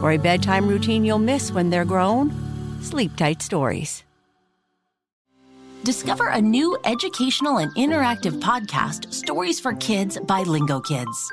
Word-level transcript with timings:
For 0.00 0.12
a 0.12 0.16
bedtime 0.16 0.66
routine 0.66 1.04
you'll 1.04 1.18
miss 1.18 1.52
when 1.52 1.68
they're 1.68 1.84
grown, 1.84 2.32
Sleep 2.80 3.14
Tight 3.16 3.42
Stories. 3.42 4.02
Discover 5.84 6.28
a 6.28 6.40
new 6.40 6.78
educational 6.86 7.58
and 7.58 7.70
interactive 7.74 8.40
podcast, 8.40 9.12
Stories 9.12 9.60
for 9.60 9.74
Kids 9.74 10.18
by 10.20 10.42
Lingo 10.42 10.80
Kids. 10.80 11.32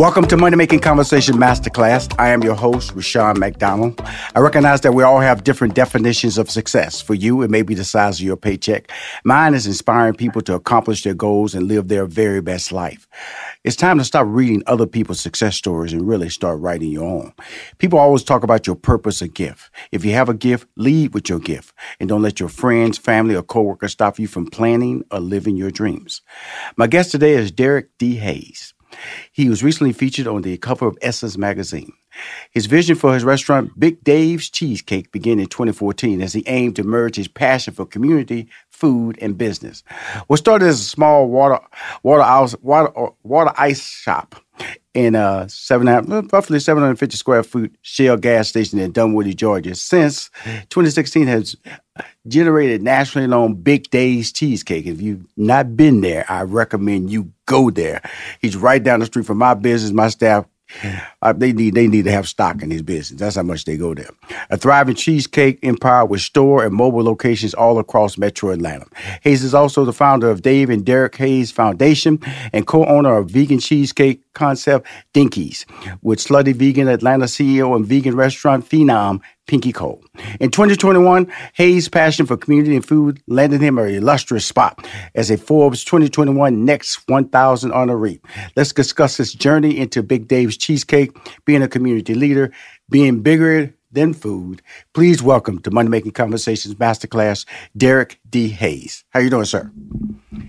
Welcome 0.00 0.26
to 0.28 0.38
Money 0.38 0.56
Making 0.56 0.80
Conversation 0.80 1.34
Masterclass. 1.34 2.10
I 2.18 2.30
am 2.30 2.42
your 2.42 2.54
host, 2.54 2.94
Rushion 2.94 3.38
McDonald. 3.38 4.00
I 4.34 4.40
recognize 4.40 4.80
that 4.80 4.94
we 4.94 5.02
all 5.02 5.20
have 5.20 5.44
different 5.44 5.74
definitions 5.74 6.38
of 6.38 6.50
success. 6.50 7.02
For 7.02 7.12
you, 7.12 7.42
it 7.42 7.50
may 7.50 7.60
be 7.60 7.74
the 7.74 7.84
size 7.84 8.18
of 8.18 8.24
your 8.24 8.38
paycheck. 8.38 8.90
Mine 9.24 9.52
is 9.52 9.66
inspiring 9.66 10.14
people 10.14 10.40
to 10.40 10.54
accomplish 10.54 11.02
their 11.02 11.12
goals 11.12 11.54
and 11.54 11.68
live 11.68 11.88
their 11.88 12.06
very 12.06 12.40
best 12.40 12.72
life. 12.72 13.06
It's 13.62 13.76
time 13.76 13.98
to 13.98 14.04
stop 14.04 14.26
reading 14.26 14.62
other 14.66 14.86
people's 14.86 15.20
success 15.20 15.54
stories 15.54 15.92
and 15.92 16.08
really 16.08 16.30
start 16.30 16.60
writing 16.60 16.90
your 16.90 17.04
own. 17.04 17.34
People 17.76 17.98
always 17.98 18.24
talk 18.24 18.42
about 18.42 18.66
your 18.66 18.76
purpose 18.76 19.20
or 19.20 19.26
gift. 19.26 19.70
If 19.92 20.02
you 20.02 20.12
have 20.12 20.30
a 20.30 20.34
gift, 20.34 20.66
lead 20.76 21.12
with 21.12 21.28
your 21.28 21.40
gift 21.40 21.74
and 22.00 22.08
don't 22.08 22.22
let 22.22 22.40
your 22.40 22.48
friends, 22.48 22.96
family, 22.96 23.34
or 23.34 23.42
coworkers 23.42 23.92
stop 23.92 24.18
you 24.18 24.28
from 24.28 24.46
planning 24.46 25.04
or 25.10 25.20
living 25.20 25.58
your 25.58 25.70
dreams. 25.70 26.22
My 26.78 26.86
guest 26.86 27.10
today 27.10 27.34
is 27.34 27.52
Derek 27.52 27.90
D. 27.98 28.16
Hayes. 28.16 28.72
He 29.32 29.48
was 29.48 29.62
recently 29.62 29.92
featured 29.92 30.26
on 30.26 30.42
the 30.42 30.56
cover 30.58 30.86
of 30.86 30.98
Essence 31.02 31.36
magazine. 31.36 31.92
His 32.50 32.66
vision 32.66 32.96
for 32.96 33.14
his 33.14 33.24
restaurant, 33.24 33.78
Big 33.78 34.02
Dave's 34.02 34.50
Cheesesteak, 34.50 35.12
began 35.12 35.38
in 35.38 35.46
2014 35.46 36.20
as 36.20 36.32
he 36.32 36.42
aimed 36.46 36.76
to 36.76 36.82
merge 36.82 37.16
his 37.16 37.28
passion 37.28 37.72
for 37.72 37.86
community, 37.86 38.48
food, 38.68 39.18
and 39.20 39.38
business. 39.38 39.82
What 40.26 40.38
started 40.38 40.66
as 40.66 40.80
a 40.80 40.84
small 40.84 41.28
water 41.28 41.60
water 42.02 42.22
ice, 42.22 42.56
water, 42.62 42.98
uh, 42.98 43.10
water 43.22 43.52
ice 43.56 43.82
shop 43.82 44.34
in 44.94 45.14
uh, 45.14 45.44
a 45.46 45.48
seven, 45.48 45.86
roughly 46.32 46.58
750 46.58 47.16
square 47.16 47.42
foot 47.42 47.74
Shell 47.82 48.16
gas 48.18 48.48
station 48.48 48.78
in 48.78 48.92
Dunwoody, 48.92 49.34
Georgia, 49.34 49.74
since 49.74 50.30
2016 50.44 51.26
has 51.26 51.56
generated 52.26 52.82
nationally 52.82 53.26
known 53.26 53.54
Big 53.54 53.90
Dave's 53.90 54.32
Cheesesteak. 54.32 54.86
If 54.86 55.00
you've 55.00 55.26
not 55.36 55.76
been 55.76 56.00
there, 56.00 56.24
I 56.28 56.42
recommend 56.42 57.10
you 57.10 57.32
go 57.46 57.70
there. 57.70 58.02
He's 58.40 58.56
right 58.56 58.82
down 58.82 59.00
the 59.00 59.06
street 59.06 59.26
from 59.26 59.38
my 59.38 59.54
business. 59.54 59.92
My 59.92 60.08
staff 60.08 60.46
uh, 61.22 61.32
they 61.32 61.52
need 61.52 61.74
they 61.74 61.86
need 61.86 62.04
to 62.04 62.10
have 62.10 62.28
stock 62.28 62.62
in 62.62 62.70
his 62.70 62.82
business. 62.82 63.18
That's 63.18 63.36
how 63.36 63.42
much 63.42 63.64
they 63.64 63.76
go 63.76 63.94
there. 63.94 64.10
A 64.50 64.56
thriving 64.56 64.94
cheesesteak 64.94 65.58
empire 65.62 66.04
with 66.04 66.20
store 66.20 66.64
and 66.64 66.74
mobile 66.74 67.02
locations 67.02 67.54
all 67.54 67.78
across 67.78 68.16
Metro 68.16 68.50
Atlanta. 68.50 68.86
Hayes 69.22 69.42
is 69.42 69.54
also 69.54 69.84
the 69.84 69.92
founder 69.92 70.30
of 70.30 70.42
Dave 70.42 70.70
and 70.70 70.84
Derek 70.84 71.16
Hayes 71.16 71.50
Foundation 71.50 72.20
and 72.52 72.66
co-owner 72.66 73.16
of 73.16 73.30
vegan 73.30 73.58
cheesesteak 73.58 74.20
concept 74.34 74.86
Dinkies 75.12 75.64
with 76.02 76.18
Slutty 76.18 76.54
Vegan 76.54 76.88
Atlanta 76.88 77.24
CEO 77.24 77.74
and 77.74 77.84
vegan 77.84 78.16
restaurant 78.16 78.68
Phenom 78.68 79.20
Pinky 79.46 79.72
Cole. 79.72 80.04
In 80.38 80.50
2021, 80.50 81.30
Hayes' 81.54 81.88
passion 81.88 82.26
for 82.26 82.36
community 82.36 82.76
and 82.76 82.86
food 82.86 83.20
landed 83.26 83.60
him 83.60 83.78
an 83.78 83.94
illustrious 83.94 84.46
spot 84.46 84.86
as 85.14 85.30
a 85.30 85.36
Forbes 85.36 85.82
2021 85.84 86.64
Next 86.64 87.08
1000 87.08 87.72
honoree. 87.72 88.20
Let's 88.54 88.72
discuss 88.72 89.16
his 89.16 89.32
journey 89.32 89.76
into 89.76 90.02
Big 90.02 90.28
Dave's 90.28 90.56
Cheesecake, 90.56 91.16
being 91.44 91.62
a 91.62 91.68
community 91.68 92.14
leader, 92.14 92.52
being 92.88 93.22
bigger 93.22 93.74
than 93.90 94.14
food. 94.14 94.62
Please 94.94 95.22
welcome 95.22 95.60
to 95.60 95.70
Money 95.70 95.88
Making 95.88 96.12
Conversations 96.12 96.74
Masterclass, 96.74 97.44
Derek 97.76 98.20
D. 98.28 98.48
Hayes. 98.48 99.04
How 99.10 99.20
you 99.20 99.30
doing, 99.30 99.44
sir? 99.44 99.70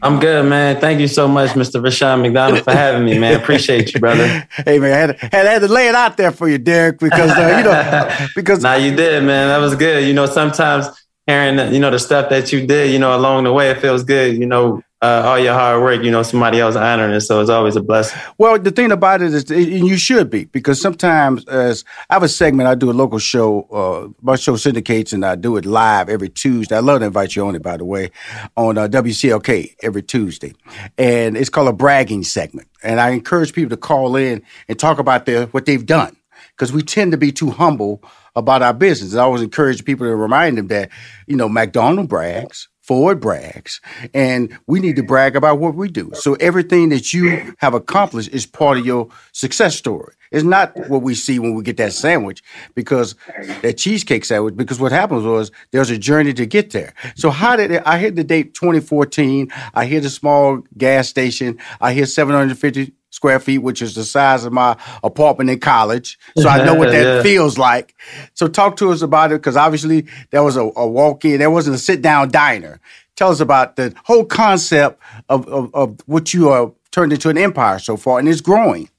I'm 0.01 0.19
good, 0.19 0.45
man. 0.45 0.79
Thank 0.79 0.99
you 0.99 1.07
so 1.07 1.27
much, 1.27 1.51
Mr. 1.51 1.83
Rushion 1.83 2.21
McDonald, 2.21 2.63
for 2.63 2.71
having 2.71 3.05
me, 3.05 3.17
man. 3.19 3.39
Appreciate 3.39 3.93
you, 3.93 3.99
brother. 3.99 4.47
Hey, 4.65 4.79
man, 4.79 4.91
I 4.91 4.97
had, 4.97 5.19
to, 5.19 5.25
had, 5.25 5.47
had 5.47 5.61
to 5.61 5.67
lay 5.67 5.87
it 5.87 5.95
out 5.95 6.17
there 6.17 6.31
for 6.31 6.47
you, 6.47 6.57
Derek, 6.57 6.99
because 6.99 7.31
uh, 7.31 7.57
you 7.57 7.63
know, 7.63 8.27
because 8.35 8.61
now 8.61 8.75
you 8.75 8.95
did, 8.95 9.23
man. 9.23 9.47
That 9.47 9.57
was 9.57 9.75
good. 9.75 10.05
You 10.05 10.13
know, 10.13 10.25
sometimes 10.25 10.87
hearing 11.31 11.73
you 11.73 11.79
know 11.79 11.91
the 11.91 11.99
stuff 11.99 12.29
that 12.29 12.51
you 12.51 12.65
did, 12.65 12.91
you 12.91 12.99
know, 12.99 13.15
along 13.15 13.45
the 13.45 13.53
way, 13.53 13.69
it 13.69 13.79
feels 13.79 14.03
good. 14.03 14.37
You 14.37 14.45
know, 14.45 14.83
uh, 15.01 15.23
all 15.25 15.39
your 15.39 15.53
hard 15.53 15.81
work, 15.81 16.03
you 16.03 16.11
know, 16.11 16.21
somebody 16.21 16.59
else 16.59 16.75
honoring 16.75 17.11
it. 17.11 17.21
So 17.21 17.41
it's 17.41 17.49
always 17.49 17.75
a 17.75 17.81
blessing. 17.81 18.19
Well, 18.37 18.59
the 18.59 18.69
thing 18.69 18.91
about 18.91 19.21
it 19.21 19.33
is, 19.33 19.49
and 19.49 19.87
you 19.87 19.97
should 19.97 20.29
be, 20.29 20.45
because 20.45 20.79
sometimes 20.79 21.47
as 21.47 21.83
I 22.09 22.13
have 22.13 22.23
a 22.23 22.29
segment, 22.29 22.67
I 22.67 22.75
do 22.75 22.91
a 22.91 22.93
local 22.93 23.17
show, 23.17 23.63
uh, 23.71 24.13
my 24.21 24.35
show 24.35 24.55
syndicates, 24.57 25.11
and 25.11 25.25
I 25.25 25.35
do 25.35 25.57
it 25.57 25.65
live 25.65 26.07
every 26.07 26.29
Tuesday. 26.29 26.75
I 26.75 26.79
love 26.79 26.99
to 26.99 27.07
invite 27.07 27.35
you 27.35 27.45
on 27.47 27.55
it, 27.55 27.63
by 27.63 27.77
the 27.77 27.85
way, 27.85 28.11
on 28.55 28.77
uh, 28.77 28.87
WCLK 28.87 29.75
every 29.81 30.03
Tuesday. 30.03 30.53
And 30.97 31.35
it's 31.35 31.49
called 31.49 31.69
a 31.69 31.73
bragging 31.73 32.23
segment. 32.23 32.67
And 32.83 32.99
I 32.99 33.09
encourage 33.09 33.53
people 33.53 33.71
to 33.71 33.77
call 33.77 34.15
in 34.15 34.43
and 34.67 34.77
talk 34.77 34.99
about 34.99 35.25
their, 35.25 35.47
what 35.47 35.65
they've 35.65 35.85
done, 35.85 36.15
because 36.51 36.71
we 36.71 36.83
tend 36.83 37.11
to 37.11 37.17
be 37.17 37.31
too 37.31 37.49
humble 37.49 38.03
about 38.35 38.61
our 38.61 38.73
business. 38.73 39.15
I 39.15 39.23
always 39.23 39.41
encourage 39.41 39.83
people 39.85 40.07
to 40.07 40.15
remind 40.15 40.57
them 40.57 40.67
that, 40.67 40.89
you 41.27 41.35
know, 41.35 41.49
McDonald 41.49 42.09
brags, 42.09 42.69
Ford 42.81 43.19
brags, 43.19 43.79
and 44.13 44.57
we 44.67 44.79
need 44.79 44.95
to 44.95 45.03
brag 45.03 45.35
about 45.35 45.59
what 45.59 45.75
we 45.75 45.89
do. 45.89 46.11
So 46.15 46.33
everything 46.35 46.89
that 46.89 47.13
you 47.13 47.53
have 47.59 47.73
accomplished 47.73 48.29
is 48.29 48.45
part 48.45 48.77
of 48.77 48.85
your 48.85 49.09
success 49.31 49.75
story. 49.75 50.13
It's 50.31 50.43
not 50.43 50.75
what 50.89 51.01
we 51.01 51.13
see 51.13 51.39
when 51.39 51.55
we 51.55 51.63
get 51.63 51.77
that 51.77 51.93
sandwich, 51.93 52.41
because 52.73 53.15
that 53.61 53.75
cheesesteak 53.75 54.25
sandwich. 54.25 54.55
Because 54.55 54.79
what 54.79 54.93
happens 54.93 55.23
was 55.23 55.51
there's 55.71 55.89
a 55.89 55.97
journey 55.97 56.33
to 56.33 56.45
get 56.45 56.71
there. 56.71 56.93
So 57.15 57.29
how 57.29 57.57
did 57.57 57.71
it, 57.71 57.83
I 57.85 57.97
hit 57.97 58.15
the 58.15 58.23
date 58.23 58.53
2014? 58.53 59.51
I 59.73 59.85
hit 59.85 60.05
a 60.05 60.09
small 60.09 60.63
gas 60.77 61.09
station. 61.09 61.59
I 61.81 61.93
hit 61.93 62.07
750 62.07 62.93
square 63.11 63.39
feet, 63.39 63.59
which 63.59 63.81
is 63.81 63.93
the 63.93 64.03
size 64.03 64.43
of 64.43 64.51
my 64.51 64.75
apartment 65.03 65.49
in 65.49 65.59
college. 65.59 66.17
So 66.37 66.49
I 66.49 66.65
know 66.65 66.73
what 66.73 66.89
that 66.91 67.17
yeah. 67.17 67.21
feels 67.21 67.57
like. 67.57 67.93
So 68.33 68.47
talk 68.47 68.77
to 68.77 68.91
us 68.91 69.03
about 69.03 69.31
it 69.31 69.35
because 69.35 69.55
obviously 69.55 70.07
there 70.31 70.43
was 70.43 70.57
a, 70.57 70.71
a 70.75 70.87
walk 70.87 71.23
in, 71.23 71.39
there 71.39 71.51
wasn't 71.51 71.75
a 71.75 71.79
sit 71.79 72.01
down 72.01 72.31
diner. 72.31 72.79
Tell 73.15 73.29
us 73.29 73.39
about 73.39 73.75
the 73.75 73.93
whole 74.05 74.25
concept 74.25 74.99
of, 75.29 75.47
of, 75.47 75.73
of 75.75 75.99
what 76.07 76.33
you 76.33 76.49
are 76.49 76.71
turned 76.89 77.13
into 77.13 77.29
an 77.29 77.37
empire 77.37 77.77
so 77.77 77.95
far, 77.95 78.17
and 78.17 78.27
it's 78.27 78.41
growing. 78.41 78.89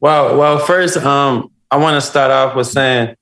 Well, 0.00 0.36
well, 0.36 0.58
first, 0.58 0.96
um, 0.98 1.50
I 1.70 1.76
want 1.78 1.94
to 1.94 2.00
start 2.00 2.30
off 2.30 2.54
with 2.56 2.66
saying 2.66 3.16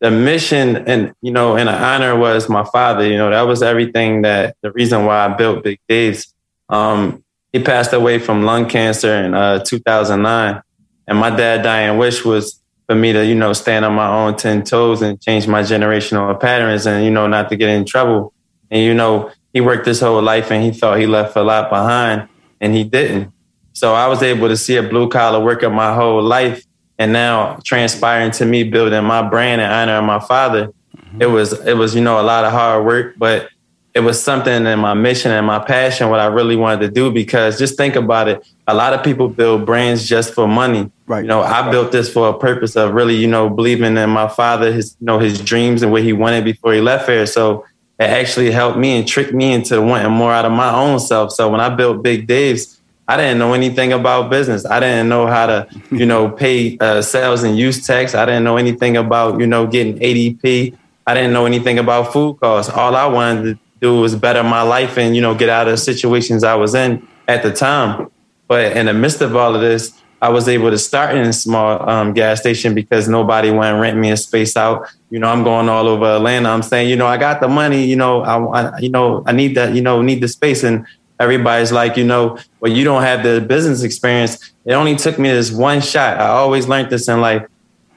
the 0.00 0.10
mission 0.10 0.76
and 0.88 1.14
you 1.20 1.30
know 1.30 1.56
and 1.56 1.68
the 1.68 1.72
honor 1.72 2.16
was 2.16 2.48
my 2.48 2.64
father 2.64 3.06
you 3.06 3.18
know 3.18 3.30
that 3.30 3.42
was 3.42 3.62
everything 3.62 4.22
that 4.22 4.56
the 4.62 4.72
reason 4.72 5.04
why 5.04 5.26
i 5.26 5.28
built 5.28 5.62
big 5.62 5.78
dave's 5.88 6.34
um, 6.70 7.22
he 7.52 7.62
passed 7.62 7.92
away 7.92 8.18
from 8.18 8.42
lung 8.42 8.68
cancer 8.68 9.14
in 9.14 9.34
uh, 9.34 9.62
2009 9.64 10.62
and 11.10 11.18
my 11.18 11.28
dad 11.28 11.62
dying 11.62 11.98
wish 11.98 12.24
was 12.24 12.60
for 12.86 12.94
me 12.94 13.12
to 13.12 13.26
you 13.26 13.34
know 13.34 13.52
stand 13.52 13.84
on 13.84 13.92
my 13.94 14.08
own 14.08 14.36
10 14.36 14.64
toes 14.64 15.02
and 15.02 15.20
change 15.20 15.46
my 15.46 15.62
generational 15.62 16.38
patterns 16.40 16.86
and 16.86 17.04
you 17.04 17.10
know 17.10 17.26
not 17.26 17.48
to 17.48 17.56
get 17.56 17.68
in 17.68 17.84
trouble. 17.84 18.32
And 18.70 18.82
you 18.82 18.94
know 18.94 19.30
he 19.52 19.60
worked 19.60 19.86
his 19.86 20.00
whole 20.00 20.22
life 20.22 20.50
and 20.50 20.62
he 20.62 20.70
thought 20.70 20.98
he 20.98 21.06
left 21.06 21.36
a 21.36 21.42
lot 21.42 21.68
behind 21.68 22.28
and 22.60 22.74
he 22.74 22.84
didn't. 22.84 23.32
So 23.72 23.94
i 23.94 24.06
was 24.06 24.22
able 24.22 24.48
to 24.48 24.56
see 24.56 24.76
a 24.76 24.82
blue 24.82 25.08
collar 25.08 25.38
worker 25.44 25.68
my 25.68 25.94
whole 25.94 26.22
life 26.22 26.64
and 26.98 27.12
now 27.12 27.58
transpiring 27.64 28.30
to 28.32 28.44
me 28.44 28.62
building 28.62 29.04
my 29.04 29.28
brand 29.28 29.60
and 29.60 29.72
honoring 29.72 30.06
my 30.06 30.20
father. 30.20 30.72
Mm-hmm. 30.96 31.22
it 31.22 31.26
was 31.26 31.52
it 31.66 31.74
was 31.74 31.94
you 31.94 32.02
know 32.02 32.20
a 32.20 32.26
lot 32.32 32.44
of 32.44 32.52
hard 32.52 32.84
work 32.84 33.14
but 33.16 33.48
it 33.92 34.00
was 34.00 34.22
something 34.22 34.66
in 34.66 34.78
my 34.78 34.94
mission 34.94 35.32
and 35.32 35.46
my 35.46 35.58
passion 35.58 36.08
what 36.08 36.20
i 36.20 36.26
really 36.26 36.56
wanted 36.56 36.80
to 36.80 36.90
do 36.90 37.10
because 37.10 37.58
just 37.58 37.76
think 37.76 37.96
about 37.96 38.28
it 38.28 38.46
a 38.66 38.74
lot 38.74 38.92
of 38.92 39.02
people 39.02 39.28
build 39.28 39.66
brands 39.66 40.08
just 40.08 40.32
for 40.32 40.46
money 40.46 40.90
right 41.06 41.22
you 41.22 41.28
know 41.28 41.40
i 41.40 41.68
built 41.70 41.92
this 41.92 42.12
for 42.12 42.28
a 42.28 42.38
purpose 42.38 42.76
of 42.76 42.94
really 42.94 43.16
you 43.16 43.26
know 43.26 43.48
believing 43.50 43.96
in 43.96 44.10
my 44.10 44.28
father 44.28 44.72
his 44.72 44.96
you 45.00 45.06
know 45.06 45.18
his 45.18 45.40
dreams 45.40 45.82
and 45.82 45.90
what 45.90 46.02
he 46.02 46.12
wanted 46.12 46.44
before 46.44 46.72
he 46.72 46.80
left 46.80 47.08
here 47.08 47.26
so 47.26 47.64
it 47.98 48.04
actually 48.04 48.50
helped 48.50 48.78
me 48.78 48.98
and 48.98 49.06
tricked 49.06 49.34
me 49.34 49.52
into 49.52 49.80
wanting 49.82 50.12
more 50.12 50.32
out 50.32 50.44
of 50.44 50.52
my 50.52 50.72
own 50.72 51.00
self 51.00 51.32
so 51.32 51.48
when 51.48 51.60
i 51.60 51.68
built 51.68 52.02
big 52.02 52.26
dave's 52.26 52.76
I 53.08 53.16
didn't 53.16 53.40
know 53.40 53.54
anything 53.54 53.92
about 53.92 54.30
business. 54.30 54.64
I 54.64 54.78
didn't 54.78 55.08
know 55.08 55.26
how 55.26 55.46
to, 55.46 55.66
you 55.90 56.06
know, 56.06 56.30
pay 56.42 56.78
uh, 56.78 57.02
sales 57.02 57.42
and 57.42 57.58
use 57.58 57.84
tax. 57.84 58.14
I 58.14 58.24
didn't 58.24 58.44
know 58.44 58.56
anything 58.56 58.96
about, 58.96 59.40
you 59.40 59.48
know, 59.48 59.66
getting 59.66 59.98
ADP. 59.98 60.76
I 61.08 61.14
didn't 61.14 61.32
know 61.32 61.44
anything 61.44 61.80
about 61.80 62.12
food 62.12 62.38
costs. 62.38 62.72
All 62.72 62.94
I 62.94 63.06
wanted 63.06 63.42
to 63.42 63.58
do 63.80 64.00
was 64.00 64.14
better 64.14 64.42
my 64.42 64.62
life 64.62 64.98
and, 64.98 65.14
you 65.16 65.22
know, 65.22 65.34
get 65.34 65.48
out 65.48 65.68
of 65.68 65.78
situations 65.78 66.44
I 66.44 66.54
was 66.54 66.74
in 66.74 67.06
at 67.26 67.42
the 67.42 67.52
time. 67.52 68.10
But 68.46 68.76
in 68.76 68.86
the 68.86 68.94
midst 68.94 69.20
of 69.20 69.36
all 69.36 69.54
of 69.54 69.60
this, 69.60 70.00
I 70.22 70.28
was 70.28 70.48
able 70.48 70.70
to 70.70 70.78
start 70.78 71.16
in 71.16 71.22
a 71.22 71.32
small 71.32 71.88
um, 71.88 72.12
gas 72.12 72.40
station 72.40 72.74
because 72.74 73.08
nobody 73.08 73.50
went 73.50 73.80
rent 73.80 73.96
me 73.96 74.10
a 74.10 74.16
space 74.16 74.54
out. 74.54 74.86
You 75.08 75.18
know, 75.18 75.28
I'm 75.28 75.42
going 75.42 75.68
all 75.68 75.88
over 75.88 76.04
Atlanta. 76.04 76.50
I'm 76.50 76.62
saying, 76.62 76.90
you 76.90 76.96
know, 76.96 77.06
I 77.06 77.16
got 77.16 77.40
the 77.40 77.48
money. 77.48 77.86
You 77.86 77.96
know, 77.96 78.20
I, 78.20 78.36
I 78.60 78.78
you 78.80 78.90
know, 78.90 79.22
I 79.26 79.32
need 79.32 79.56
that. 79.56 79.74
You 79.74 79.80
know, 79.80 80.02
need 80.02 80.20
the 80.20 80.28
space. 80.28 80.62
And 80.62 80.86
everybody's 81.18 81.72
like, 81.72 81.96
you 81.96 82.04
know, 82.04 82.38
well, 82.60 82.70
you 82.70 82.84
don't 82.84 83.02
have 83.02 83.22
the 83.22 83.40
business 83.40 83.82
experience. 83.82 84.52
It 84.66 84.74
only 84.74 84.96
took 84.96 85.18
me 85.18 85.30
this 85.30 85.50
one 85.50 85.80
shot. 85.80 86.18
I 86.18 86.28
always 86.28 86.68
learned 86.68 86.90
this 86.90 87.08
in 87.08 87.20
life. 87.22 87.46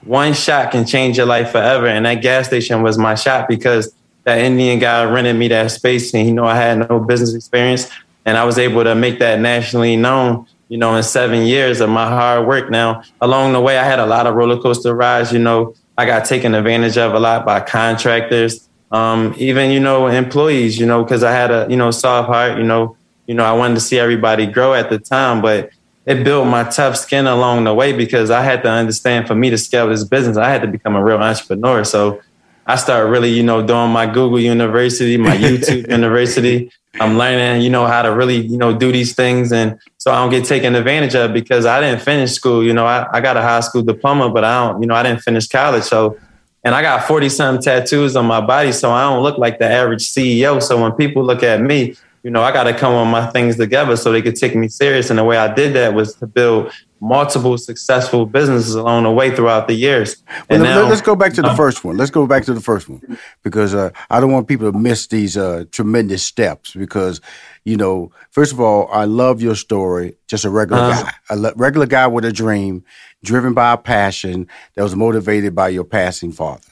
One 0.05 0.33
shot 0.33 0.71
can 0.71 0.85
change 0.85 1.17
your 1.17 1.25
life 1.25 1.51
forever. 1.51 1.87
And 1.87 2.05
that 2.05 2.21
gas 2.21 2.47
station 2.47 2.83
was 2.83 2.97
my 2.97 3.15
shot 3.15 3.49
because 3.49 3.93
that 4.23 4.39
Indian 4.39 4.79
guy 4.79 5.03
rented 5.03 5.35
me 5.35 5.47
that 5.49 5.71
space 5.71 6.13
and 6.13 6.25
he 6.25 6.31
knew 6.31 6.45
I 6.45 6.55
had 6.55 6.89
no 6.89 6.99
business 6.99 7.33
experience. 7.33 7.89
And 8.25 8.37
I 8.37 8.45
was 8.45 8.57
able 8.57 8.83
to 8.83 8.95
make 8.95 9.19
that 9.19 9.39
nationally 9.39 9.97
known, 9.97 10.47
you 10.69 10.77
know, 10.77 10.95
in 10.95 11.03
seven 11.03 11.45
years 11.45 11.81
of 11.81 11.89
my 11.89 12.07
hard 12.07 12.47
work. 12.47 12.69
Now, 12.69 13.03
along 13.19 13.53
the 13.53 13.59
way, 13.59 13.77
I 13.77 13.83
had 13.83 13.99
a 13.99 14.05
lot 14.05 14.27
of 14.27 14.35
roller 14.35 14.61
coaster 14.61 14.93
rides. 14.93 15.33
You 15.33 15.39
know, 15.39 15.75
I 15.97 16.05
got 16.05 16.25
taken 16.25 16.55
advantage 16.55 16.97
of 16.97 17.13
a 17.13 17.19
lot 17.19 17.45
by 17.45 17.59
contractors, 17.59 18.69
um, 18.91 19.35
even, 19.37 19.71
you 19.71 19.79
know, 19.79 20.07
employees, 20.07 20.79
you 20.79 20.85
know, 20.85 21.03
because 21.03 21.23
I 21.23 21.31
had 21.31 21.51
a, 21.51 21.67
you 21.69 21.75
know, 21.75 21.91
soft 21.91 22.29
heart, 22.29 22.57
you 22.57 22.63
know, 22.63 22.95
you 23.27 23.33
know, 23.33 23.43
I 23.43 23.53
wanted 23.53 23.75
to 23.75 23.81
see 23.81 23.99
everybody 23.99 24.45
grow 24.45 24.73
at 24.73 24.89
the 24.89 24.99
time, 24.99 25.41
but 25.41 25.71
it 26.05 26.23
built 26.23 26.47
my 26.47 26.63
tough 26.63 26.97
skin 26.97 27.27
along 27.27 27.63
the 27.63 27.73
way 27.73 27.93
because 27.93 28.29
I 28.29 28.41
had 28.41 28.63
to 28.63 28.69
understand 28.69 29.27
for 29.27 29.35
me 29.35 29.49
to 29.49 29.57
scale 29.57 29.87
this 29.87 30.03
business, 30.03 30.37
I 30.37 30.49
had 30.49 30.61
to 30.61 30.67
become 30.67 30.95
a 30.95 31.03
real 31.03 31.17
entrepreneur. 31.17 31.83
So 31.83 32.21
I 32.65 32.75
started 32.75 33.09
really, 33.09 33.29
you 33.29 33.43
know, 33.43 33.65
doing 33.65 33.91
my 33.91 34.05
Google 34.05 34.39
University, 34.39 35.17
my 35.17 35.35
YouTube 35.35 35.87
University. 35.89 36.71
I'm 36.99 37.17
learning, 37.17 37.61
you 37.61 37.69
know, 37.69 37.87
how 37.87 38.03
to 38.03 38.13
really, 38.13 38.37
you 38.37 38.57
know, 38.57 38.77
do 38.77 38.91
these 38.91 39.15
things. 39.15 39.51
And 39.51 39.79
so 39.97 40.11
I 40.11 40.15
don't 40.21 40.29
get 40.29 40.45
taken 40.45 40.75
advantage 40.75 41.15
of 41.15 41.33
because 41.33 41.65
I 41.65 41.81
didn't 41.81 42.01
finish 42.01 42.31
school. 42.31 42.63
You 42.63 42.73
know, 42.73 42.85
I, 42.85 43.07
I 43.11 43.19
got 43.19 43.35
a 43.35 43.41
high 43.41 43.61
school 43.61 43.81
diploma, 43.81 44.29
but 44.29 44.43
I 44.43 44.67
don't, 44.67 44.81
you 44.81 44.87
know, 44.87 44.95
I 44.95 45.03
didn't 45.03 45.21
finish 45.21 45.47
college. 45.47 45.83
So, 45.83 46.17
and 46.63 46.73
I 46.73 46.81
got 46.81 47.05
40 47.05 47.29
some 47.29 47.59
tattoos 47.59 48.15
on 48.15 48.25
my 48.25 48.39
body. 48.39 48.71
So 48.71 48.91
I 48.91 49.09
don't 49.09 49.23
look 49.23 49.37
like 49.37 49.59
the 49.59 49.67
average 49.67 50.03
CEO. 50.03 50.61
So 50.61 50.81
when 50.81 50.93
people 50.93 51.23
look 51.23 51.43
at 51.43 51.59
me, 51.61 51.95
you 52.21 52.31
know, 52.31 52.41
I 52.41 52.53
got 52.53 52.63
to 52.63 52.73
come 52.73 52.93
on 52.93 53.09
my 53.09 53.27
things 53.27 53.57
together 53.57 53.97
so 53.97 54.11
they 54.11 54.21
could 54.21 54.37
take 54.37 54.55
me 54.55 54.69
serious. 54.69 55.09
And 55.09 55.19
the 55.19 55.25
way 55.25 55.35
I 55.35 55.53
did 55.53 55.73
that 55.73 55.93
was 55.93 56.15
to 56.15 56.27
build 56.27 56.71
multiple 57.03 57.57
successful 57.57 58.25
businesses 58.25 58.75
along 58.75 59.03
the 59.03 59.11
way 59.11 59.35
throughout 59.35 59.67
the 59.67 59.73
years. 59.73 60.23
Well, 60.49 60.63
now, 60.63 60.87
let's 60.87 61.01
go 61.01 61.15
back 61.15 61.33
to 61.33 61.41
the 61.41 61.49
um, 61.49 61.57
first 61.57 61.83
one. 61.83 61.97
Let's 61.97 62.11
go 62.11 62.25
back 62.25 62.45
to 62.45 62.53
the 62.53 62.61
first 62.61 62.87
one 62.87 63.19
because 63.43 63.75
uh, 63.75 63.89
I 64.09 64.21
don't 64.21 64.31
want 64.31 64.47
people 64.47 64.71
to 64.71 64.77
miss 64.77 65.07
these 65.07 65.35
uh, 65.35 65.65
tremendous 65.71 66.23
steps 66.23 66.73
because, 66.73 67.19
you 67.65 67.75
know, 67.75 68.13
first 68.31 68.53
of 68.53 68.61
all, 68.61 68.87
I 68.89 69.03
love 69.03 69.41
your 69.41 69.55
story. 69.55 70.15
Just 70.27 70.45
a 70.45 70.49
regular 70.49 70.81
uh, 70.81 71.03
guy, 71.03 71.13
a 71.29 71.35
le- 71.35 71.53
regular 71.57 71.87
guy 71.87 72.07
with 72.07 72.23
a 72.23 72.31
dream, 72.31 72.85
driven 73.21 73.53
by 73.53 73.73
a 73.73 73.77
passion 73.77 74.47
that 74.75 74.83
was 74.83 74.95
motivated 74.95 75.53
by 75.53 75.67
your 75.67 75.83
passing 75.83 76.31
father. 76.31 76.63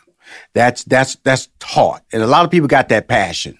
That's 0.53 0.85
that's 0.85 1.15
that's 1.17 1.49
taught, 1.59 2.03
and 2.13 2.23
a 2.23 2.27
lot 2.27 2.45
of 2.45 2.51
people 2.51 2.69
got 2.69 2.87
that 2.87 3.09
passion. 3.09 3.59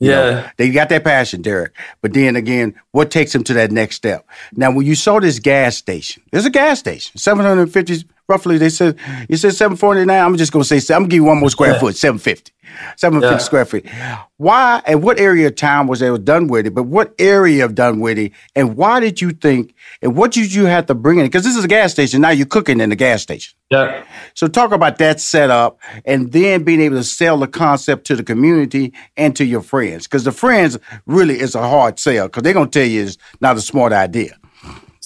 Yeah. 0.00 0.30
Know, 0.30 0.46
they 0.56 0.70
got 0.70 0.88
that 0.88 1.04
passion, 1.04 1.42
Derek. 1.42 1.72
But 2.00 2.14
then 2.14 2.34
again, 2.34 2.74
what 2.92 3.10
takes 3.10 3.32
them 3.32 3.44
to 3.44 3.54
that 3.54 3.70
next 3.70 3.96
step? 3.96 4.26
Now, 4.54 4.72
when 4.72 4.86
you 4.86 4.94
saw 4.94 5.20
this 5.20 5.38
gas 5.38 5.76
station, 5.76 6.22
there's 6.32 6.46
a 6.46 6.50
gas 6.50 6.78
station, 6.78 7.18
750, 7.18 8.08
roughly, 8.30 8.56
they 8.56 8.70
said, 8.70 8.96
you 9.28 9.36
said 9.36 9.54
749. 9.54 10.08
I'm 10.08 10.36
just 10.36 10.52
going 10.52 10.62
to 10.62 10.80
say, 10.80 10.94
I'm 10.94 11.02
going 11.02 11.10
to 11.10 11.14
give 11.14 11.16
you 11.18 11.24
one 11.24 11.38
more 11.38 11.50
square 11.50 11.72
yeah. 11.72 11.80
foot, 11.80 11.96
750. 11.96 12.52
750 12.96 13.34
yeah. 13.34 13.38
square 13.38 13.64
feet. 13.64 13.86
Why 14.36 14.82
and 14.86 15.02
what 15.02 15.18
area 15.18 15.48
of 15.48 15.56
town 15.56 15.86
was 15.86 16.00
there 16.00 16.16
Dunwoody? 16.16 16.70
But 16.70 16.84
what 16.84 17.14
area 17.18 17.64
of 17.64 17.74
Dunwoody? 17.74 18.32
And 18.54 18.76
why 18.76 19.00
did 19.00 19.20
you 19.20 19.32
think? 19.32 19.74
And 20.02 20.16
what 20.16 20.32
did 20.32 20.52
you 20.52 20.66
have 20.66 20.86
to 20.86 20.94
bring 20.94 21.18
in? 21.18 21.26
Because 21.26 21.44
this 21.44 21.56
is 21.56 21.64
a 21.64 21.68
gas 21.68 21.92
station. 21.92 22.20
Now 22.20 22.30
you're 22.30 22.46
cooking 22.46 22.80
in 22.80 22.90
the 22.90 22.96
gas 22.96 23.22
station. 23.22 23.56
Yeah. 23.70 24.04
So 24.34 24.46
talk 24.46 24.72
about 24.72 24.98
that 24.98 25.20
setup, 25.20 25.78
and 26.04 26.32
then 26.32 26.64
being 26.64 26.80
able 26.80 26.96
to 26.96 27.04
sell 27.04 27.38
the 27.38 27.48
concept 27.48 28.06
to 28.06 28.16
the 28.16 28.24
community 28.24 28.92
and 29.16 29.34
to 29.36 29.44
your 29.44 29.62
friends. 29.62 30.06
Because 30.06 30.24
the 30.24 30.32
friends 30.32 30.78
really 31.06 31.38
is 31.38 31.54
a 31.54 31.68
hard 31.68 31.98
sell 31.98 32.28
because 32.28 32.42
they're 32.42 32.54
gonna 32.54 32.70
tell 32.70 32.86
you 32.86 33.02
it's 33.02 33.18
not 33.40 33.56
a 33.56 33.60
smart 33.60 33.92
idea. 33.92 34.39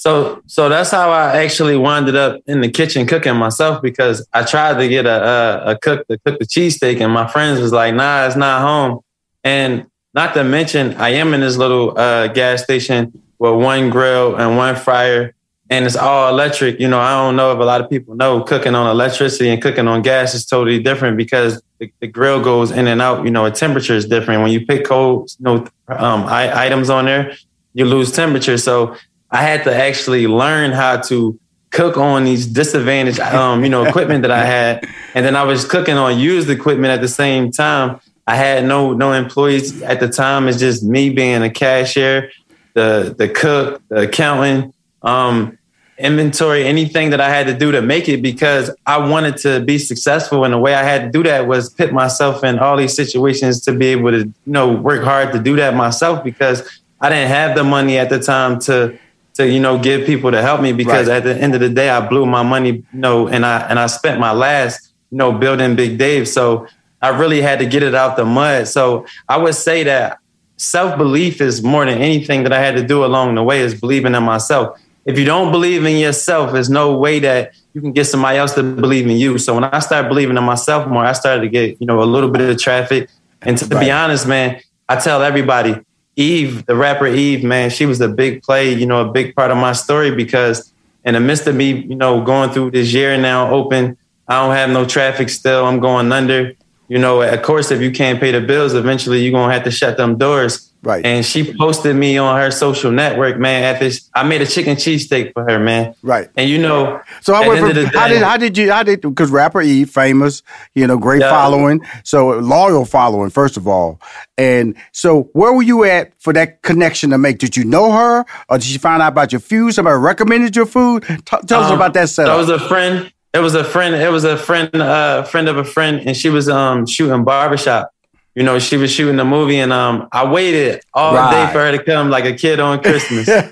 So, 0.05 0.43
so 0.45 0.69
that's 0.69 0.91
how 0.91 1.11
I 1.11 1.43
actually 1.43 1.79
wound 1.79 2.15
up 2.15 2.43
in 2.47 2.61
the 2.61 2.69
kitchen 2.69 3.07
cooking 3.07 3.37
myself 3.37 3.81
because 3.81 4.29
I 4.35 4.45
tried 4.45 4.77
to 4.77 4.87
get 4.87 5.07
a 5.07 5.65
a, 5.65 5.71
a 5.71 5.79
cook 5.79 6.07
to 6.09 6.19
cook 6.19 6.39
the 6.39 6.45
cheesesteak, 6.45 7.01
and 7.01 7.11
my 7.11 7.27
friends 7.27 7.59
was 7.59 7.73
like, 7.73 7.95
"Nah, 7.95 8.27
it's 8.27 8.37
not 8.37 8.61
home." 8.61 9.01
And 9.45 9.87
not 10.13 10.35
to 10.35 10.45
mention, 10.45 10.93
I 10.97 11.09
am 11.15 11.33
in 11.33 11.41
this 11.41 11.57
little 11.57 11.99
uh, 11.99 12.29
gas 12.29 12.63
station 12.63 13.19
with 13.39 13.55
one 13.55 13.89
grill 13.89 14.37
and 14.37 14.59
one 14.59 14.77
fryer, 14.77 15.35
and 15.71 15.87
it's 15.87 15.97
all 15.97 16.29
electric. 16.29 16.79
You 16.79 16.89
know, 16.89 17.01
I 17.01 17.13
don't 17.13 17.37
know 17.37 17.53
if 17.53 17.59
a 17.59 17.65
lot 17.65 17.81
of 17.81 17.89
people 17.89 18.15
know 18.15 18.43
cooking 18.43 18.75
on 18.75 18.87
electricity 18.91 19.49
and 19.49 19.63
cooking 19.63 19.89
on 19.89 20.03
gas 20.03 20.35
is 20.35 20.45
totally 20.45 20.81
different 20.81 21.17
because 21.17 21.63
the, 21.79 21.91
the 22.01 22.09
grill 22.09 22.43
goes 22.45 22.71
in 22.71 22.89
and 22.89 23.01
out. 23.01 23.25
You 23.25 23.31
know, 23.31 23.47
a 23.47 23.51
temperature 23.51 23.95
is 23.95 24.07
different. 24.07 24.43
When 24.43 24.53
you 24.53 24.67
pick 24.67 24.85
cold, 24.85 25.31
you 25.39 25.45
know, 25.45 25.67
um, 25.89 26.27
items 26.27 26.91
on 26.91 27.07
there, 27.07 27.33
you 27.73 27.87
lose 27.87 28.13
temperature. 28.13 28.59
So 28.59 28.95
I 29.35 29.43
had 29.43 29.65
to 29.65 29.75
actually 29.75 30.29
learn 30.29 30.71
how 30.71 31.01
to 31.09 31.39
cook 31.73 31.97
on 31.97 32.23
these 32.23 32.47
disadvantaged, 32.47 33.19
um, 33.19 33.65
you 33.65 33.69
know, 33.69 33.85
equipment 33.85 34.23
that 34.23 34.31
I 34.31 34.45
had, 34.57 34.89
and 35.13 35.27
then 35.27 35.35
I 35.35 35.43
was 35.43 35.65
cooking 35.65 35.97
on 35.97 36.21
used 36.21 36.49
equipment 36.49 36.93
at 36.93 37.01
the 37.01 37.09
same 37.09 37.51
time. 37.51 38.01
I 38.29 38.37
had 38.37 38.65
no 38.65 38.93
no 38.93 39.13
employees 39.13 39.83
at 39.83 39.99
the 39.99 40.09
time. 40.09 40.47
It's 40.47 40.59
just 40.59 40.85
me 40.85 41.11
being 41.11 41.43
a 41.43 41.51
cashier, 41.51 42.31
the 42.75 43.13
the 43.19 43.29
cook, 43.29 43.83
the 43.89 44.03
accountant, 44.03 44.73
um, 45.03 45.59
inventory, 45.99 46.65
anything 46.65 47.11
that 47.11 47.21
I 47.21 47.29
had 47.29 47.49
to 47.49 47.55
do 47.55 47.73
to 47.73 47.83
make 47.83 48.09
it 48.09 48.23
because 48.23 48.71
I 48.87 48.99
wanted 48.99 49.37
to 49.39 49.61
be 49.65 49.79
successful. 49.79 50.45
And 50.45 50.55
the 50.55 50.59
way 50.59 50.77
I 50.77 50.85
had 50.85 51.07
to 51.07 51.11
do 51.11 51.25
that 51.25 51.49
was 51.49 51.71
put 51.71 51.93
myself 51.93 52.45
in 52.45 52.61
all 52.61 52.77
these 52.77 52.95
situations 52.95 53.61
to 53.63 53.73
be 53.73 53.87
able 53.87 54.13
to, 54.13 54.19
you 54.21 54.35
know, 54.47 54.73
work 54.73 55.03
hard 55.03 55.33
to 55.33 55.41
do 55.41 55.57
that 55.57 55.75
myself 55.75 56.23
because 56.23 56.63
I 57.01 57.09
didn't 57.09 57.29
have 57.29 57.57
the 57.57 57.65
money 57.65 57.99
at 57.99 58.11
the 58.11 58.21
time 58.21 58.61
to 58.61 58.97
to 59.35 59.49
you 59.49 59.61
know 59.61 59.79
give 59.79 60.07
people 60.07 60.31
to 60.31 60.41
help 60.43 60.61
me 60.61 60.73
because 60.73 61.09
right. 61.09 61.17
at 61.17 61.25
the 61.25 61.37
end 61.37 61.55
of 61.55 61.61
the 61.61 61.69
day 61.69 61.91
I 61.91 62.07
blew 62.07 62.27
my 62.27 62.43
money 62.43 62.71
you 62.71 62.85
know 62.93 63.29
and 63.29 63.45
I 63.45 63.61
and 63.69 63.79
I 63.79 63.87
spent 63.87 64.21
my 64.21 64.33
last 64.33 64.93
you 65.11 65.19
know 65.19 65.33
building 65.33 65.77
Big 65.77 65.99
Dave 65.99 66.29
so 66.29 66.67
I 67.03 67.09
really 67.09 67.41
had 67.41 67.59
to 67.59 67.67
get 67.67 67.83
it 67.83 67.95
out 67.95 68.17
the 68.17 68.25
mud 68.25 68.69
so 68.69 69.07
I 69.29 69.37
would 69.37 69.55
say 69.55 69.83
that 69.85 70.19
self 70.57 70.97
belief 70.97 71.41
is 71.41 71.63
more 71.63 71.85
than 71.85 71.99
anything 71.99 72.43
that 72.45 72.53
I 72.53 72.61
had 72.61 72.77
to 72.77 72.87
do 72.87 73.05
along 73.05 73.35
the 73.35 73.43
way 73.43 73.61
is 73.61 73.79
believing 73.79 74.15
in 74.15 74.23
myself. 74.23 74.81
If 75.05 75.19
you 75.19 75.25
don't 75.25 75.53
believe 75.53 75.85
in 75.85 75.99
yourself, 75.99 76.53
there's 76.53 76.71
no 76.71 76.97
way 76.97 77.19
that 77.21 77.53
you 77.75 77.81
can 77.81 77.93
get 77.93 78.07
somebody 78.07 78.39
else 78.39 78.55
to 78.55 78.63
believe 78.63 79.07
in 79.07 79.17
you. 79.17 79.37
So 79.39 79.55
when 79.55 79.65
I 79.65 79.81
started 79.81 80.09
believing 80.09 80.37
in 80.37 80.45
myself 80.45 80.89
more, 80.89 81.05
I 81.05 81.13
started 81.13 81.43
to 81.43 81.49
get, 81.49 81.79
you 81.81 81.87
know, 81.87 82.03
a 82.03 82.05
little 82.05 82.31
bit 82.31 82.49
of 82.49 82.59
traffic. 82.59 83.11
And 83.43 83.59
to 83.59 83.67
right. 83.67 83.85
be 83.85 83.91
honest, 83.91 84.27
man, 84.27 84.63
I 84.89 84.97
tell 84.97 85.23
everybody, 85.23 85.75
Eve, 86.17 86.67
the 86.67 86.77
rapper 86.77 87.07
Eve, 87.07 87.43
man, 87.45 87.71
she 87.71 87.87
was 87.87 88.01
a 88.01 88.09
big 88.09 88.43
play, 88.43 88.73
you 88.73 88.87
know, 88.87 89.09
a 89.09 89.13
big 89.13 89.35
part 89.35 89.51
of 89.51 89.57
my 89.57 89.73
story 89.73 90.15
because 90.15 90.73
in 91.05 91.15
the 91.15 91.21
midst 91.21 91.47
of 91.47 91.55
me, 91.55 91.73
you 91.73 91.97
know, 91.97 92.23
going 92.23 92.51
through 92.51 92.71
this 92.71 92.93
year 92.93 93.17
now 93.19 93.51
open, 93.51 93.97
I 94.29 94.43
don't 94.43 94.55
have 94.55 94.71
no 94.71 94.85
traffic 94.85 95.29
still. 95.29 95.67
I'm 95.67 95.81
going 95.81 96.11
under. 96.13 96.53
You 96.89 96.99
know, 96.99 97.23
of 97.23 97.43
course, 97.43 97.71
if 97.71 97.81
you 97.81 97.91
can't 97.91 98.21
pay 98.21 98.31
the 98.31 98.41
bills, 98.41 98.75
eventually 98.75 99.23
you're 99.23 99.33
gonna 99.33 99.53
have 99.53 99.65
to 99.65 99.71
shut 99.71 99.97
them 99.97 100.17
doors. 100.17 100.71
Right. 100.85 101.05
And 101.05 101.25
she 101.25 101.57
posted 101.57 101.97
me 101.97 102.19
on 102.19 102.39
her 102.39 102.51
social 102.51 102.93
network, 102.93 103.39
man. 103.39 103.65
At 103.65 103.81
this, 103.81 104.11
I 104.15 104.23
made 104.23 104.43
a 104.43 104.47
chicken 104.47 104.77
cheesesteak 104.77 105.33
for 105.33 105.43
her, 105.49 105.59
man. 105.59 105.95
Right. 106.03 106.29
And 106.37 106.51
you 106.51 106.59
know, 106.59 107.01
so 107.23 107.35
I 107.35 107.49
went 107.49 107.61
from, 107.61 107.87
how 107.87 108.09
did 108.09 108.23
how 108.23 108.37
did 108.37 108.59
you 108.59 108.71
how 108.71 108.83
did 108.83 109.01
because 109.01 109.31
rapper 109.31 109.63
E 109.63 109.85
famous, 109.87 110.43
you 110.75 110.87
know, 110.87 110.99
great 110.99 111.21
yeah. 111.21 111.31
following, 111.31 111.81
so 112.05 112.39
loyal 112.39 112.85
following 112.85 113.31
first 113.31 113.57
of 113.57 113.67
all, 113.67 113.99
and 114.37 114.77
so 114.93 115.31
where 115.33 115.53
were 115.53 115.63
you 115.63 115.85
at 115.85 116.13
for 116.21 116.33
that 116.35 116.61
connection 116.63 117.11
to 117.11 117.19
make? 117.19 117.39
Did 117.39 117.57
you 117.57 117.65
know 117.65 117.91
her, 117.93 118.27
or 118.49 118.59
did 118.59 118.65
she 118.65 118.79
find 118.79 119.01
out 119.01 119.09
about 119.09 119.33
your 119.33 119.41
food? 119.41 119.73
Somebody 119.73 119.99
recommended 119.99 120.55
your 120.55 120.67
food. 120.67 121.05
T- 121.05 121.37
tell 121.47 121.61
um, 121.61 121.67
us 121.67 121.71
about 121.71 121.95
that 121.95 122.11
setup. 122.11 122.35
That 122.35 122.39
was 122.39 122.63
a 122.63 122.69
friend. 122.69 123.11
It 123.33 123.41
was 123.41 123.55
a 123.55 123.65
friend. 123.65 123.95
It 123.95 124.11
was 124.11 124.25
a 124.25 124.37
friend, 124.37 124.75
uh, 124.75 125.23
friend 125.25 125.49
of 125.49 125.57
a 125.57 125.65
friend, 125.65 126.03
and 126.07 126.17
she 126.17 126.29
was 126.29 126.49
um 126.49 126.87
shooting 126.87 127.25
barbershop. 127.25 127.91
You 128.35 128.43
know, 128.43 128.59
she 128.59 128.77
was 128.77 128.91
shooting 128.91 129.17
the 129.17 129.25
movie, 129.25 129.59
and 129.59 129.73
um, 129.73 130.09
I 130.11 130.29
waited 130.29 130.83
all 130.93 131.15
right. 131.15 131.47
day 131.47 131.53
for 131.53 131.61
her 131.61 131.71
to 131.71 131.83
come, 131.83 132.11
like 132.11 132.25
a 132.25 132.35
kid 132.35 132.59
on 132.59 132.83
Christmas. 132.83 133.29
and 133.29 133.49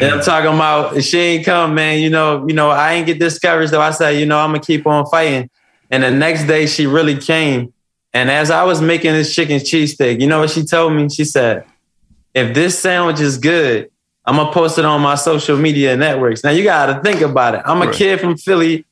I'm 0.00 0.20
talking 0.20 0.52
about 0.52 1.00
she 1.02 1.18
ain't 1.18 1.44
come, 1.44 1.74
man. 1.76 2.00
You 2.00 2.10
know, 2.10 2.44
you 2.48 2.54
know, 2.54 2.70
I 2.70 2.94
ain't 2.94 3.06
get 3.06 3.20
discouraged 3.20 3.72
though. 3.72 3.80
I 3.80 3.92
said, 3.92 4.18
you 4.18 4.26
know, 4.26 4.38
I'm 4.38 4.50
gonna 4.50 4.64
keep 4.64 4.84
on 4.86 5.06
fighting. 5.06 5.48
And 5.90 6.02
the 6.02 6.10
next 6.10 6.44
day, 6.44 6.66
she 6.66 6.86
really 6.86 7.16
came. 7.16 7.72
And 8.12 8.30
as 8.30 8.50
I 8.50 8.64
was 8.64 8.80
making 8.80 9.12
this 9.12 9.34
chicken 9.34 9.58
cheesesteak, 9.58 10.20
you 10.20 10.26
know 10.26 10.40
what 10.40 10.50
she 10.50 10.64
told 10.64 10.92
me? 10.94 11.08
She 11.08 11.24
said, 11.24 11.64
"If 12.34 12.54
this 12.54 12.78
sandwich 12.78 13.20
is 13.20 13.38
good, 13.38 13.90
I'm 14.28 14.36
gonna 14.36 14.52
post 14.52 14.78
it 14.78 14.84
on 14.84 15.00
my 15.00 15.14
social 15.14 15.56
media 15.56 15.96
networks. 15.96 16.44
Now 16.44 16.50
you 16.50 16.64
gotta 16.64 17.00
think 17.00 17.22
about 17.22 17.54
it. 17.54 17.62
I'm 17.64 17.80
a 17.80 17.86
right. 17.86 17.94
kid 17.94 18.20
from 18.20 18.36
Philly. 18.36 18.84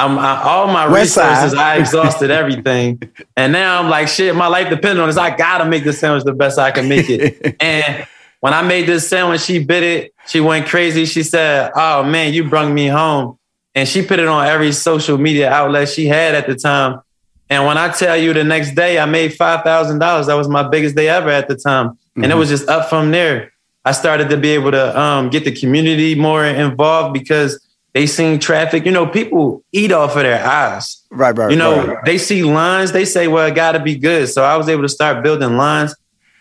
I'm 0.00 0.18
I, 0.18 0.42
all 0.42 0.66
my 0.66 0.86
West 0.86 1.16
resources. 1.16 1.52
Side. 1.52 1.58
I 1.58 1.76
exhausted 1.76 2.30
everything, 2.30 3.02
and 3.36 3.52
now 3.52 3.80
I'm 3.80 3.90
like, 3.90 4.08
shit. 4.08 4.34
My 4.34 4.46
life 4.46 4.70
depends 4.70 4.98
on 4.98 5.08
this. 5.08 5.16
I 5.16 5.36
gotta 5.36 5.66
make 5.66 5.84
this 5.84 5.98
sandwich 5.98 6.24
the 6.24 6.32
best 6.32 6.58
I 6.58 6.70
can 6.70 6.88
make 6.88 7.10
it. 7.10 7.56
and 7.60 8.06
when 8.40 8.54
I 8.54 8.62
made 8.62 8.86
this 8.86 9.08
sandwich, 9.08 9.42
she 9.42 9.62
bit 9.62 9.82
it. 9.82 10.14
She 10.26 10.40
went 10.40 10.66
crazy. 10.66 11.04
She 11.04 11.22
said, 11.22 11.70
"Oh 11.74 12.02
man, 12.02 12.32
you 12.32 12.48
brung 12.48 12.72
me 12.74 12.86
home." 12.86 13.38
And 13.74 13.88
she 13.88 14.02
put 14.02 14.18
it 14.18 14.26
on 14.26 14.46
every 14.46 14.72
social 14.72 15.16
media 15.18 15.50
outlet 15.50 15.88
she 15.88 16.06
had 16.06 16.34
at 16.34 16.46
the 16.46 16.56
time. 16.56 17.00
And 17.48 17.66
when 17.66 17.78
I 17.78 17.90
tell 17.90 18.16
you 18.16 18.32
the 18.32 18.44
next 18.44 18.74
day 18.74 18.98
I 18.98 19.06
made 19.06 19.34
five 19.34 19.62
thousand 19.62 19.98
dollars, 19.98 20.26
that 20.26 20.34
was 20.34 20.48
my 20.48 20.66
biggest 20.66 20.96
day 20.96 21.08
ever 21.08 21.30
at 21.30 21.46
the 21.48 21.56
time. 21.56 21.90
Mm-hmm. 21.90 22.22
And 22.22 22.24
it 22.24 22.28
mm-hmm. 22.30 22.38
was 22.38 22.48
just 22.48 22.68
up 22.68 22.88
from 22.88 23.10
there. 23.10 23.52
I 23.84 23.92
started 23.92 24.28
to 24.30 24.36
be 24.36 24.50
able 24.50 24.72
to 24.72 24.98
um, 24.98 25.30
get 25.30 25.44
the 25.44 25.52
community 25.52 26.14
more 26.14 26.44
involved 26.44 27.14
because 27.14 27.60
they 27.92 28.06
seen 28.06 28.38
traffic. 28.38 28.84
You 28.84 28.92
know, 28.92 29.06
people 29.06 29.64
eat 29.72 29.92
off 29.92 30.16
of 30.16 30.22
their 30.22 30.44
eyes. 30.44 31.04
Right, 31.10 31.36
right. 31.36 31.50
You 31.50 31.56
know, 31.56 31.86
right. 31.86 32.04
they 32.04 32.18
see 32.18 32.42
lines, 32.42 32.92
they 32.92 33.04
say, 33.04 33.26
well, 33.28 33.46
it 33.46 33.54
got 33.54 33.72
to 33.72 33.80
be 33.80 33.96
good. 33.96 34.28
So 34.28 34.44
I 34.44 34.56
was 34.56 34.68
able 34.68 34.82
to 34.82 34.88
start 34.88 35.24
building 35.24 35.56
lines. 35.56 35.94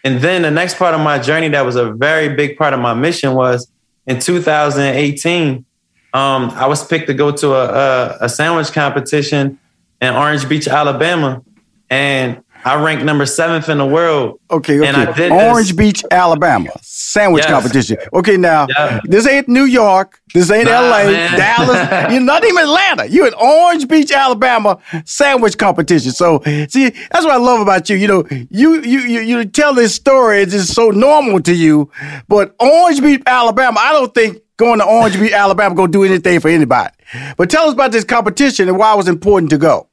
And 0.03 0.20
then 0.20 0.44
the 0.44 0.51
next 0.51 0.77
part 0.77 0.94
of 0.94 1.01
my 1.01 1.20
journey 1.20 1.50
that 1.50 1.65
was 1.65 1.75
a 1.75 1.91
very 1.91 2.36
big 2.36 2.58
part 2.58 2.74
of 2.74 2.79
my 2.79 2.94
mission 2.94 3.34
was 3.34 3.70
in 4.06 4.20
2018, 4.20 5.65
um, 6.13 6.50
I 6.51 6.68
was 6.68 6.86
picked 6.86 7.08
to 7.08 7.13
go 7.13 7.32
to 7.32 7.53
a, 7.53 7.65
a, 7.65 8.18
a 8.22 8.29
sandwich 8.29 8.72
competition 8.72 9.60
in 10.01 10.13
Orange 10.13 10.48
Beach, 10.48 10.68
Alabama. 10.68 11.44
And 11.89 12.44
I 12.66 12.82
ranked 12.82 13.06
number 13.06 13.25
seventh 13.25 13.70
in 13.70 13.78
the 13.78 13.86
world. 13.86 14.39
Okay, 14.51 14.80
okay. 14.80 15.30
Orange 15.30 15.68
this. 15.70 15.75
Beach, 15.75 16.04
Alabama, 16.12 16.70
sandwich 16.82 17.46
yes. 17.46 17.51
competition. 17.51 17.98
Okay, 18.13 18.36
now 18.36 18.68
yeah. 18.70 19.00
this 19.06 19.25
ain't 19.25 19.48
New 19.48 19.63
York, 19.63 20.20
this 20.34 20.51
ain't 20.51 20.66
nah, 20.66 20.82
LA, 20.82 21.04
man. 21.06 21.38
Dallas. 21.38 22.12
You're 22.12 22.22
not 22.22 22.44
even 22.44 22.63
Atlanta. 22.63 23.06
You're 23.06 23.28
in 23.28 23.34
Orange 23.36 23.88
Beach, 23.88 24.12
Alabama, 24.12 24.78
sandwich 25.06 25.58
competition. 25.58 26.12
So 26.12 26.42
see, 26.68 26.89
that's 26.89 27.25
what 27.25 27.32
I 27.32 27.38
love 27.38 27.62
about 27.62 27.89
you. 27.89 27.96
You 27.96 28.08
know, 28.08 28.25
you 28.50 28.82
you 28.82 29.00
you, 29.00 29.20
you 29.22 29.46
tell 29.46 29.74
this 29.74 29.96
story. 29.96 30.42
It's 30.42 30.51
just 30.51 30.74
so 30.74 30.89
normal 30.89 31.42
to 31.44 31.54
you, 31.54 31.89
but 32.28 32.56
Orange 32.60 33.01
Beach, 33.01 33.22
Alabama. 33.25 33.80
I 33.80 33.94
don't 33.94 34.13
think 34.13 34.39
going 34.58 34.80
to 34.80 34.86
Orange 34.86 35.18
Beach, 35.18 35.32
Alabama, 35.32 35.74
gonna 35.74 35.92
do 35.92 36.04
anything 36.04 36.39
for 36.42 36.50
anybody. 36.50 36.94
But 37.38 37.50
tell 37.50 37.68
us 37.68 37.74
about 37.74 37.94
this 37.94 38.04
competition 38.04 38.68
and 38.68 38.78
why 38.78 38.94
it 38.94 38.98
was 38.98 39.08
important 39.08 39.50
to 39.51 39.58
go. 39.58 39.88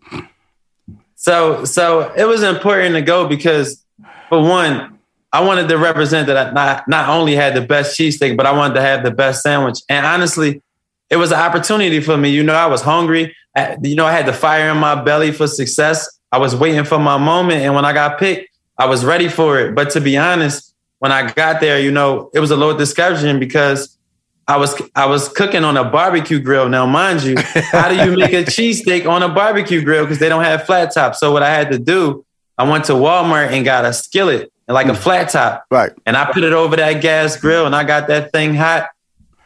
So 1.26 1.64
so 1.64 2.12
it 2.16 2.24
was 2.24 2.44
important 2.44 2.94
to 2.94 3.02
go 3.02 3.26
because 3.26 3.84
for 4.28 4.40
one, 4.40 5.00
I 5.32 5.42
wanted 5.42 5.68
to 5.70 5.76
represent 5.76 6.28
that 6.28 6.36
I 6.36 6.52
not, 6.52 6.86
not 6.86 7.08
only 7.08 7.34
had 7.34 7.56
the 7.56 7.62
best 7.62 7.98
cheesesteak, 7.98 8.36
but 8.36 8.46
I 8.46 8.52
wanted 8.52 8.74
to 8.74 8.80
have 8.80 9.02
the 9.02 9.10
best 9.10 9.42
sandwich. 9.42 9.80
And 9.88 10.06
honestly, 10.06 10.62
it 11.10 11.16
was 11.16 11.32
an 11.32 11.40
opportunity 11.40 11.98
for 11.98 12.16
me. 12.16 12.30
You 12.30 12.44
know, 12.44 12.54
I 12.54 12.66
was 12.66 12.80
hungry. 12.80 13.34
I, 13.56 13.76
you 13.82 13.96
know, 13.96 14.06
I 14.06 14.12
had 14.12 14.26
the 14.26 14.32
fire 14.32 14.70
in 14.70 14.76
my 14.76 15.02
belly 15.02 15.32
for 15.32 15.48
success. 15.48 16.08
I 16.30 16.38
was 16.38 16.54
waiting 16.54 16.84
for 16.84 17.00
my 17.00 17.18
moment. 17.18 17.62
And 17.62 17.74
when 17.74 17.84
I 17.84 17.92
got 17.92 18.20
picked, 18.20 18.48
I 18.78 18.86
was 18.86 19.04
ready 19.04 19.28
for 19.28 19.58
it. 19.58 19.74
But 19.74 19.90
to 19.90 20.00
be 20.00 20.16
honest, 20.16 20.76
when 21.00 21.10
I 21.10 21.32
got 21.32 21.60
there, 21.60 21.80
you 21.80 21.90
know, 21.90 22.30
it 22.34 22.38
was 22.38 22.52
a 22.52 22.56
little 22.56 22.76
discouraging 22.76 23.40
because 23.40 23.95
I 24.48 24.56
was 24.58 24.80
I 24.94 25.06
was 25.06 25.28
cooking 25.28 25.64
on 25.64 25.76
a 25.76 25.84
barbecue 25.84 26.38
grill. 26.38 26.68
Now, 26.68 26.86
mind 26.86 27.22
you, 27.22 27.36
how 27.54 27.88
do 27.88 27.96
you 27.96 28.16
make 28.16 28.32
a 28.32 28.44
cheesesteak 28.44 29.08
on 29.08 29.22
a 29.22 29.28
barbecue 29.28 29.82
grill? 29.82 30.04
Because 30.04 30.18
they 30.18 30.28
don't 30.28 30.44
have 30.44 30.64
flat 30.66 30.92
top. 30.94 31.16
So 31.16 31.32
what 31.32 31.42
I 31.42 31.50
had 31.50 31.72
to 31.72 31.78
do, 31.78 32.24
I 32.56 32.68
went 32.68 32.84
to 32.84 32.92
Walmart 32.92 33.50
and 33.50 33.64
got 33.64 33.84
a 33.84 33.92
skillet 33.92 34.52
and 34.68 34.74
like 34.74 34.86
a 34.86 34.90
mm. 34.90 34.96
flat 34.96 35.30
top. 35.30 35.64
Right. 35.70 35.92
And 36.06 36.16
I 36.16 36.30
put 36.30 36.44
it 36.44 36.52
over 36.52 36.76
that 36.76 37.02
gas 37.02 37.36
grill 37.36 37.66
and 37.66 37.74
I 37.74 37.84
got 37.84 38.08
that 38.08 38.32
thing 38.32 38.54
hot. 38.54 38.88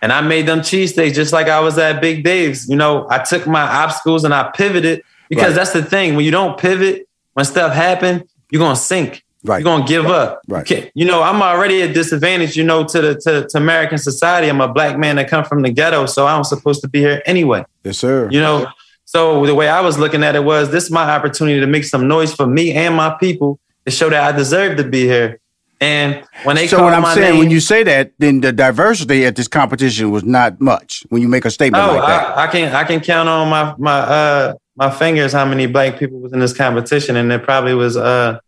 And 0.02 0.12
I 0.12 0.22
made 0.22 0.46
them 0.46 0.60
cheesesteaks 0.60 1.14
just 1.14 1.32
like 1.32 1.48
I 1.48 1.60
was 1.60 1.76
at 1.76 2.00
Big 2.00 2.24
Dave's. 2.24 2.68
You 2.68 2.76
know, 2.76 3.06
I 3.10 3.18
took 3.18 3.46
my 3.46 3.60
obstacles 3.60 4.24
and 4.24 4.32
I 4.32 4.50
pivoted 4.50 5.02
because 5.28 5.48
right. 5.48 5.56
that's 5.56 5.72
the 5.72 5.82
thing. 5.82 6.14
When 6.14 6.24
you 6.24 6.30
don't 6.30 6.58
pivot, 6.58 7.06
when 7.34 7.44
stuff 7.44 7.74
happen, 7.74 8.24
you're 8.50 8.60
gonna 8.60 8.76
sink. 8.76 9.22
Right. 9.42 9.64
You're 9.64 9.64
gonna 9.64 9.86
give 9.86 10.06
up. 10.06 10.42
Right. 10.48 10.68
You, 10.70 10.90
you, 10.94 11.04
know, 11.06 11.22
I'm 11.22 11.40
already 11.40 11.82
at 11.82 11.94
disadvantage, 11.94 12.56
you 12.56 12.64
know, 12.64 12.84
to 12.84 13.00
the 13.00 13.14
to, 13.20 13.46
to 13.48 13.56
American 13.56 13.96
society. 13.96 14.48
I'm 14.48 14.60
a 14.60 14.70
black 14.70 14.98
man 14.98 15.16
that 15.16 15.28
come 15.28 15.44
from 15.44 15.62
the 15.62 15.70
ghetto, 15.70 16.06
so 16.06 16.26
I'm 16.26 16.44
supposed 16.44 16.82
to 16.82 16.88
be 16.88 17.00
here 17.00 17.22
anyway. 17.24 17.64
Yes, 17.82 17.98
sir. 17.98 18.28
You 18.30 18.40
know, 18.40 18.66
so 19.06 19.46
the 19.46 19.54
way 19.54 19.68
I 19.68 19.80
was 19.80 19.98
looking 19.98 20.22
at 20.22 20.36
it 20.36 20.44
was 20.44 20.70
this 20.70 20.84
is 20.84 20.90
my 20.90 21.10
opportunity 21.10 21.58
to 21.60 21.66
make 21.66 21.84
some 21.84 22.06
noise 22.06 22.34
for 22.34 22.46
me 22.46 22.72
and 22.72 22.94
my 22.94 23.16
people 23.18 23.58
to 23.86 23.90
show 23.90 24.10
that 24.10 24.22
I 24.22 24.36
deserve 24.36 24.76
to 24.76 24.84
be 24.84 25.02
here. 25.02 25.40
And 25.80 26.22
when 26.42 26.56
they 26.56 26.66
so 26.66 26.82
what 26.82 26.92
I'm 26.92 27.04
saying, 27.14 27.32
name, 27.32 27.38
when 27.38 27.50
you 27.50 27.60
say 27.60 27.82
that, 27.84 28.12
then 28.18 28.42
the 28.42 28.52
diversity 28.52 29.24
at 29.24 29.36
this 29.36 29.48
competition 29.48 30.10
was 30.10 30.24
not 30.24 30.60
much. 30.60 31.04
When 31.08 31.22
you 31.22 31.28
make 31.28 31.46
a 31.46 31.50
statement 31.50 31.82
oh, 31.82 31.94
like 31.94 32.06
that, 32.06 32.36
I, 32.36 32.44
I 32.44 32.46
can 32.48 32.74
I 32.74 32.84
can 32.84 33.00
count 33.00 33.30
on 33.30 33.48
my 33.48 33.74
my 33.78 33.98
uh 33.98 34.54
my 34.76 34.90
fingers 34.90 35.32
how 35.32 35.46
many 35.46 35.64
black 35.64 35.98
people 35.98 36.20
was 36.20 36.34
in 36.34 36.40
this 36.40 36.52
competition, 36.52 37.16
and 37.16 37.32
it 37.32 37.42
probably 37.42 37.74
was 37.74 37.96
uh 37.96 38.38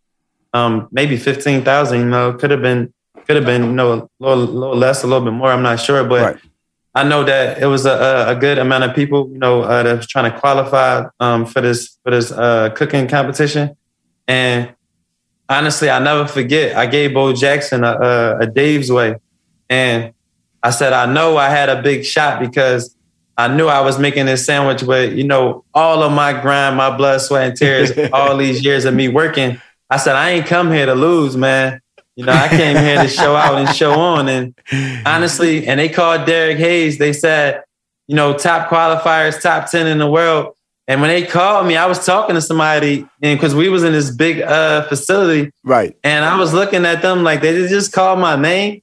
um, 0.53 0.87
maybe 0.91 1.17
15,000, 1.17 1.99
you 1.99 2.05
know, 2.05 2.33
could 2.33 2.51
have 2.51 2.61
been, 2.61 2.93
could 3.25 3.35
have 3.35 3.45
been, 3.45 3.63
you 3.63 3.71
know, 3.71 3.93
a 3.93 4.09
little, 4.19 4.45
little, 4.45 4.75
less, 4.75 5.03
a 5.03 5.07
little 5.07 5.23
bit 5.23 5.33
more. 5.33 5.49
I'm 5.49 5.63
not 5.63 5.79
sure, 5.79 6.03
but 6.03 6.21
right. 6.21 6.37
I 6.95 7.03
know 7.03 7.23
that 7.23 7.61
it 7.61 7.65
was 7.65 7.85
a, 7.85 8.25
a, 8.27 8.35
good 8.35 8.59
amount 8.59 8.83
of 8.83 8.95
people, 8.95 9.29
you 9.31 9.39
know, 9.39 9.63
uh, 9.63 9.81
that 9.81 9.97
was 9.97 10.07
trying 10.07 10.31
to 10.31 10.39
qualify 10.39 11.05
um, 11.19 11.45
for 11.45 11.59
this, 11.59 11.97
for 12.03 12.11
this 12.11 12.31
uh, 12.31 12.69
cooking 12.69 13.07
competition. 13.07 13.75
And 14.27 14.75
honestly, 15.49 15.89
I 15.89 15.97
never 15.99 16.27
forget, 16.27 16.77
I 16.77 16.85
gave 16.85 17.13
Bo 17.13 17.33
Jackson 17.33 17.83
a, 17.83 17.93
a, 17.93 18.37
a 18.41 18.47
Dave's 18.47 18.91
way. 18.91 19.15
And 19.69 20.13
I 20.61 20.69
said, 20.69 20.93
I 20.93 21.11
know 21.11 21.37
I 21.37 21.49
had 21.49 21.69
a 21.69 21.81
big 21.81 22.05
shot 22.05 22.39
because 22.39 22.95
I 23.35 23.47
knew 23.47 23.67
I 23.67 23.81
was 23.81 23.97
making 23.97 24.27
this 24.27 24.45
sandwich 24.45 24.85
but 24.85 25.13
you 25.13 25.23
know, 25.23 25.65
all 25.73 26.03
of 26.03 26.11
my 26.11 26.39
grind, 26.39 26.77
my 26.77 26.95
blood, 26.95 27.21
sweat, 27.21 27.49
and 27.49 27.57
tears, 27.57 27.91
all 28.13 28.37
these 28.37 28.63
years 28.63 28.85
of 28.85 28.93
me 28.93 29.07
working. 29.07 29.59
I 29.93 29.97
said, 29.97 30.15
I 30.15 30.31
ain't 30.31 30.47
come 30.47 30.71
here 30.71 30.87
to 30.87 30.95
lose, 30.95 31.37
man. 31.37 31.79
You 32.15 32.25
know, 32.25 32.31
I 32.31 32.47
came 32.47 32.75
here 32.75 32.99
to 33.03 33.07
show 33.07 33.35
out 33.35 33.59
and 33.59 33.75
show 33.75 33.91
on. 33.91 34.27
And 34.27 34.55
honestly, 35.05 35.67
and 35.67 35.79
they 35.79 35.87
called 35.87 36.25
Derek 36.25 36.57
Hayes. 36.57 36.97
They 36.97 37.13
said, 37.13 37.63
you 38.07 38.15
know, 38.15 38.35
top 38.35 38.69
qualifiers, 38.69 39.39
top 39.39 39.69
10 39.69 39.85
in 39.85 39.99
the 39.99 40.09
world. 40.09 40.55
And 40.87 40.99
when 40.99 41.11
they 41.11 41.23
called 41.23 41.67
me, 41.67 41.77
I 41.77 41.85
was 41.85 42.03
talking 42.03 42.33
to 42.33 42.41
somebody 42.41 43.07
and 43.21 43.39
because 43.39 43.53
we 43.53 43.69
was 43.69 43.83
in 43.83 43.93
this 43.93 44.09
big 44.09 44.41
uh, 44.41 44.87
facility. 44.87 45.51
Right. 45.63 45.95
And 46.03 46.25
I 46.25 46.39
was 46.39 46.55
looking 46.55 46.85
at 46.85 47.03
them 47.03 47.23
like 47.23 47.41
they 47.41 47.53
just 47.67 47.93
called 47.93 48.17
my 48.17 48.35
name. 48.35 48.81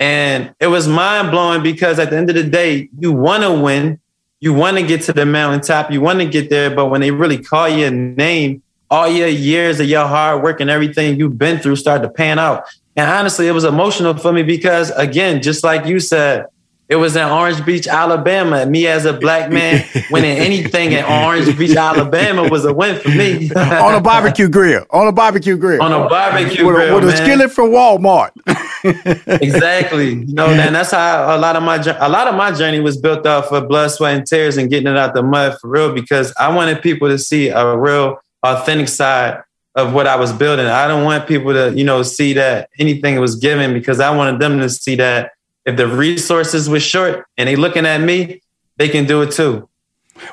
And 0.00 0.52
it 0.58 0.66
was 0.66 0.88
mind 0.88 1.30
blowing 1.30 1.62
because 1.62 2.00
at 2.00 2.10
the 2.10 2.16
end 2.16 2.28
of 2.28 2.34
the 2.34 2.42
day, 2.42 2.88
you 2.98 3.12
want 3.12 3.44
to 3.44 3.52
win. 3.52 4.00
You 4.40 4.52
want 4.52 4.78
to 4.78 4.82
get 4.82 5.02
to 5.02 5.12
the 5.12 5.26
mountaintop. 5.26 5.92
You 5.92 6.00
want 6.00 6.18
to 6.18 6.26
get 6.26 6.50
there. 6.50 6.74
But 6.74 6.86
when 6.86 7.02
they 7.02 7.12
really 7.12 7.38
call 7.38 7.68
your 7.68 7.92
name, 7.92 8.64
all 8.90 9.08
your 9.08 9.28
years 9.28 9.80
of 9.80 9.86
your 9.86 10.06
hard 10.06 10.42
work 10.42 10.60
and 10.60 10.68
everything 10.68 11.18
you've 11.18 11.38
been 11.38 11.58
through 11.58 11.76
started 11.76 12.02
to 12.02 12.10
pan 12.10 12.38
out. 12.38 12.64
And 12.96 13.08
honestly, 13.08 13.46
it 13.46 13.52
was 13.52 13.64
emotional 13.64 14.16
for 14.16 14.32
me 14.32 14.42
because, 14.42 14.90
again, 14.90 15.42
just 15.42 15.62
like 15.62 15.86
you 15.86 16.00
said, 16.00 16.46
it 16.90 16.96
was 16.96 17.14
in 17.14 17.22
Orange 17.22 17.64
Beach, 17.64 17.86
Alabama. 17.86 18.66
Me 18.66 18.88
as 18.88 19.04
a 19.04 19.12
black 19.12 19.48
man 19.48 19.84
winning 20.10 20.36
anything 20.36 20.90
in 20.90 21.04
Orange 21.04 21.56
Beach, 21.56 21.76
Alabama 21.76 22.48
was 22.48 22.64
a 22.64 22.74
win 22.74 22.98
for 22.98 23.10
me. 23.10 23.48
on 23.56 23.94
a 23.94 24.00
barbecue 24.00 24.48
grill. 24.48 24.84
On 24.90 25.06
a 25.06 25.12
barbecue 25.12 25.56
grill. 25.56 25.80
On 25.80 25.92
a 25.92 26.08
barbecue 26.08 26.66
with, 26.66 26.74
grill. 26.74 26.96
With 26.96 27.04
a 27.04 27.06
man. 27.06 27.16
skillet 27.16 27.52
from 27.52 27.70
Walmart. 27.70 28.32
exactly. 29.40 30.14
You 30.14 30.34
know, 30.34 30.46
and 30.48 30.74
that's 30.74 30.90
how 30.90 31.36
a 31.36 31.38
lot 31.38 31.54
of 31.54 31.62
my 31.62 31.76
a 31.76 32.08
lot 32.08 32.26
of 32.26 32.34
my 32.34 32.50
journey 32.50 32.80
was 32.80 32.96
built 32.96 33.24
off 33.24 33.52
of 33.52 33.68
blood, 33.68 33.92
sweat, 33.92 34.16
and 34.16 34.26
tears 34.26 34.56
and 34.56 34.68
getting 34.68 34.88
it 34.88 34.96
out 34.96 35.14
the 35.14 35.22
mud 35.22 35.58
for 35.60 35.70
real 35.70 35.94
because 35.94 36.34
I 36.40 36.52
wanted 36.52 36.82
people 36.82 37.06
to 37.06 37.18
see 37.18 37.50
a 37.50 37.78
real 37.78 38.18
authentic 38.42 38.88
side 38.88 39.42
of 39.74 39.92
what 39.92 40.06
I 40.06 40.16
was 40.16 40.32
building. 40.32 40.66
I 40.66 40.88
don't 40.88 41.04
want 41.04 41.28
people 41.28 41.52
to, 41.52 41.72
you 41.76 41.84
know, 41.84 42.02
see 42.02 42.32
that 42.34 42.70
anything 42.78 43.20
was 43.20 43.36
given 43.36 43.72
because 43.72 44.00
I 44.00 44.14
wanted 44.14 44.40
them 44.40 44.58
to 44.58 44.68
see 44.68 44.96
that 44.96 45.32
if 45.64 45.76
the 45.76 45.86
resources 45.86 46.68
were 46.68 46.80
short 46.80 47.26
and 47.36 47.48
they 47.48 47.56
looking 47.56 47.86
at 47.86 48.00
me, 48.00 48.42
they 48.76 48.88
can 48.88 49.06
do 49.06 49.22
it 49.22 49.30
too. 49.32 49.68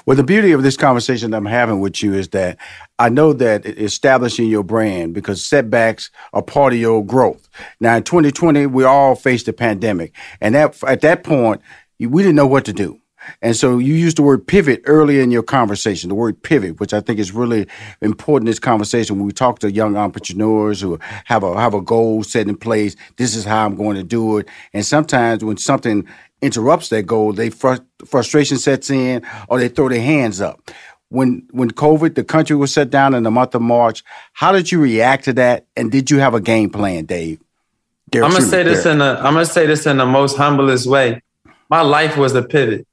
Well, 0.06 0.18
the 0.18 0.24
beauty 0.24 0.52
of 0.52 0.64
this 0.64 0.76
conversation 0.76 1.34
I'm 1.34 1.46
having 1.46 1.80
with 1.80 2.02
you 2.04 2.14
is 2.14 2.30
that 2.30 2.58
I 3.00 3.10
know 3.10 3.34
that 3.34 3.66
establishing 3.66 4.48
your 4.48 4.64
brand 4.64 5.14
because 5.14 5.46
setbacks 5.46 6.10
are 6.34 6.42
part 6.42 6.74
of 6.74 6.80
your 6.80 7.06
growth. 7.06 7.48
Now, 7.80 7.96
in 7.96 8.04
2020, 8.04 8.66
we 8.66 8.84
all 8.84 9.16
faced 9.16 9.48
a 9.48 9.54
pandemic, 9.54 10.14
and 10.42 10.56
that 10.56 10.84
at 10.84 11.02
that 11.02 11.24
point, 11.24 11.62
we 12.00 12.22
didn't 12.22 12.36
know 12.36 12.48
what 12.48 12.66
to 12.66 12.74
do. 12.74 13.00
And 13.42 13.56
so 13.56 13.78
you 13.78 13.94
used 13.94 14.18
the 14.18 14.24
word 14.24 14.48
pivot 14.48 14.82
earlier 14.86 15.22
in 15.22 15.32
your 15.32 15.44
conversation, 15.44 16.10
the 16.10 16.16
word 16.16 16.42
pivot, 16.42 16.80
which 16.80 16.94
I 16.94 17.02
think 17.02 17.20
is 17.20 17.32
really 17.32 17.68
important 18.02 18.48
in 18.48 18.52
this 18.52 18.60
conversation 18.60 19.18
when 19.18 19.26
we 19.26 19.32
talk 19.32 19.60
to 19.60 19.72
young 19.72 19.96
entrepreneurs 19.96 20.82
who 20.82 21.00
have 21.26 21.44
a 21.44 21.60
have 21.60 21.74
a 21.74 21.82
goal 21.82 22.24
set 22.24 22.48
in 22.48 22.56
place. 22.56 22.96
This 23.18 23.36
is 23.36 23.46
how 23.46 23.66
I'm 23.66 23.76
going 23.76 23.96
to 23.96 24.04
do 24.04 24.38
it. 24.38 24.48
And 24.74 24.86
sometimes 24.86 25.44
when 25.44 25.58
something 25.58 26.08
interrupts 26.42 26.90
that 26.90 27.04
goal, 27.04 27.34
they 27.34 27.50
fr- 27.50 27.76
frustration 28.06 28.58
sets 28.58 28.90
in 28.90 29.26
or 29.50 29.60
they 29.60 29.70
throw 29.70 29.90
their 29.90 30.02
hands 30.02 30.42
up. 30.42 30.72
When 31.10 31.48
when 31.52 31.72
COVID, 31.72 32.16
the 32.16 32.24
country 32.24 32.56
was 32.56 32.74
shut 32.74 32.90
down 32.90 33.14
in 33.14 33.24
the 33.24 33.32
month 33.32 33.56
of 33.56 33.62
March, 33.62 34.04
how 34.34 34.52
did 34.52 34.72
you 34.72 34.82
react 34.82 35.26
to 35.26 35.34
that? 35.34 35.66
And 35.76 35.92
did 35.92 36.12
you 36.12 36.20
have 36.20 36.34
a 36.34 36.42
game 36.42 36.70
plan, 36.70 37.06
Dave? 37.06 37.40
Derek, 38.10 38.26
I'm 38.26 38.32
gonna 38.32 38.46
say 38.46 38.64
this 38.64 38.84
Derek. 38.84 38.96
in 38.96 39.02
a 39.02 39.14
I'm 39.16 39.34
gonna 39.34 39.46
say 39.46 39.66
this 39.66 39.86
in 39.86 39.98
the 39.98 40.06
most 40.06 40.38
humblest 40.38 40.86
way. 40.86 41.22
My 41.70 41.82
life 41.82 42.18
was 42.18 42.36
a 42.36 42.42
pivot. 42.42 42.88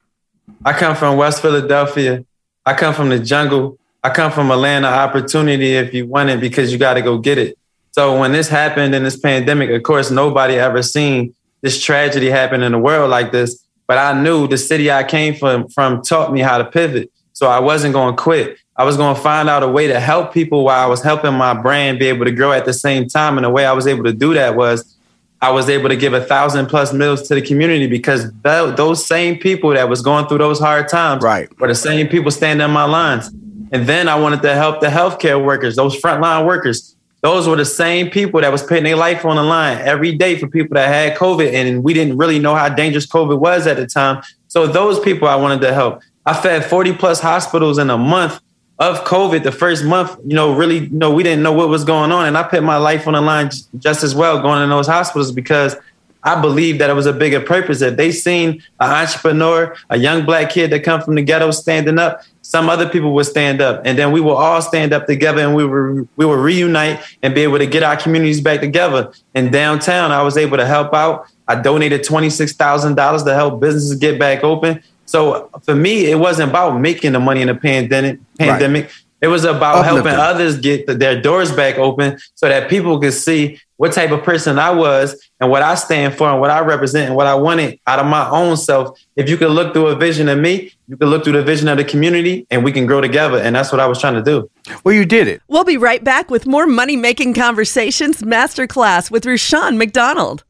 I 0.63 0.73
come 0.73 0.95
from 0.95 1.17
West 1.17 1.41
Philadelphia. 1.41 2.25
I 2.65 2.73
come 2.73 2.93
from 2.93 3.09
the 3.09 3.19
jungle. 3.19 3.77
I 4.03 4.09
come 4.09 4.31
from 4.31 4.51
a 4.51 4.55
land 4.55 4.85
of 4.85 4.93
opportunity 4.93 5.73
if 5.73 5.93
you 5.93 6.07
want 6.07 6.29
it 6.29 6.39
because 6.39 6.71
you 6.71 6.77
got 6.77 6.95
to 6.95 7.01
go 7.01 7.17
get 7.17 7.37
it. 7.37 7.57
So 7.91 8.19
when 8.19 8.31
this 8.33 8.49
happened 8.49 8.93
in 8.93 9.03
this 9.03 9.17
pandemic, 9.17 9.69
of 9.69 9.81
course, 9.83 10.11
nobody 10.11 10.55
ever 10.55 10.83
seen 10.83 11.33
this 11.61 11.81
tragedy 11.81 12.29
happen 12.29 12.61
in 12.61 12.71
the 12.71 12.77
world 12.77 13.09
like 13.09 13.31
this. 13.31 13.65
But 13.87 13.97
I 13.97 14.19
knew 14.21 14.47
the 14.47 14.57
city 14.57 14.91
I 14.91 15.03
came 15.03 15.35
from 15.35 15.67
from 15.69 16.01
taught 16.01 16.33
me 16.33 16.41
how 16.41 16.57
to 16.57 16.65
pivot. 16.65 17.11
So 17.33 17.47
I 17.47 17.59
wasn't 17.59 17.93
going 17.93 18.15
to 18.15 18.21
quit. 18.21 18.57
I 18.77 18.83
was 18.83 18.97
going 18.97 19.15
to 19.15 19.21
find 19.21 19.49
out 19.49 19.63
a 19.63 19.67
way 19.67 19.87
to 19.87 19.99
help 19.99 20.33
people 20.33 20.65
while 20.65 20.83
I 20.83 20.87
was 20.87 21.01
helping 21.01 21.33
my 21.33 21.53
brand 21.53 21.99
be 21.99 22.07
able 22.07 22.25
to 22.25 22.31
grow 22.31 22.51
at 22.51 22.65
the 22.65 22.73
same 22.73 23.07
time. 23.07 23.37
And 23.37 23.45
the 23.45 23.49
way 23.49 23.65
I 23.65 23.73
was 23.73 23.87
able 23.87 24.03
to 24.03 24.13
do 24.13 24.33
that 24.33 24.55
was 24.55 24.94
I 25.41 25.51
was 25.51 25.69
able 25.69 25.89
to 25.89 25.95
give 25.95 26.13
a 26.13 26.23
thousand 26.23 26.67
plus 26.67 26.93
meals 26.93 27.27
to 27.27 27.35
the 27.35 27.41
community 27.41 27.87
because 27.87 28.31
th- 28.43 28.75
those 28.75 29.05
same 29.05 29.37
people 29.37 29.71
that 29.71 29.89
was 29.89 30.01
going 30.01 30.27
through 30.27 30.39
those 30.39 30.59
hard 30.59 30.87
times 30.87 31.23
right. 31.23 31.49
were 31.59 31.67
the 31.67 31.75
same 31.75 32.07
people 32.07 32.31
standing 32.31 32.63
in 32.65 32.71
my 32.71 32.85
lines. 32.85 33.27
And 33.71 33.87
then 33.87 34.07
I 34.07 34.15
wanted 34.15 34.41
to 34.43 34.55
help 34.55 34.81
the 34.81 34.87
healthcare 34.87 35.43
workers, 35.43 35.75
those 35.75 35.99
frontline 35.99 36.45
workers. 36.45 36.95
Those 37.21 37.47
were 37.47 37.55
the 37.55 37.65
same 37.65 38.09
people 38.09 38.41
that 38.41 38.51
was 38.51 38.61
putting 38.61 38.83
their 38.83 38.95
life 38.95 39.25
on 39.25 39.35
the 39.35 39.43
line 39.43 39.79
every 39.79 40.15
day 40.15 40.37
for 40.37 40.47
people 40.47 40.75
that 40.75 40.87
had 40.87 41.17
COVID. 41.17 41.51
And 41.53 41.83
we 41.83 41.93
didn't 41.93 42.17
really 42.17 42.39
know 42.39 42.55
how 42.55 42.69
dangerous 42.69 43.07
COVID 43.07 43.39
was 43.39 43.67
at 43.67 43.77
the 43.77 43.87
time. 43.87 44.23
So 44.47 44.67
those 44.67 44.99
people 44.99 45.27
I 45.27 45.35
wanted 45.35 45.61
to 45.61 45.73
help. 45.73 46.01
I 46.25 46.33
fed 46.33 46.65
40 46.65 46.93
plus 46.93 47.19
hospitals 47.19 47.77
in 47.77 47.89
a 47.89 47.97
month 47.97 48.39
of 48.77 49.03
COVID, 49.05 49.43
the 49.43 49.51
first 49.51 49.85
month, 49.85 50.17
you 50.25 50.35
know, 50.35 50.53
really, 50.53 50.79
you 50.79 50.89
know, 50.89 51.13
we 51.13 51.23
didn't 51.23 51.43
know 51.43 51.53
what 51.53 51.69
was 51.69 51.83
going 51.83 52.11
on. 52.11 52.27
And 52.27 52.37
I 52.37 52.43
put 52.43 52.61
my 52.61 52.77
life 52.77 53.07
on 53.07 53.13
the 53.13 53.21
line 53.21 53.49
just 53.77 54.03
as 54.03 54.13
well 54.13 54.41
going 54.41 54.61
in 54.61 54.69
those 54.69 54.87
hospitals 54.87 55.31
because 55.31 55.75
I 56.23 56.41
believe 56.41 56.79
that 56.79 56.89
it 56.89 56.93
was 56.93 57.05
a 57.05 57.13
bigger 57.13 57.39
purpose. 57.39 57.79
That 57.79 57.97
they 57.97 58.11
seen 58.11 58.63
an 58.79 58.91
entrepreneur, 58.91 59.75
a 59.89 59.97
young 59.97 60.25
black 60.25 60.49
kid 60.49 60.71
that 60.71 60.83
come 60.83 61.01
from 61.01 61.15
the 61.15 61.21
ghetto 61.21 61.51
standing 61.51 61.99
up, 61.99 62.21
some 62.41 62.67
other 62.67 62.89
people 62.89 63.13
would 63.13 63.27
stand 63.27 63.61
up. 63.61 63.81
And 63.85 63.97
then 63.97 64.11
we 64.11 64.19
will 64.19 64.35
all 64.35 64.61
stand 64.61 64.91
up 64.91 65.05
together 65.05 65.41
and 65.41 65.55
we 65.55 65.65
were 65.65 66.05
we 66.15 66.25
will 66.25 66.35
reunite 66.35 66.99
and 67.21 67.33
be 67.33 67.41
able 67.41 67.59
to 67.59 67.67
get 67.67 67.83
our 67.83 67.95
communities 67.95 68.41
back 68.41 68.59
together. 68.59 69.13
In 69.35 69.51
downtown, 69.51 70.11
I 70.11 70.23
was 70.23 70.35
able 70.35 70.57
to 70.57 70.65
help 70.65 70.93
out. 70.93 71.27
I 71.47 71.55
donated 71.55 72.01
$26,000 72.01 73.25
to 73.25 73.33
help 73.35 73.61
businesses 73.61 73.95
get 73.95 74.19
back 74.19 74.43
open. 74.43 74.83
So 75.05 75.49
for 75.63 75.75
me, 75.75 76.09
it 76.09 76.19
wasn't 76.19 76.49
about 76.49 76.79
making 76.79 77.13
the 77.13 77.19
money 77.19 77.41
in 77.41 77.47
the 77.47 77.55
pandemic. 77.55 78.19
Pandemic. 78.37 78.85
Right. 78.85 78.93
It 79.21 79.27
was 79.27 79.43
about 79.43 79.77
Uplifting. 79.77 80.03
helping 80.03 80.19
others 80.19 80.59
get 80.59 80.85
the, 80.85 80.93
their 80.93 81.19
doors 81.19 81.51
back 81.51 81.77
open 81.77 82.19
so 82.35 82.47
that 82.47 82.69
people 82.69 82.99
could 82.99 83.13
see 83.13 83.59
what 83.77 83.93
type 83.93 84.11
of 84.11 84.23
person 84.23 84.59
I 84.59 84.69
was 84.71 85.29
and 85.39 85.49
what 85.49 85.61
I 85.61 85.75
stand 85.75 86.15
for 86.15 86.29
and 86.29 86.39
what 86.39 86.49
I 86.49 86.59
represent 86.59 87.07
and 87.07 87.15
what 87.15 87.27
I 87.27 87.35
wanted 87.35 87.79
out 87.87 87.99
of 87.99 88.05
my 88.05 88.29
own 88.29 88.55
self. 88.55 88.99
If 89.15 89.29
you 89.29 89.37
could 89.37 89.51
look 89.51 89.73
through 89.73 89.87
a 89.87 89.95
vision 89.95 90.29
of 90.29 90.39
me, 90.39 90.71
you 90.87 90.97
could 90.97 91.07
look 91.07 91.23
through 91.23 91.33
the 91.33 91.43
vision 91.43 91.67
of 91.67 91.77
the 91.77 91.83
community 91.83 92.45
and 92.51 92.63
we 92.63 92.71
can 92.71 92.85
grow 92.85 93.01
together. 93.01 93.37
And 93.37 93.55
that's 93.55 93.71
what 93.71 93.81
I 93.81 93.87
was 93.87 93.99
trying 93.99 94.13
to 94.15 94.23
do. 94.23 94.49
Well, 94.83 94.93
you 94.93 95.05
did 95.05 95.27
it. 95.27 95.41
We'll 95.47 95.63
be 95.63 95.77
right 95.77 96.03
back 96.03 96.29
with 96.29 96.45
more 96.45 96.67
money 96.67 96.95
making 96.95 97.33
conversations 97.33 98.21
masterclass 98.21 99.09
with 99.09 99.25
Rushion 99.25 99.77
McDonald. 99.77 100.43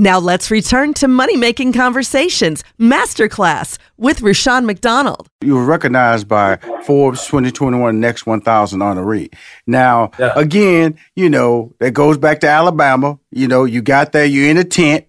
Now 0.00 0.20
let's 0.20 0.48
return 0.48 0.94
to 0.94 1.08
Money 1.08 1.36
Making 1.36 1.72
Conversations 1.72 2.62
Masterclass 2.78 3.78
with 3.96 4.22
Rushion 4.22 4.64
McDonald. 4.64 5.26
You 5.40 5.56
were 5.56 5.64
recognized 5.64 6.28
by 6.28 6.58
Forbes 6.84 7.26
2021 7.26 7.98
Next 7.98 8.24
1000 8.24 8.78
honoree. 8.78 9.34
Now, 9.66 10.12
yeah. 10.16 10.34
again, 10.36 10.96
you 11.16 11.28
know, 11.28 11.74
that 11.80 11.94
goes 11.94 12.16
back 12.16 12.38
to 12.42 12.46
Alabama. 12.46 13.18
You 13.32 13.48
know, 13.48 13.64
you 13.64 13.82
got 13.82 14.12
there, 14.12 14.24
you're 14.24 14.48
in 14.48 14.56
a 14.56 14.62
tent. 14.62 15.04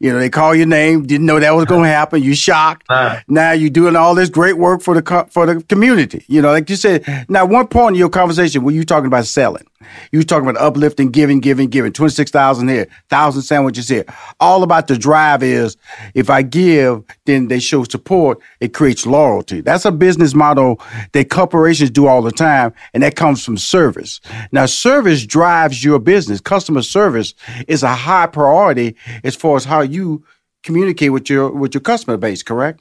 You 0.00 0.12
know, 0.12 0.18
they 0.18 0.28
call 0.28 0.54
your 0.54 0.66
name, 0.66 1.06
didn't 1.06 1.24
know 1.24 1.40
that 1.40 1.52
was 1.52 1.64
going 1.64 1.84
to 1.84 1.88
happen. 1.88 2.22
You 2.22 2.34
shocked. 2.34 2.84
Uh, 2.90 3.20
now 3.26 3.52
you're 3.52 3.70
doing 3.70 3.96
all 3.96 4.14
this 4.14 4.28
great 4.28 4.58
work 4.58 4.82
for 4.82 4.94
the 4.94 5.02
co- 5.02 5.28
for 5.30 5.46
the 5.46 5.62
community. 5.62 6.26
You 6.28 6.42
know, 6.42 6.50
like 6.52 6.68
you 6.68 6.76
said. 6.76 7.26
Now, 7.30 7.46
one 7.46 7.68
point 7.68 7.96
in 7.96 7.98
your 7.98 8.10
conversation 8.10 8.64
were 8.64 8.70
you 8.70 8.84
talking 8.84 9.06
about 9.06 9.24
selling? 9.24 9.66
You 10.12 10.22
talking 10.22 10.48
about 10.48 10.60
uplifting, 10.60 11.10
giving, 11.10 11.40
giving, 11.40 11.68
giving. 11.68 11.92
Twenty 11.92 12.12
six 12.12 12.30
thousand 12.30 12.68
here, 12.68 12.86
thousand 13.08 13.42
sandwiches 13.42 13.88
here. 13.88 14.04
All 14.38 14.62
about 14.62 14.88
the 14.88 14.98
drive 14.98 15.42
is 15.42 15.76
if 16.14 16.28
I 16.30 16.42
give, 16.42 17.02
then 17.26 17.48
they 17.48 17.60
show 17.60 17.84
support. 17.84 18.40
It 18.60 18.74
creates 18.74 19.06
loyalty. 19.06 19.60
That's 19.60 19.84
a 19.84 19.92
business 19.92 20.34
model 20.34 20.80
that 21.12 21.30
corporations 21.30 21.90
do 21.90 22.06
all 22.06 22.22
the 22.22 22.32
time, 22.32 22.74
and 22.92 23.02
that 23.02 23.16
comes 23.16 23.44
from 23.44 23.56
service. 23.56 24.20
Now, 24.52 24.66
service 24.66 25.24
drives 25.24 25.84
your 25.84 25.98
business. 25.98 26.40
Customer 26.40 26.82
service 26.82 27.34
is 27.68 27.82
a 27.82 27.94
high 27.94 28.26
priority 28.26 28.96
as 29.24 29.36
far 29.36 29.56
as 29.56 29.64
how 29.64 29.80
you 29.80 30.24
communicate 30.62 31.12
with 31.12 31.30
your 31.30 31.50
with 31.50 31.74
your 31.74 31.80
customer 31.80 32.16
base. 32.16 32.42
Correct? 32.42 32.80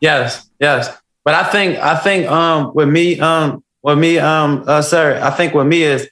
Yes, 0.00 0.48
yes. 0.58 0.96
But 1.24 1.34
I 1.34 1.44
think 1.44 1.78
I 1.78 1.96
think 1.96 2.28
um 2.30 2.72
with 2.74 2.88
me 2.88 3.20
um 3.20 3.62
with 3.82 3.98
me 3.98 4.18
um 4.18 4.64
uh, 4.66 4.82
sir 4.82 5.20
I 5.22 5.30
think 5.30 5.54
with 5.54 5.66
me 5.66 5.82
is 5.82 6.08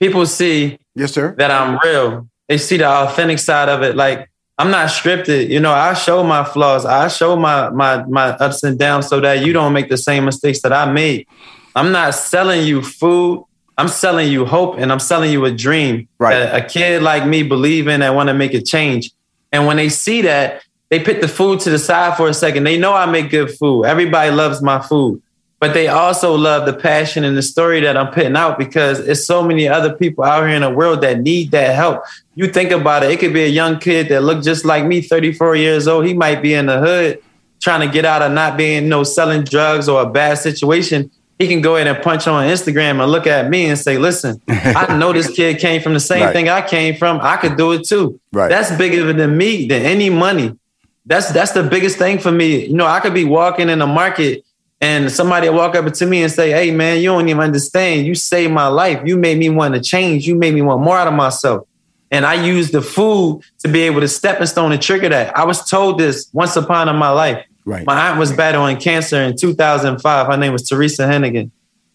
people 0.00 0.26
see 0.26 0.78
yes 0.94 1.12
sir 1.12 1.34
that 1.38 1.50
I'm 1.50 1.78
real. 1.84 2.28
They 2.48 2.58
see 2.58 2.78
the 2.78 2.88
authentic 2.88 3.38
side 3.38 3.68
of 3.68 3.82
it. 3.82 3.94
Like 3.94 4.28
I'm 4.58 4.70
not 4.70 4.88
scripted. 4.88 5.48
You 5.48 5.60
know, 5.60 5.72
I 5.72 5.94
show 5.94 6.24
my 6.24 6.42
flaws. 6.42 6.84
I 6.84 7.08
show 7.08 7.36
my 7.36 7.70
my 7.70 8.02
my 8.04 8.30
ups 8.30 8.64
and 8.64 8.78
downs 8.78 9.06
so 9.06 9.20
that 9.20 9.44
you 9.44 9.52
don't 9.52 9.72
make 9.72 9.88
the 9.88 9.96
same 9.96 10.24
mistakes 10.24 10.62
that 10.62 10.72
I 10.72 10.90
made. 10.90 11.28
I'm 11.76 11.92
not 11.92 12.14
selling 12.14 12.66
you 12.66 12.82
food. 12.82 13.44
I'm 13.78 13.88
selling 13.88 14.30
you 14.30 14.44
hope 14.44 14.76
and 14.76 14.92
I'm 14.92 14.98
selling 14.98 15.32
you 15.32 15.44
a 15.46 15.52
dream 15.52 16.06
right. 16.18 16.34
a 16.34 16.62
kid 16.62 17.02
like 17.02 17.26
me 17.26 17.42
believe 17.42 17.88
in 17.88 18.02
and 18.02 18.14
want 18.14 18.28
to 18.28 18.34
make 18.34 18.52
a 18.52 18.60
change. 18.60 19.10
And 19.52 19.66
when 19.66 19.78
they 19.78 19.88
see 19.88 20.20
that, 20.22 20.62
they 20.90 21.02
put 21.02 21.22
the 21.22 21.28
food 21.28 21.60
to 21.60 21.70
the 21.70 21.78
side 21.78 22.16
for 22.18 22.28
a 22.28 22.34
second. 22.34 22.64
They 22.64 22.76
know 22.76 22.92
I 22.92 23.06
make 23.06 23.30
good 23.30 23.50
food. 23.56 23.84
Everybody 23.84 24.32
loves 24.32 24.60
my 24.60 24.80
food 24.80 25.22
but 25.60 25.74
they 25.74 25.88
also 25.88 26.34
love 26.34 26.64
the 26.64 26.72
passion 26.72 27.22
and 27.22 27.36
the 27.36 27.42
story 27.42 27.80
that 27.80 27.94
I'm 27.94 28.10
putting 28.10 28.34
out 28.34 28.58
because 28.58 28.98
it's 28.98 29.26
so 29.26 29.42
many 29.42 29.68
other 29.68 29.94
people 29.94 30.24
out 30.24 30.46
here 30.46 30.56
in 30.56 30.62
the 30.62 30.70
world 30.70 31.02
that 31.02 31.20
need 31.20 31.50
that 31.50 31.74
help. 31.74 32.02
You 32.34 32.48
think 32.48 32.70
about 32.70 33.02
it, 33.02 33.10
it 33.10 33.20
could 33.20 33.34
be 33.34 33.44
a 33.44 33.48
young 33.48 33.78
kid 33.78 34.08
that 34.08 34.22
looked 34.22 34.42
just 34.42 34.64
like 34.64 34.86
me, 34.86 35.02
34 35.02 35.56
years 35.56 35.86
old. 35.86 36.06
He 36.06 36.14
might 36.14 36.40
be 36.40 36.54
in 36.54 36.64
the 36.64 36.80
hood 36.80 37.22
trying 37.60 37.86
to 37.86 37.92
get 37.92 38.06
out 38.06 38.22
of 38.22 38.32
not 38.32 38.56
being, 38.56 38.84
you 38.84 38.88
know, 38.88 39.04
selling 39.04 39.44
drugs 39.44 39.86
or 39.86 40.00
a 40.00 40.08
bad 40.08 40.38
situation. 40.38 41.10
He 41.38 41.46
can 41.46 41.60
go 41.60 41.76
ahead 41.76 41.88
and 41.88 42.02
punch 42.02 42.26
on 42.26 42.46
Instagram 42.48 43.02
and 43.02 43.12
look 43.12 43.26
at 43.26 43.50
me 43.50 43.66
and 43.66 43.78
say, 43.78 43.98
listen, 43.98 44.40
I 44.48 44.96
know 44.98 45.12
this 45.12 45.30
kid 45.30 45.58
came 45.58 45.82
from 45.82 45.92
the 45.92 46.00
same 46.00 46.22
right. 46.22 46.32
thing 46.32 46.48
I 46.48 46.66
came 46.66 46.96
from. 46.96 47.20
I 47.20 47.36
could 47.36 47.58
do 47.58 47.72
it 47.72 47.86
too. 47.86 48.18
Right. 48.32 48.48
That's 48.48 48.74
bigger 48.76 49.12
than 49.12 49.36
me, 49.36 49.66
than 49.66 49.82
any 49.82 50.08
money. 50.08 50.56
That's 51.04 51.32
that's 51.32 51.52
the 51.52 51.62
biggest 51.62 51.98
thing 51.98 52.18
for 52.18 52.30
me. 52.30 52.66
You 52.66 52.74
know, 52.74 52.86
I 52.86 53.00
could 53.00 53.14
be 53.14 53.24
walking 53.24 53.68
in 53.68 53.78
the 53.78 53.86
market 53.86 54.44
And 54.80 55.12
somebody 55.12 55.48
walk 55.50 55.74
up 55.74 55.92
to 55.92 56.06
me 56.06 56.22
and 56.22 56.32
say, 56.32 56.50
Hey 56.50 56.70
man, 56.70 56.98
you 56.98 57.10
don't 57.10 57.28
even 57.28 57.42
understand. 57.42 58.06
You 58.06 58.14
saved 58.14 58.52
my 58.52 58.68
life. 58.68 59.00
You 59.04 59.16
made 59.16 59.38
me 59.38 59.50
want 59.50 59.74
to 59.74 59.80
change. 59.80 60.26
You 60.26 60.34
made 60.34 60.54
me 60.54 60.62
want 60.62 60.82
more 60.82 60.96
out 60.96 61.08
of 61.08 61.14
myself. 61.14 61.66
And 62.10 62.26
I 62.26 62.34
used 62.34 62.72
the 62.72 62.82
food 62.82 63.42
to 63.60 63.68
be 63.68 63.82
able 63.82 64.00
to 64.00 64.08
stepping 64.08 64.46
stone 64.46 64.72
and 64.72 64.82
trigger 64.82 65.08
that. 65.10 65.36
I 65.36 65.44
was 65.44 65.68
told 65.68 65.98
this 65.98 66.28
once 66.32 66.56
upon 66.56 66.88
in 66.88 66.96
my 66.96 67.10
life. 67.10 67.44
Right. 67.64 67.86
My 67.86 68.08
aunt 68.08 68.18
was 68.18 68.32
battling 68.32 68.78
cancer 68.78 69.22
in 69.22 69.36
2005. 69.36 70.26
Her 70.26 70.36
name 70.36 70.52
was 70.52 70.68
Teresa 70.68 71.02
Hennigan. 71.02 71.50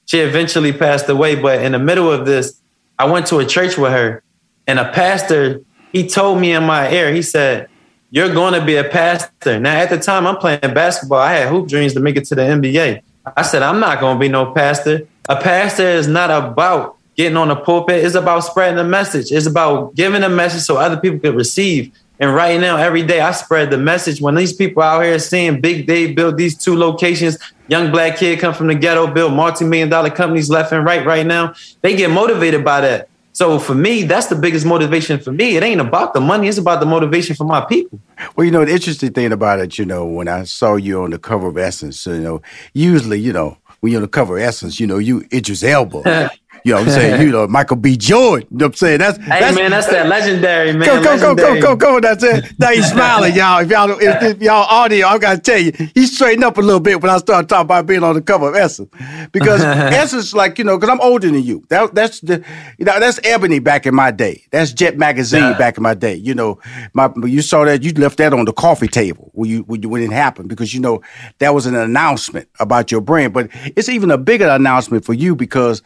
She 0.05 0.19
eventually 0.19 0.71
passed 0.71 1.09
away, 1.09 1.35
but 1.35 1.61
in 1.61 1.71
the 1.71 1.79
middle 1.79 2.11
of 2.11 2.25
this, 2.25 2.61
I 2.97 3.05
went 3.05 3.25
to 3.27 3.39
a 3.39 3.45
church 3.45 3.77
with 3.77 3.91
her, 3.91 4.23
and 4.67 4.79
a 4.79 4.91
pastor, 4.91 5.61
he 5.91 6.07
told 6.07 6.39
me 6.39 6.53
in 6.53 6.63
my 6.63 6.91
ear, 6.91 7.11
he 7.11 7.21
said, 7.21 7.67
You're 8.11 8.33
going 8.33 8.53
to 8.53 8.65
be 8.65 8.75
a 8.75 8.83
pastor. 8.83 9.59
Now, 9.59 9.75
at 9.75 9.89
the 9.89 9.97
time, 9.97 10.27
I'm 10.27 10.37
playing 10.37 10.59
basketball. 10.61 11.19
I 11.19 11.33
had 11.33 11.49
hoop 11.49 11.67
dreams 11.67 11.93
to 11.93 11.99
make 11.99 12.15
it 12.15 12.25
to 12.25 12.35
the 12.35 12.43
NBA. 12.43 13.01
I 13.35 13.41
said, 13.41 13.63
I'm 13.63 13.79
not 13.79 13.99
going 13.99 14.17
to 14.17 14.19
be 14.19 14.29
no 14.29 14.53
pastor. 14.53 15.07
A 15.27 15.35
pastor 15.35 15.87
is 15.87 16.07
not 16.07 16.29
about 16.29 16.97
getting 17.15 17.37
on 17.37 17.47
the 17.47 17.55
pulpit, 17.55 18.03
it's 18.03 18.15
about 18.15 18.41
spreading 18.41 18.75
the 18.75 18.83
message, 18.83 19.31
it's 19.31 19.45
about 19.45 19.95
giving 19.95 20.21
a 20.23 20.29
message 20.29 20.61
so 20.61 20.77
other 20.77 20.97
people 20.97 21.19
can 21.19 21.35
receive. 21.35 21.91
And 22.19 22.33
right 22.33 22.59
now, 22.59 22.77
every 22.77 23.03
day 23.03 23.19
I 23.19 23.31
spread 23.31 23.71
the 23.71 23.77
message. 23.77 24.21
When 24.21 24.35
these 24.35 24.53
people 24.53 24.81
out 24.81 25.03
here 25.03 25.19
seeing 25.19 25.59
Big 25.59 25.85
Dave 25.85 26.15
build 26.15 26.37
these 26.37 26.57
two 26.57 26.75
locations, 26.75 27.37
young 27.67 27.91
black 27.91 28.17
kid 28.17 28.39
come 28.39 28.53
from 28.53 28.67
the 28.67 28.75
ghetto, 28.75 29.07
build 29.07 29.33
multi-million 29.33 29.89
dollar 29.89 30.09
companies 30.09 30.49
left 30.49 30.71
and 30.71 30.85
right 30.85 31.05
right 31.05 31.25
now, 31.25 31.53
they 31.81 31.95
get 31.95 32.09
motivated 32.09 32.63
by 32.63 32.81
that. 32.81 33.09
So 33.35 33.59
for 33.59 33.75
me, 33.75 34.03
that's 34.03 34.27
the 34.27 34.35
biggest 34.35 34.65
motivation 34.65 35.19
for 35.19 35.33
me. 35.33 35.57
It 35.57 35.63
ain't 35.63 35.81
about 35.81 36.13
the 36.13 36.21
money, 36.21 36.47
it's 36.47 36.57
about 36.57 36.79
the 36.79 36.85
motivation 36.85 37.35
for 37.35 37.43
my 37.43 37.59
people. 37.65 37.99
Well, 38.33 38.45
you 38.45 38.51
know, 38.51 38.63
the 38.63 38.71
interesting 38.71 39.11
thing 39.11 39.33
about 39.33 39.59
it, 39.59 39.77
you 39.77 39.83
know, 39.83 40.05
when 40.05 40.29
I 40.29 40.45
saw 40.45 40.75
you 40.75 41.03
on 41.03 41.09
the 41.09 41.19
cover 41.19 41.47
of 41.47 41.57
Essence, 41.57 42.05
you 42.05 42.21
know, 42.21 42.41
usually, 42.73 43.19
you 43.19 43.33
know, 43.33 43.57
when 43.81 43.91
you're 43.91 43.99
on 43.99 44.03
the 44.03 44.07
cover 44.07 44.37
of 44.37 44.43
Essence, 44.43 44.79
you 44.79 44.87
know, 44.87 44.99
you 44.99 45.27
Idris 45.33 45.63
Elba. 45.63 46.31
You 46.65 46.71
know 46.71 46.79
what 46.79 46.87
I'm 46.87 46.93
saying? 46.95 47.21
You 47.21 47.31
know, 47.31 47.47
Michael 47.47 47.75
B. 47.75 47.95
Jordan. 47.95 48.47
You 48.49 48.57
know 48.57 48.65
what 48.65 48.69
I'm 48.71 48.73
saying? 48.73 48.97
That's, 48.97 49.17
Hey 49.19 49.39
that's 49.39 49.55
man, 49.55 49.69
that's 49.69 49.85
that 49.87 50.07
legendary 50.07 50.73
man. 50.73 50.87
Go, 50.87 50.95
go, 50.95 51.15
go, 51.15 51.35
go, 51.35 51.43
legendary. 51.43 51.61
go, 51.61 51.75
go. 51.75 51.99
That's 51.99 52.23
it. 52.23 52.53
Now 52.57 52.69
he's 52.71 52.89
smiling, 52.89 53.35
y'all. 53.35 53.59
If 53.61 53.69
y'all, 53.69 53.91
if, 53.91 54.23
if 54.23 54.41
y'all 54.41 54.65
audio, 54.67 55.05
I 55.05 55.19
gotta 55.19 55.39
tell 55.39 55.59
you, 55.59 55.71
he 55.93 56.07
straightened 56.07 56.43
up 56.43 56.57
a 56.57 56.61
little 56.61 56.79
bit 56.79 56.99
when 57.03 57.11
I 57.11 57.17
started 57.19 57.49
talking 57.49 57.65
about 57.65 57.85
being 57.85 58.03
on 58.03 58.15
the 58.15 58.21
cover 58.23 58.49
of 58.49 58.55
Essence, 58.55 58.89
because 59.31 59.61
Essence, 59.63 60.33
like 60.33 60.57
you 60.57 60.63
know, 60.63 60.75
because 60.75 60.89
I'm 60.89 61.01
older 61.01 61.29
than 61.29 61.43
you. 61.43 61.63
That, 61.69 61.93
that's 61.93 62.19
the, 62.21 62.43
you 62.79 62.85
know, 62.85 62.99
that's 62.99 63.19
Ebony 63.23 63.59
back 63.59 63.85
in 63.85 63.93
my 63.93 64.09
day. 64.09 64.43
That's 64.49 64.73
Jet 64.73 64.97
Magazine 64.97 65.41
Yeah. 65.41 65.57
back 65.59 65.77
in 65.77 65.83
my 65.83 65.93
day. 65.93 66.15
You 66.15 66.33
know, 66.33 66.59
my 66.95 67.11
you 67.25 67.43
saw 67.43 67.63
that 67.65 67.83
you 67.83 67.91
left 67.93 68.17
that 68.17 68.33
on 68.33 68.45
the 68.45 68.53
coffee 68.53 68.87
table 68.87 69.29
when 69.35 69.51
you 69.51 69.59
when, 69.67 69.83
you, 69.83 69.89
when 69.89 70.01
it 70.01 70.11
happened 70.11 70.49
because 70.49 70.73
you 70.73 70.79
know 70.79 71.03
that 71.37 71.53
was 71.53 71.67
an 71.67 71.75
announcement 71.75 72.49
about 72.59 72.91
your 72.91 73.01
brand, 73.01 73.33
but 73.33 73.49
it's 73.75 73.87
even 73.87 74.09
a 74.09 74.17
bigger 74.17 74.47
announcement 74.47 75.05
for 75.05 75.13
you 75.13 75.35
because 75.35 75.83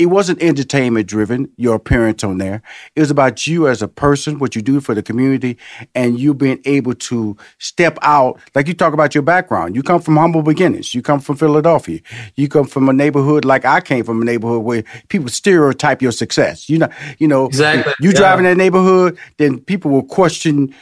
it 0.00 0.06
wasn't 0.06 0.42
entertainment 0.42 1.06
driven, 1.06 1.50
your 1.58 1.74
appearance 1.74 2.24
on 2.24 2.38
there. 2.38 2.62
It 2.96 3.00
was 3.00 3.10
about 3.10 3.46
you 3.46 3.68
as 3.68 3.82
a 3.82 3.88
person, 3.88 4.38
what 4.38 4.56
you 4.56 4.62
do 4.62 4.80
for 4.80 4.94
the 4.94 5.02
community, 5.02 5.58
and 5.94 6.18
you 6.18 6.32
being 6.32 6.58
able 6.64 6.94
to 6.94 7.36
step 7.58 7.98
out. 8.00 8.40
Like 8.54 8.66
you 8.66 8.72
talk 8.72 8.94
about 8.94 9.14
your 9.14 9.20
background. 9.22 9.76
You 9.76 9.82
come 9.82 10.00
from 10.00 10.16
humble 10.16 10.42
beginnings. 10.42 10.94
You 10.94 11.02
come 11.02 11.20
from 11.20 11.36
Philadelphia. 11.36 12.00
You 12.34 12.48
come 12.48 12.64
from 12.64 12.88
a 12.88 12.94
neighborhood 12.94 13.44
like 13.44 13.66
I 13.66 13.82
came 13.82 14.02
from 14.04 14.22
a 14.22 14.24
neighborhood 14.24 14.64
where 14.64 14.84
people 15.08 15.28
stereotype 15.28 16.00
your 16.00 16.12
success. 16.12 16.70
You 16.70 16.78
know, 16.78 16.88
you 17.18 17.28
know, 17.28 17.44
Exactly, 17.46 17.92
you 18.00 18.10
yeah. 18.10 18.16
drive 18.16 18.38
in 18.38 18.44
that 18.46 18.56
neighborhood, 18.56 19.18
then 19.36 19.60
people 19.60 19.90
will 19.90 20.02
question 20.02 20.74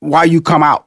why 0.00 0.24
you 0.24 0.40
come 0.40 0.62
out. 0.62 0.86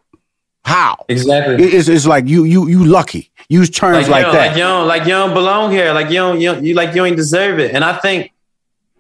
How? 0.65 1.05
Exactly. 1.07 1.63
It's, 1.65 1.87
it's 1.87 2.07
like 2.07 2.27
you 2.27 2.45
you 2.45 2.67
you 2.67 2.83
lucky. 2.83 3.31
Use 3.49 3.71
terms 3.71 4.07
like, 4.07 4.25
like, 4.25 4.25
yo, 4.25 4.31
that. 4.31 4.47
like 4.47 4.57
you 4.57 4.63
don't 4.63 4.87
like 4.87 5.01
you 5.03 5.09
don't 5.09 5.33
belong 5.33 5.71
here. 5.71 5.91
Like 5.91 6.09
you 6.09 6.17
don't, 6.17 6.39
you 6.39 6.53
don't 6.53 6.63
you 6.63 6.75
like 6.75 6.93
you 6.93 7.03
ain't 7.03 7.17
deserve 7.17 7.59
it. 7.59 7.73
And 7.73 7.83
I 7.83 7.97
think, 7.97 8.31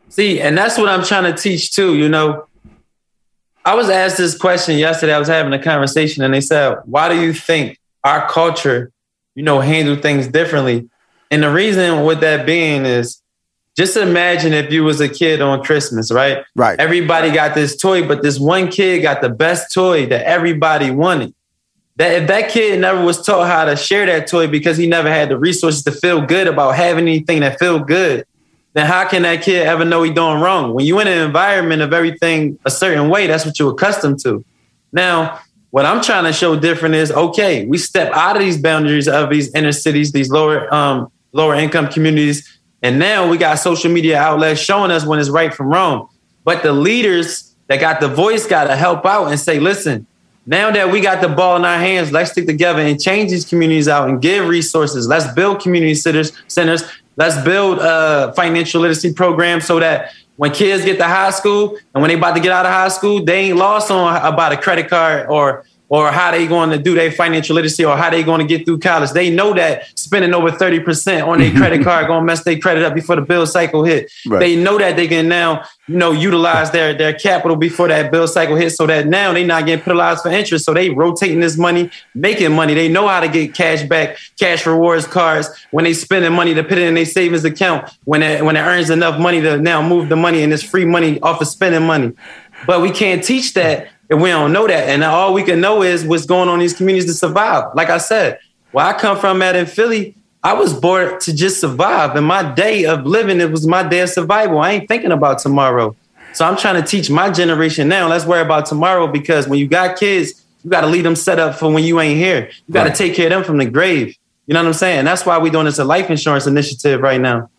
see, 0.09 0.41
and 0.41 0.57
that's 0.57 0.75
what 0.75 0.89
I'm 0.89 1.03
trying 1.03 1.31
to 1.31 1.39
teach 1.39 1.75
too. 1.75 1.95
You 1.95 2.09
know, 2.09 2.47
I 3.63 3.75
was 3.75 3.89
asked 3.89 4.17
this 4.17 4.35
question 4.35 4.79
yesterday. 4.79 5.13
I 5.13 5.19
was 5.19 5.27
having 5.27 5.53
a 5.53 5.61
conversation, 5.61 6.23
and 6.23 6.33
they 6.33 6.41
said, 6.41 6.79
"Why 6.85 7.09
do 7.09 7.21
you 7.21 7.31
think 7.31 7.77
our 8.03 8.27
culture, 8.27 8.91
you 9.35 9.43
know, 9.43 9.59
handle 9.59 9.95
things 9.95 10.27
differently?" 10.27 10.89
And 11.29 11.43
the 11.43 11.51
reason 11.51 12.03
with 12.03 12.21
that 12.21 12.47
being 12.47 12.87
is, 12.87 13.21
just 13.77 13.97
imagine 13.97 14.53
if 14.53 14.73
you 14.73 14.83
was 14.83 14.99
a 14.99 15.07
kid 15.07 15.41
on 15.41 15.63
Christmas, 15.63 16.11
right? 16.11 16.43
Right. 16.55 16.79
Everybody 16.79 17.29
got 17.29 17.53
this 17.53 17.77
toy, 17.77 18.07
but 18.07 18.23
this 18.23 18.39
one 18.39 18.69
kid 18.69 19.01
got 19.01 19.21
the 19.21 19.29
best 19.29 19.71
toy 19.71 20.07
that 20.07 20.25
everybody 20.25 20.89
wanted 20.89 21.35
that 21.99 22.21
if 22.21 22.27
that 22.29 22.49
kid 22.49 22.79
never 22.79 23.03
was 23.03 23.21
taught 23.21 23.45
how 23.45 23.65
to 23.65 23.75
share 23.75 24.05
that 24.05 24.25
toy 24.25 24.47
because 24.47 24.77
he 24.77 24.87
never 24.87 25.09
had 25.09 25.27
the 25.27 25.37
resources 25.37 25.83
to 25.83 25.91
feel 25.91 26.21
good 26.21 26.47
about 26.47 26.75
having 26.75 27.09
anything 27.09 27.41
that 27.41 27.59
feel 27.59 27.77
good, 27.77 28.25
then 28.71 28.85
how 28.85 29.05
can 29.05 29.23
that 29.23 29.43
kid 29.43 29.67
ever 29.67 29.83
know 29.83 30.01
he 30.03 30.09
doing 30.09 30.39
wrong? 30.39 30.73
When 30.73 30.85
you're 30.85 31.01
in 31.01 31.09
an 31.09 31.25
environment 31.25 31.81
of 31.81 31.91
everything 31.91 32.57
a 32.63 32.71
certain 32.71 33.09
way, 33.09 33.27
that's 33.27 33.45
what 33.45 33.59
you're 33.59 33.73
accustomed 33.73 34.21
to. 34.21 34.45
Now, 34.93 35.41
what 35.71 35.85
I'm 35.85 36.01
trying 36.01 36.23
to 36.23 36.31
show 36.31 36.57
different 36.57 36.95
is 36.95 37.11
okay, 37.11 37.65
we 37.65 37.77
step 37.77 38.13
out 38.13 38.37
of 38.37 38.41
these 38.41 38.57
boundaries 38.57 39.09
of 39.09 39.29
these 39.29 39.53
inner 39.53 39.73
cities, 39.73 40.13
these 40.13 40.31
lower 40.31 40.73
um, 40.73 41.11
lower 41.33 41.53
income 41.53 41.89
communities, 41.89 42.59
and 42.81 42.97
now 42.97 43.29
we 43.29 43.37
got 43.37 43.55
social 43.55 43.91
media 43.91 44.17
outlets 44.17 44.61
showing 44.61 44.89
us 44.89 45.05
when 45.05 45.19
it's 45.19 45.29
right 45.29 45.53
from 45.53 45.67
wrong. 45.67 46.07
But 46.45 46.63
the 46.63 46.71
leaders 46.71 47.53
that 47.67 47.81
got 47.81 47.99
the 47.99 48.07
voice 48.07 48.47
got 48.47 48.63
to 48.67 48.77
help 48.77 49.05
out 49.05 49.27
and 49.27 49.37
say, 49.37 49.59
listen, 49.59 50.07
now 50.49 50.71
that 50.71 50.91
we 50.91 50.99
got 50.99 51.21
the 51.21 51.29
ball 51.29 51.57
in 51.57 51.63
our 51.63 51.77
hands, 51.77 52.11
let's 52.11 52.31
stick 52.31 52.47
together 52.47 52.81
and 52.81 52.99
change 52.99 53.29
these 53.29 53.45
communities 53.45 53.87
out 53.87 54.09
and 54.09 54.19
give 54.19 54.47
resources. 54.47 55.07
Let's 55.07 55.31
build 55.33 55.61
community 55.61 55.93
centers. 55.93 56.31
Centers. 56.47 56.81
Let's 57.17 57.39
build 57.43 57.77
uh, 57.77 58.31
financial 58.33 58.81
literacy 58.81 59.13
programs 59.13 59.65
so 59.65 59.79
that 59.79 60.11
when 60.37 60.51
kids 60.51 60.83
get 60.83 60.97
to 60.97 61.03
high 61.03 61.29
school 61.29 61.77
and 61.93 62.01
when 62.01 62.07
they 62.07 62.15
about 62.15 62.33
to 62.33 62.39
get 62.39 62.51
out 62.51 62.65
of 62.65 62.71
high 62.71 62.87
school, 62.87 63.23
they 63.23 63.49
ain't 63.49 63.57
lost 63.57 63.91
on 63.91 64.15
about 64.25 64.51
a 64.51 64.57
credit 64.57 64.89
card 64.89 65.27
or 65.29 65.65
or 65.89 66.11
how 66.11 66.31
they 66.31 66.45
going 66.45 66.69
to 66.69 66.77
do 66.77 66.93
their 66.93 67.11
financial 67.11 67.55
literacy 67.55 67.83
or 67.83 67.97
how 67.97 68.11
they 68.11 68.23
going 68.23 68.39
to 68.39 68.45
get 68.45 68.65
through 68.65 68.77
college. 68.77 69.09
They 69.11 69.31
know 69.31 69.53
that 69.55 69.97
spending 69.97 70.35
over 70.35 70.51
30% 70.51 71.27
on 71.27 71.39
their 71.39 71.51
credit 71.51 71.83
card 71.83 72.07
going 72.07 72.21
to 72.21 72.25
mess 72.25 72.43
their 72.43 72.59
credit 72.59 72.83
up 72.83 72.93
before 72.93 73.15
the 73.15 73.23
bill 73.23 73.47
cycle 73.47 73.83
hit. 73.83 74.11
Right. 74.27 74.39
They 74.39 74.55
know 74.55 74.77
that 74.77 74.95
they 74.95 75.07
can 75.07 75.27
now, 75.27 75.65
you 75.87 75.97
know, 75.97 76.11
utilize 76.11 76.69
their 76.69 76.93
their 76.93 77.13
capital 77.13 77.57
before 77.57 77.87
that 77.87 78.11
bill 78.11 78.27
cycle 78.27 78.55
hits 78.55 78.75
so 78.75 78.85
that 78.85 79.07
now 79.07 79.33
they 79.33 79.43
not 79.43 79.65
getting 79.65 79.83
penalized 79.83 80.21
for 80.21 80.29
interest. 80.29 80.65
So 80.65 80.75
they 80.75 80.91
rotating 80.91 81.39
this 81.39 81.57
money, 81.57 81.89
making 82.13 82.53
money. 82.53 82.75
They 82.75 82.87
know 82.87 83.07
how 83.07 83.19
to 83.19 83.27
get 83.27 83.55
cash 83.55 83.83
back, 83.83 84.17
cash 84.39 84.67
rewards 84.67 85.07
cards 85.07 85.49
when 85.71 85.85
they 85.85 85.93
spending 85.93 86.33
money 86.33 86.53
to 86.53 86.63
put 86.63 86.77
it 86.77 86.87
in 86.87 86.93
their 86.93 87.05
savings 87.05 87.43
account 87.43 87.89
when 88.03 88.21
it 88.21 88.45
when 88.45 88.55
it 88.55 88.61
earns 88.61 88.91
enough 88.91 89.19
money 89.19 89.41
to 89.41 89.57
now 89.57 89.81
move 89.81 90.09
the 90.09 90.15
money 90.15 90.43
and 90.43 90.53
it's 90.53 90.61
free 90.61 90.85
money 90.85 91.19
off 91.21 91.41
of 91.41 91.47
spending 91.47 91.83
money. 91.83 92.13
But 92.67 92.81
we 92.81 92.91
can't 92.91 93.23
teach 93.23 93.53
that 93.53 93.89
if 94.09 94.19
we 94.19 94.29
don't 94.29 94.51
know 94.51 94.67
that. 94.67 94.89
And 94.89 95.03
all 95.03 95.33
we 95.33 95.43
can 95.43 95.61
know 95.61 95.83
is 95.83 96.03
what's 96.03 96.25
going 96.25 96.49
on 96.49 96.55
in 96.55 96.59
these 96.61 96.73
communities 96.75 97.09
to 97.11 97.13
survive. 97.17 97.65
Like 97.75 97.89
I 97.89 97.97
said, 97.97 98.39
where 98.71 98.85
I 98.85 98.93
come 98.93 99.17
from 99.17 99.41
at 99.41 99.55
in 99.55 99.65
Philly, 99.65 100.15
I 100.43 100.53
was 100.53 100.73
born 100.73 101.19
to 101.21 101.33
just 101.35 101.59
survive. 101.59 102.15
And 102.15 102.25
my 102.25 102.53
day 102.53 102.85
of 102.85 103.05
living, 103.05 103.41
it 103.41 103.51
was 103.51 103.67
my 103.67 103.83
day 103.83 103.99
of 104.01 104.09
survival. 104.09 104.59
I 104.59 104.71
ain't 104.71 104.87
thinking 104.87 105.11
about 105.11 105.39
tomorrow. 105.39 105.95
So 106.33 106.45
I'm 106.45 106.55
trying 106.57 106.81
to 106.81 106.87
teach 106.87 107.09
my 107.09 107.29
generation 107.29 107.87
now. 107.87 108.07
Let's 108.07 108.25
worry 108.25 108.41
about 108.41 108.65
tomorrow 108.67 109.07
because 109.07 109.47
when 109.47 109.59
you 109.59 109.67
got 109.67 109.97
kids, 109.97 110.45
you 110.63 110.69
got 110.69 110.81
to 110.81 110.87
leave 110.87 111.03
them 111.03 111.15
set 111.15 111.39
up 111.39 111.55
for 111.55 111.71
when 111.71 111.83
you 111.83 111.99
ain't 111.99 112.17
here. 112.19 112.49
You 112.67 112.73
got 112.73 112.83
to 112.83 112.89
Right. 112.89 112.95
take 112.97 113.15
care 113.15 113.25
of 113.27 113.31
them 113.31 113.43
from 113.43 113.57
the 113.57 113.65
grave. 113.65 114.15
You 114.45 114.53
know 114.53 114.61
what 114.61 114.67
I'm 114.67 114.73
saying? 114.73 115.05
That's 115.05 115.25
why 115.25 115.37
we're 115.37 115.51
doing 115.51 115.65
this 115.65 115.79
a 115.79 115.83
life 115.83 116.09
insurance 116.09 116.47
initiative 116.47 117.01
right 117.01 117.19
now. 117.19 117.49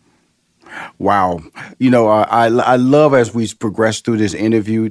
Wow. 0.99 1.41
You 1.79 1.91
know, 1.91 2.09
uh, 2.09 2.27
I, 2.31 2.47
I 2.47 2.77
love 2.77 3.15
as 3.15 3.35
we 3.35 3.53
progress 3.55 4.01
through 4.01 4.19
this 4.19 4.35
interview, 4.35 4.91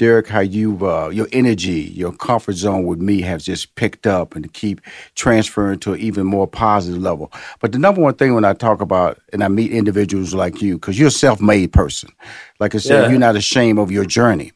Derek, 0.00 0.28
how 0.28 0.40
you, 0.40 0.78
uh, 0.88 1.10
your 1.10 1.28
energy, 1.30 1.92
your 1.94 2.10
comfort 2.10 2.54
zone 2.54 2.86
with 2.86 3.00
me 3.00 3.20
has 3.20 3.44
just 3.44 3.74
picked 3.74 4.06
up 4.06 4.34
and 4.34 4.50
keep 4.54 4.80
transferring 5.14 5.78
to 5.80 5.92
an 5.92 6.00
even 6.00 6.24
more 6.26 6.46
positive 6.46 7.02
level. 7.02 7.30
But 7.60 7.72
the 7.72 7.78
number 7.78 8.00
one 8.00 8.14
thing 8.14 8.34
when 8.34 8.46
I 8.46 8.54
talk 8.54 8.80
about 8.80 9.20
and 9.30 9.44
I 9.44 9.48
meet 9.48 9.72
individuals 9.72 10.32
like 10.32 10.62
you, 10.62 10.76
because 10.76 10.98
you're 10.98 11.08
a 11.08 11.10
self 11.10 11.38
made 11.42 11.74
person, 11.74 12.08
like 12.60 12.74
I 12.74 12.78
said, 12.78 13.02
Yeah. 13.02 13.10
you're 13.10 13.18
not 13.18 13.36
ashamed 13.36 13.78
of 13.78 13.90
your 13.90 14.06
journey. 14.06 14.52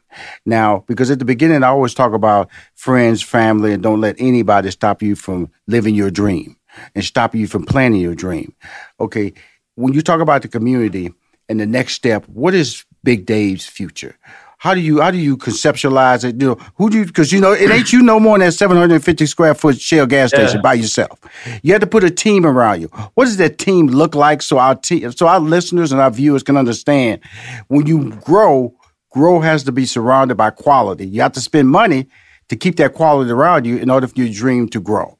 Now, 0.47 0.83
because 0.87 1.11
at 1.11 1.19
the 1.19 1.25
beginning, 1.25 1.61
I 1.61 1.67
always 1.67 1.93
talk 1.93 2.13
about 2.13 2.49
friends, 2.73 3.21
family, 3.21 3.71
and 3.71 3.83
don't 3.83 4.01
let 4.01 4.15
anybody 4.17 4.71
stop 4.71 5.03
you 5.03 5.15
from 5.15 5.51
living 5.67 5.93
your 5.93 6.09
dream 6.09 6.57
and 6.95 7.05
stop 7.05 7.35
you 7.35 7.45
from 7.45 7.65
planning 7.65 8.01
your 8.01 8.15
dream. 8.15 8.55
Okay, 8.99 9.31
when 9.75 9.93
you 9.93 10.01
talk 10.01 10.21
about 10.21 10.41
the 10.41 10.47
community 10.47 11.13
and 11.47 11.59
the 11.59 11.67
next 11.67 11.93
step, 11.93 12.25
what 12.27 12.55
is 12.55 12.83
Big 13.03 13.27
Dave's 13.27 13.67
future? 13.67 14.17
How 14.65 14.73
do 14.73 14.79
you 14.81 14.99
how 14.99 15.11
do 15.11 15.19
you 15.19 15.37
conceptualize 15.37 16.23
it? 16.23 16.41
You 16.41 16.47
know, 16.47 16.57
who 16.73 16.89
do 16.89 16.97
you 16.97 17.05
because 17.05 17.31
you 17.31 17.39
know 17.39 17.51
it 17.51 17.69
ain't 17.69 17.93
you 17.93 18.01
no 18.01 18.19
more 18.19 18.35
than 18.39 18.47
that 18.47 18.53
750 18.53 19.27
square 19.27 19.53
foot 19.53 19.79
Shell 19.79 20.07
gas 20.07 20.29
station 20.29 20.55
Yeah. 20.55 20.61
by 20.61 20.73
yourself. 20.73 21.19
You 21.61 21.71
have 21.73 21.81
to 21.81 21.87
put 21.87 22.03
a 22.03 22.09
team 22.09 22.47
around 22.47 22.81
you. 22.81 22.87
What 23.13 23.25
does 23.25 23.37
that 23.37 23.59
team 23.59 23.85
look 23.85 24.15
like 24.15 24.41
so 24.41 24.57
our 24.57 24.73
te- 24.73 25.11
so 25.11 25.27
our 25.27 25.39
listeners 25.39 25.91
and 25.91 26.01
our 26.01 26.09
viewers 26.09 26.41
can 26.41 26.57
understand 26.57 27.21
when 27.67 27.85
you 27.85 28.09
grow, 28.25 28.73
grow 29.11 29.39
has 29.39 29.63
to 29.65 29.71
be 29.71 29.85
surrounded 29.85 30.33
by 30.35 30.49
quality. 30.49 31.05
You 31.05 31.21
have 31.21 31.33
to 31.33 31.41
spend 31.41 31.69
money 31.69 32.07
to 32.49 32.55
keep 32.55 32.77
that 32.77 32.95
quality 32.95 33.29
around 33.29 33.65
you 33.65 33.77
in 33.77 33.91
order 33.91 34.07
for 34.07 34.19
your 34.19 34.33
dream 34.33 34.67
to 34.69 34.79
grow. 34.81 35.19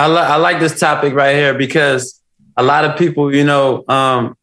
I, 0.00 0.08
li- 0.08 0.16
I 0.18 0.36
like 0.38 0.58
this 0.58 0.80
topic 0.80 1.14
right 1.14 1.36
here 1.36 1.54
because 1.54 2.20
a 2.56 2.64
lot 2.64 2.84
of 2.84 2.98
people, 2.98 3.32
you 3.32 3.44
know, 3.44 3.84
um, 3.86 4.36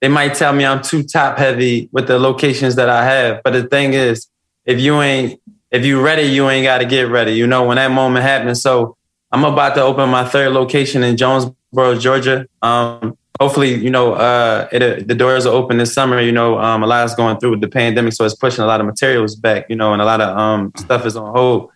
they 0.00 0.08
might 0.08 0.34
tell 0.34 0.52
me 0.52 0.64
I'm 0.66 0.82
too 0.82 1.02
top 1.02 1.38
heavy 1.38 1.88
with 1.92 2.06
the 2.06 2.18
locations 2.18 2.74
that 2.76 2.88
I 2.88 3.04
have. 3.04 3.42
But 3.42 3.52
the 3.52 3.64
thing 3.64 3.94
is, 3.94 4.28
if 4.64 4.80
you 4.80 5.00
ain't 5.00 5.40
if 5.70 5.84
you 5.84 6.00
ready, 6.00 6.22
you 6.22 6.48
ain't 6.48 6.64
got 6.64 6.78
to 6.78 6.84
get 6.84 7.08
ready. 7.10 7.32
You 7.32 7.46
know 7.46 7.64
when 7.64 7.76
that 7.76 7.90
moment 7.90 8.24
happens. 8.24 8.62
So 8.62 8.96
I'm 9.32 9.44
about 9.44 9.74
to 9.74 9.82
open 9.82 10.08
my 10.10 10.24
third 10.24 10.52
location 10.52 11.02
in 11.02 11.16
Jonesboro, 11.16 11.98
Georgia. 11.98 12.46
Um, 12.62 13.18
hopefully, 13.40 13.74
you 13.74 13.90
know, 13.90 14.12
uh, 14.14 14.68
it, 14.70 15.08
the 15.08 15.14
doors 15.14 15.44
are 15.44 15.52
open 15.52 15.78
this 15.78 15.92
summer. 15.92 16.20
You 16.20 16.32
know, 16.32 16.58
um, 16.58 16.82
a 16.82 16.86
lot 16.86 17.04
is 17.04 17.14
going 17.14 17.38
through 17.38 17.52
with 17.52 17.60
the 17.60 17.68
pandemic, 17.68 18.12
so 18.12 18.24
it's 18.24 18.34
pushing 18.34 18.62
a 18.62 18.66
lot 18.66 18.80
of 18.80 18.86
materials 18.86 19.34
back. 19.34 19.66
You 19.68 19.76
know, 19.76 19.92
and 19.92 20.00
a 20.00 20.04
lot 20.04 20.20
of 20.20 20.36
um, 20.36 20.72
stuff 20.76 21.04
is 21.06 21.16
on 21.16 21.34
hold. 21.34 21.70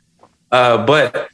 Uh, 0.52 0.84
but 0.84 1.28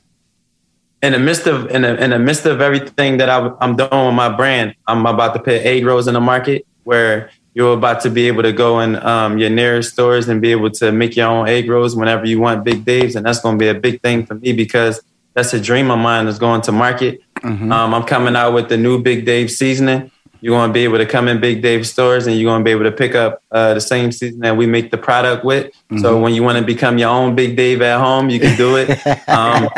in 1.03 1.12
the 1.12 1.18
midst 1.18 1.46
of 1.46 1.70
in 1.70 1.83
the, 1.83 2.03
in 2.03 2.11
the 2.11 2.18
midst 2.18 2.46
of 2.46 2.61
everything 2.61 3.18
that 3.18 3.29
I, 3.29 3.51
am 3.61 3.77
doing 3.77 4.07
with 4.07 4.14
my 4.14 4.35
brand, 4.35 4.75
I'm 4.87 5.05
about 5.05 5.35
to 5.35 5.40
put 5.40 5.62
egg 5.62 5.85
rolls 5.85 6.09
in 6.09 6.14
the 6.14 6.20
market 6.20 6.66
where 6.87 7.31
you're 7.53 7.75
about 7.75 8.01
to 8.03 8.11
be 8.11 8.29
able 8.29 8.42
to 8.42 8.53
go 8.53 8.81
in 8.81 8.96
um, 8.96 9.38
your 9.38 9.51
nearest 9.51 9.92
stores 9.92 10.29
and 10.29 10.40
be 10.40 10.53
able 10.53 10.70
to 10.70 10.92
make 10.92 11.16
your 11.16 11.27
own 11.27 11.49
egg 11.49 11.68
rolls 11.68 11.96
whenever 11.96 12.25
you 12.27 12.38
want 12.38 12.64
Big 12.64 12.85
Dave's, 12.85 13.16
and 13.16 13.27
that's 13.27 13.40
going 13.40 13.59
to 13.59 13.62
be 13.62 13.68
a 13.68 13.75
big 13.75 14.01
thing 14.03 14.25
for 14.25 14.35
me 14.35 14.53
because 14.53 15.03
that's 15.35 15.53
a 15.53 15.61
dream 15.61 15.90
of 15.90 15.99
mine 15.99 16.29
is 16.29 16.38
going 16.38 16.61
to 16.62 16.72
market. 16.72 17.20
Mm-hmm. 17.37 17.72
Um, 17.72 17.92
I'm 17.92 18.05
coming 18.05 18.37
out 18.37 18.53
with 18.53 18.68
the 18.68 18.77
new 18.77 19.03
Big 19.03 19.25
Dave 19.25 19.51
seasoning. 19.51 20.11
You're 20.40 20.57
going 20.57 20.68
to 20.68 20.72
be 20.72 20.85
able 20.85 20.99
to 20.99 21.07
come 21.07 21.29
in 21.29 21.40
Big 21.40 21.61
Dave 21.61 21.87
stores 21.87 22.27
and 22.27 22.37
you're 22.37 22.49
going 22.49 22.61
to 22.61 22.64
be 22.64 22.70
able 22.70 22.85
to 22.85 22.92
pick 22.92 23.14
up 23.14 23.42
uh, 23.51 23.75
the 23.75 23.81
same 23.81 24.12
season 24.12 24.40
that 24.40 24.57
we 24.57 24.66
make 24.66 24.90
the 24.90 24.99
product 24.99 25.44
with. 25.44 25.66
Mm-hmm. 25.66 25.99
So 25.99 26.20
when 26.20 26.35
you 26.35 26.42
want 26.42 26.59
to 26.59 26.64
become 26.64 26.99
your 26.99 27.09
own 27.09 27.35
Big 27.35 27.57
Dave 27.57 27.83
at 27.83 27.99
home, 27.99 28.31
you 28.31 28.38
can 28.38 28.57
do 28.57 28.77
it. 28.77 28.90
um, 29.29 29.68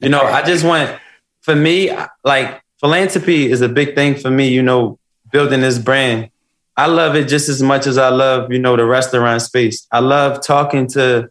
you 0.00 0.08
know, 0.08 0.20
I 0.20 0.42
just 0.42 0.64
want, 0.64 0.98
for 1.40 1.54
me, 1.54 1.96
like 2.24 2.60
philanthropy 2.80 3.50
is 3.50 3.62
a 3.62 3.68
big 3.68 3.94
thing 3.94 4.16
for 4.16 4.30
me, 4.30 4.48
you 4.48 4.62
know, 4.62 4.98
building 5.30 5.60
this 5.60 5.78
brand 5.78 6.30
I 6.78 6.86
love 6.86 7.16
it 7.16 7.26
just 7.26 7.48
as 7.48 7.60
much 7.60 7.88
as 7.88 7.98
I 7.98 8.08
love, 8.10 8.52
you 8.52 8.60
know, 8.60 8.76
the 8.76 8.86
restaurant 8.86 9.42
space. 9.42 9.88
I 9.90 9.98
love 9.98 10.40
talking 10.40 10.86
to 10.90 11.28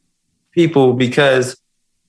people 0.51 0.91
because, 0.91 1.55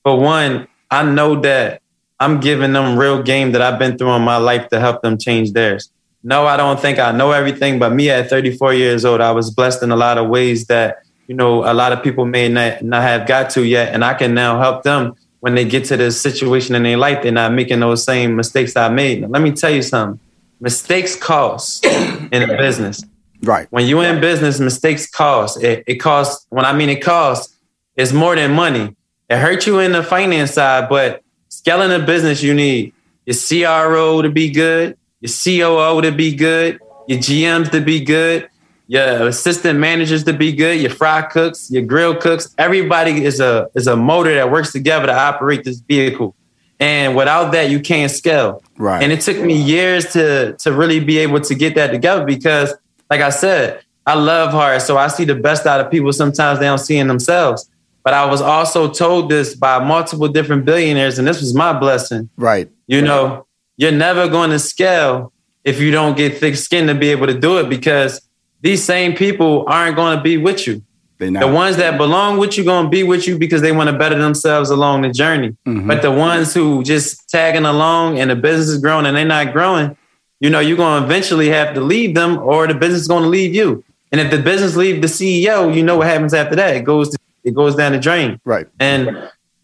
for 0.03 0.19
one, 0.19 0.67
I 0.91 1.03
know 1.03 1.39
that 1.39 1.81
I'm 2.19 2.41
giving 2.41 2.73
them 2.73 2.99
real 2.99 3.23
game 3.23 3.53
that 3.53 3.61
I've 3.61 3.79
been 3.79 3.97
through 3.97 4.11
in 4.11 4.23
my 4.23 4.35
life 4.35 4.67
to 4.69 4.79
help 4.81 5.01
them 5.03 5.17
change 5.17 5.53
theirs. 5.53 5.89
No, 6.21 6.47
I 6.47 6.57
don't 6.57 6.81
think 6.81 6.99
I 6.99 7.13
know 7.13 7.31
everything, 7.31 7.79
but 7.79 7.93
me 7.93 8.09
at 8.09 8.29
34 8.29 8.73
years 8.73 9.05
old, 9.05 9.21
I 9.21 9.31
was 9.31 9.51
blessed 9.51 9.83
in 9.83 9.91
a 9.91 9.95
lot 9.95 10.17
of 10.17 10.27
ways 10.27 10.65
that, 10.65 10.97
you 11.27 11.35
know, 11.35 11.63
a 11.63 11.73
lot 11.73 11.93
of 11.93 12.03
people 12.03 12.25
may 12.25 12.49
not, 12.49 12.81
not 12.81 13.03
have 13.03 13.25
got 13.25 13.51
to 13.51 13.63
yet. 13.63 13.93
And 13.93 14.03
I 14.03 14.15
can 14.15 14.33
now 14.33 14.59
help 14.59 14.83
them 14.83 15.15
when 15.39 15.55
they 15.55 15.63
get 15.63 15.85
to 15.85 15.95
this 15.95 16.19
situation 16.19 16.75
in 16.75 16.83
their 16.83 16.97
life, 16.97 17.23
they're 17.23 17.31
not 17.31 17.53
making 17.53 17.79
those 17.79 18.03
same 18.03 18.35
mistakes 18.35 18.75
I 18.75 18.89
made. 18.89 19.21
Now, 19.21 19.29
let 19.29 19.41
me 19.41 19.53
tell 19.53 19.71
you 19.71 19.81
something. 19.81 20.19
Mistakes 20.59 21.15
cost 21.15 21.85
in 21.85 22.43
a 22.43 22.57
business. 22.57 23.05
Right. 23.41 23.67
When 23.69 23.85
you're 23.85 24.03
in 24.03 24.19
business, 24.19 24.59
mistakes 24.59 25.09
cost. 25.09 25.63
It, 25.63 25.83
it 25.87 25.95
costs, 25.95 26.45
when 26.49 26.65
I 26.65 26.73
mean 26.73 26.89
it 26.89 27.01
costs, 27.01 27.55
it's 27.95 28.11
more 28.11 28.35
than 28.35 28.51
money. 28.53 28.95
It 29.29 29.37
hurts 29.37 29.67
you 29.67 29.79
in 29.79 29.91
the 29.91 30.03
finance 30.03 30.53
side, 30.53 30.89
but 30.89 31.21
scaling 31.49 31.91
a 31.91 32.03
business, 32.03 32.41
you 32.41 32.53
need 32.53 32.93
your 33.25 33.35
CRO 33.35 34.21
to 34.21 34.29
be 34.29 34.49
good, 34.49 34.97
your 35.21 35.31
COO 35.31 36.01
to 36.01 36.11
be 36.11 36.35
good, 36.35 36.79
your 37.07 37.19
GMs 37.19 37.71
to 37.71 37.81
be 37.81 38.03
good, 38.03 38.49
your 38.87 39.27
assistant 39.27 39.79
managers 39.79 40.23
to 40.23 40.33
be 40.33 40.51
good, 40.51 40.81
your 40.81 40.89
fry 40.89 41.21
cooks, 41.21 41.69
your 41.69 41.83
grill 41.83 42.15
cooks. 42.15 42.53
Everybody 42.57 43.23
is 43.23 43.39
a 43.39 43.69
is 43.75 43.85
a 43.85 43.95
motor 43.95 44.33
that 44.33 44.51
works 44.51 44.71
together 44.71 45.05
to 45.05 45.13
operate 45.13 45.63
this 45.63 45.79
vehicle. 45.79 46.35
And 46.79 47.15
without 47.15 47.51
that, 47.51 47.69
you 47.69 47.81
can't 47.81 48.09
scale. 48.09 48.63
Right. 48.77 49.03
And 49.03 49.11
it 49.11 49.21
took 49.21 49.37
me 49.37 49.61
years 49.61 50.11
to 50.13 50.53
to 50.57 50.73
really 50.73 50.99
be 50.99 51.19
able 51.19 51.41
to 51.41 51.53
get 51.53 51.75
that 51.75 51.91
together 51.91 52.25
because 52.25 52.73
like 53.09 53.21
I 53.21 53.29
said, 53.29 53.83
I 54.05 54.15
love 54.15 54.51
hard. 54.51 54.81
So 54.81 54.97
I 54.97 55.07
see 55.07 55.25
the 55.25 55.35
best 55.35 55.65
out 55.65 55.79
of 55.79 55.91
people. 55.91 56.11
Sometimes 56.13 56.59
they 56.59 56.65
don't 56.65 56.79
see 56.79 56.97
in 56.97 57.07
themselves. 57.07 57.69
But 58.03 58.13
I 58.13 58.25
was 58.25 58.41
also 58.41 58.89
told 58.89 59.29
this 59.29 59.55
by 59.55 59.83
multiple 59.83 60.27
different 60.27 60.65
billionaires, 60.65 61.19
and 61.19 61.27
this 61.27 61.41
was 61.41 61.53
my 61.53 61.77
blessing. 61.77 62.29
Right. 62.37 62.69
You 62.87 63.01
know, 63.01 63.45
you're 63.77 63.91
never 63.91 64.27
going 64.27 64.49
to 64.51 64.59
scale 64.59 65.31
if 65.63 65.79
you 65.79 65.91
don't 65.91 66.17
get 66.17 66.37
thick 66.37 66.55
skin 66.55 66.87
to 66.87 66.95
be 66.95 67.09
able 67.09 67.27
to 67.27 67.37
do 67.37 67.59
it 67.59 67.69
because 67.69 68.21
these 68.61 68.83
same 68.83 69.15
people 69.15 69.65
aren't 69.67 69.95
going 69.95 70.17
to 70.17 70.23
be 70.23 70.37
with 70.37 70.65
you. 70.65 70.81
The 71.19 71.47
ones 71.47 71.75
that 71.77 71.97
belong 71.97 72.37
with 72.37 72.57
you 72.57 72.63
going 72.63 72.85
to 72.85 72.89
be 72.89 73.03
with 73.03 73.27
you 73.27 73.37
because 73.37 73.61
they 73.61 73.73
want 73.73 73.89
to 73.89 73.97
better 73.97 74.17
themselves 74.17 74.69
along 74.69 75.01
the 75.01 75.09
journey. 75.09 75.49
Mm-hmm. 75.67 75.85
But 75.85 76.01
the 76.01 76.11
ones 76.11 76.53
who 76.53 76.81
just 76.81 77.29
tagging 77.29 77.65
along 77.65 78.19
and 78.19 78.29
the 78.29 78.37
business 78.37 78.69
is 78.69 78.81
growing 78.81 79.05
and 79.05 79.17
they're 79.17 79.25
not 79.25 79.51
growing, 79.51 79.97
you 80.39 80.49
know, 80.49 80.59
you're 80.59 80.77
going 80.77 81.01
to 81.01 81.05
eventually 81.05 81.49
have 81.49 81.73
to 81.75 81.81
leave 81.81 82.15
them 82.15 82.37
or 82.39 82.67
the 82.67 82.73
business 82.73 83.01
is 83.01 83.07
going 83.07 83.23
to 83.23 83.29
leave 83.29 83.53
you. 83.53 83.83
And 84.11 84.19
if 84.19 84.31
the 84.31 84.41
business 84.41 84.75
leave 84.75 85.01
the 85.01 85.07
CEO, 85.07 85.73
you 85.73 85.83
know 85.83 85.97
what 85.97 86.07
happens 86.07 86.33
after 86.33 86.55
that. 86.55 86.75
It 86.75 86.83
goes, 86.83 87.15
it 87.43 87.53
goes 87.53 87.75
down 87.75 87.91
the 87.91 87.99
drain. 87.99 88.39
Right. 88.43 88.67
And, 88.79 89.09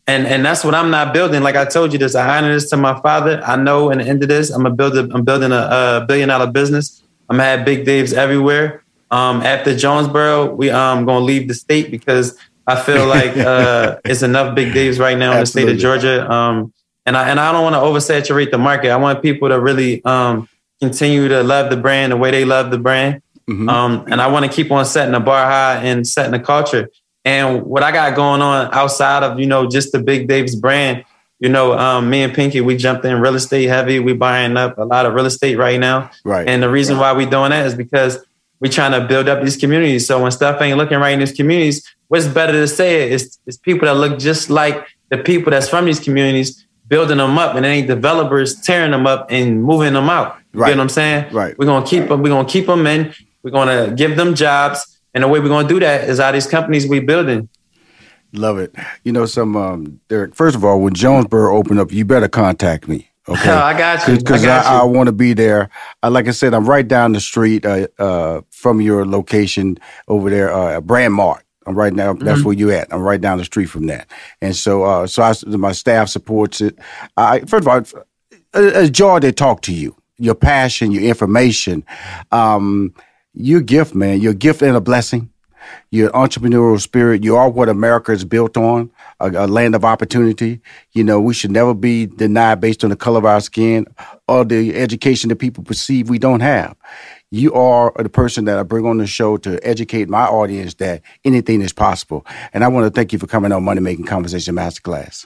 and, 0.07 0.27
and 0.27 0.45
that's 0.45 0.63
what 0.63 0.75
I'm 0.75 0.91
not 0.91 1.13
building. 1.13 1.41
Like 1.41 1.55
I 1.55 1.65
told 1.65 1.93
you 1.93 1.99
this, 1.99 2.13
I 2.13 2.37
honor 2.37 2.53
this 2.53 2.69
to 2.69 2.77
my 2.77 2.99
father. 3.01 3.41
I 3.43 3.55
know 3.55 3.89
in 3.89 3.97
the 3.97 4.05
end 4.05 4.21
of 4.21 4.29
this, 4.29 4.51
I'm 4.51 4.65
a 4.65 4.69
builder. 4.69 5.07
I'm 5.11 5.23
building 5.23 5.51
a, 5.51 6.01
a 6.01 6.05
billion 6.07 6.29
dollar 6.29 6.47
business. 6.51 7.01
I'm 7.27 7.37
gonna 7.37 7.49
have 7.49 7.65
big 7.65 7.85
Dave's 7.85 8.13
everywhere. 8.13 8.83
Um, 9.09 9.41
after 9.41 9.75
Jonesboro, 9.75 10.53
we 10.53 10.69
um 10.69 11.05
gonna 11.05 11.25
leave 11.25 11.47
the 11.47 11.55
state 11.55 11.89
because 11.89 12.37
I 12.67 12.79
feel 12.79 13.07
like 13.17 13.35
uh, 13.35 13.97
it's 14.05 14.21
enough 14.21 14.55
big 14.55 14.73
Dave's 14.73 14.99
right 14.99 15.17
now 15.17 15.31
in 15.31 15.37
Absolutely. 15.39 15.73
the 15.73 15.79
state 15.79 15.87
of 15.87 16.01
Georgia. 16.01 16.31
Um, 16.31 16.73
and 17.07 17.17
I 17.17 17.29
and 17.29 17.39
I 17.39 17.51
don't 17.51 17.63
want 17.63 17.75
to 17.75 17.79
oversaturate 17.79 18.51
the 18.51 18.57
market. 18.57 18.91
I 18.91 18.97
want 18.97 19.23
people 19.23 19.49
to 19.49 19.59
really 19.59 20.03
um 20.05 20.47
continue 20.89 21.27
to 21.27 21.43
love 21.43 21.69
the 21.69 21.77
brand 21.77 22.11
the 22.11 22.17
way 22.17 22.31
they 22.31 22.45
love 22.45 22.71
the 22.71 22.77
brand. 22.77 23.21
Mm-hmm. 23.49 23.69
Um, 23.69 24.05
and 24.09 24.21
I 24.21 24.27
want 24.27 24.45
to 24.45 24.51
keep 24.51 24.71
on 24.71 24.85
setting 24.85 25.13
the 25.13 25.19
bar 25.19 25.45
high 25.45 25.77
and 25.77 26.07
setting 26.07 26.31
the 26.31 26.39
culture. 26.39 26.89
And 27.23 27.63
what 27.63 27.83
I 27.83 27.91
got 27.91 28.15
going 28.15 28.41
on 28.41 28.69
outside 28.73 29.23
of, 29.23 29.39
you 29.39 29.47
know, 29.47 29.67
just 29.67 29.91
the 29.91 29.99
Big 29.99 30.27
Dave's 30.27 30.55
brand, 30.55 31.03
you 31.39 31.49
know, 31.49 31.77
um, 31.77 32.09
me 32.09 32.23
and 32.23 32.33
Pinky, 32.33 32.61
we 32.61 32.77
jumped 32.77 33.03
in 33.03 33.19
real 33.19 33.35
estate 33.35 33.65
heavy. 33.65 33.99
We 33.99 34.13
buying 34.13 34.57
up 34.57 34.77
a 34.77 34.83
lot 34.83 35.05
of 35.05 35.13
real 35.13 35.25
estate 35.25 35.57
right 35.57 35.79
now. 35.79 36.11
Right. 36.23 36.47
And 36.47 36.61
the 36.61 36.69
reason 36.69 36.97
why 36.97 37.13
we 37.13 37.25
doing 37.25 37.49
that 37.49 37.65
is 37.65 37.75
because 37.75 38.23
we 38.59 38.69
trying 38.69 38.99
to 38.99 39.07
build 39.07 39.27
up 39.27 39.43
these 39.43 39.57
communities. 39.57 40.07
So 40.07 40.21
when 40.21 40.31
stuff 40.31 40.61
ain't 40.61 40.77
looking 40.77 40.99
right 40.99 41.11
in 41.11 41.19
these 41.19 41.33
communities, 41.33 41.83
what's 42.07 42.27
better 42.27 42.53
to 42.53 42.67
say 42.67 43.03
it 43.03 43.11
is, 43.11 43.37
is 43.45 43.57
people 43.57 43.87
that 43.87 43.95
look 43.95 44.17
just 44.17 44.49
like 44.49 44.87
the 45.09 45.17
people 45.17 45.51
that's 45.51 45.69
from 45.69 45.85
these 45.85 45.99
communities, 45.99 46.65
building 46.87 47.17
them 47.17 47.37
up 47.37 47.55
and 47.55 47.65
ain't 47.65 47.87
developers 47.87 48.61
tearing 48.61 48.91
them 48.91 49.07
up 49.07 49.27
and 49.29 49.63
moving 49.63 49.93
them 49.93 50.09
out. 50.09 50.37
Right. 50.55 50.69
You 50.69 50.75
know 50.75 50.79
what 50.79 50.83
I'm 50.83 50.89
saying? 50.89 51.33
Right. 51.33 51.57
We're 51.57 51.65
gonna 51.65 51.85
keep 51.85 52.07
them. 52.07 52.21
We're 52.21 52.29
gonna 52.29 52.47
keep 52.47 52.65
them 52.65 52.87
in. 52.87 53.13
We're 53.43 53.51
gonna 53.51 53.91
give 53.91 54.15
them 54.15 54.35
jobs, 54.35 54.99
and 55.13 55.23
the 55.23 55.27
way 55.27 55.39
we're 55.39 55.49
gonna 55.49 55.67
do 55.67 55.79
that 55.79 56.09
is 56.09 56.19
out 56.19 56.33
these 56.33 56.47
companies 56.47 56.87
we 56.87 56.99
building. 56.99 57.49
Love 58.33 58.57
it. 58.57 58.75
You 59.03 59.11
know, 59.11 59.25
some 59.25 59.55
um, 59.55 59.99
Derek. 60.07 60.35
First 60.35 60.55
of 60.55 60.65
all, 60.65 60.81
when 60.81 60.93
Jonesboro 60.93 61.55
open 61.55 61.79
up, 61.79 61.91
you 61.91 62.05
better 62.05 62.27
contact 62.27 62.87
me. 62.87 63.09
Okay, 63.27 63.49
I 63.49 63.77
got 63.77 64.07
you. 64.07 64.17
Because 64.17 64.45
I, 64.45 64.61
I, 64.61 64.79
I 64.81 64.83
want 64.83 65.07
to 65.07 65.13
be 65.13 65.33
there. 65.33 65.69
Uh, 66.03 66.11
like 66.11 66.27
I 66.27 66.31
said, 66.31 66.53
I'm 66.53 66.65
right 66.65 66.87
down 66.87 67.13
the 67.13 67.19
street 67.19 67.65
uh, 67.65 67.87
uh, 67.97 68.41
from 68.51 68.81
your 68.81 69.05
location 69.05 69.77
over 70.07 70.29
there, 70.29 70.53
uh, 70.53 70.81
Brand 70.81 71.13
Mart. 71.13 71.43
I'm 71.65 71.75
right 71.75 71.93
now. 71.93 72.13
That's 72.13 72.39
mm-hmm. 72.39 72.47
where 72.47 72.55
you 72.55 72.71
at. 72.71 72.93
I'm 72.93 73.01
right 73.01 73.19
down 73.19 73.39
the 73.39 73.45
street 73.45 73.67
from 73.67 73.87
that. 73.87 74.07
And 74.41 74.55
so, 74.55 74.83
uh, 74.83 75.07
so 75.07 75.23
I, 75.23 75.33
my 75.57 75.71
staff 75.71 76.09
supports 76.09 76.61
it. 76.61 76.77
I, 77.17 77.39
first 77.41 77.67
of 77.67 77.67
all, 77.67 78.03
a, 78.53 78.83
a 78.83 78.89
joy 78.89 79.19
to 79.19 79.31
talk 79.31 79.61
to 79.63 79.73
you 79.73 79.95
your 80.17 80.35
passion, 80.35 80.91
your 80.91 81.03
information. 81.03 81.83
Um, 82.31 82.93
your 83.33 83.61
gift, 83.61 83.93
man. 83.93 84.21
Your 84.21 84.33
gift 84.33 84.61
and 84.61 84.75
a 84.75 84.81
blessing. 84.81 85.29
Your 85.91 86.09
entrepreneurial 86.11 86.79
spirit. 86.79 87.23
You 87.23 87.35
are 87.35 87.49
what 87.49 87.69
America 87.69 88.11
is 88.11 88.23
built 88.23 88.55
on. 88.55 88.91
A, 89.19 89.29
a, 89.29 89.47
land 89.47 89.75
of 89.75 89.83
opportunity. 89.83 90.61
You 90.93 91.03
know, 91.03 91.19
we 91.19 91.33
should 91.33 91.51
never 91.51 91.73
be 91.73 92.05
denied 92.05 92.61
based 92.61 92.83
on 92.83 92.89
the 92.89 92.95
color 92.95 93.17
of 93.17 93.25
our 93.25 93.41
skin 93.41 93.87
or 94.27 94.45
the 94.45 94.75
education 94.75 95.29
that 95.29 95.37
people 95.37 95.63
perceive 95.63 96.09
we 96.09 96.19
don't 96.19 96.41
have. 96.41 96.75
You 97.31 97.53
are 97.53 97.91
the 97.97 98.09
person 98.09 98.45
that 98.45 98.57
I 98.57 98.63
bring 98.63 98.85
on 98.85 98.97
the 98.97 99.07
show 99.07 99.37
to 99.37 99.59
educate 99.67 100.07
my 100.07 100.25
audience 100.25 100.75
that 100.75 101.01
anything 101.25 101.61
is 101.61 101.73
possible. 101.73 102.25
And 102.53 102.63
I 102.63 102.67
want 102.67 102.85
to 102.85 102.91
thank 102.91 103.11
you 103.11 103.19
for 103.19 103.27
coming 103.27 103.51
on 103.51 103.63
Money 103.63 103.81
Making 103.81 104.05
Conversation 104.05 104.55
Masterclass. 104.55 105.25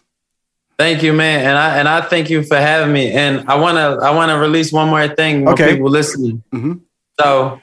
Thank 0.80 1.04
you, 1.04 1.12
man, 1.12 1.42
and 1.42 1.58
I 1.58 1.78
and 1.78 1.89
I 1.89 2.00
thank 2.00 2.30
you 2.30 2.42
for 2.42 2.56
having 2.56 2.94
me. 2.94 3.12
And 3.12 3.50
I 3.50 3.56
wanna 3.56 3.98
I 4.02 4.12
wanna 4.12 4.39
release 4.39 4.72
one 4.72 4.88
more 4.88 5.10
thing 5.10 5.44
for 5.44 5.52
okay. 5.52 5.74
people 5.74 5.89
listening. 5.89 6.42
Mm-hmm. 6.54 6.76
So 7.20 7.60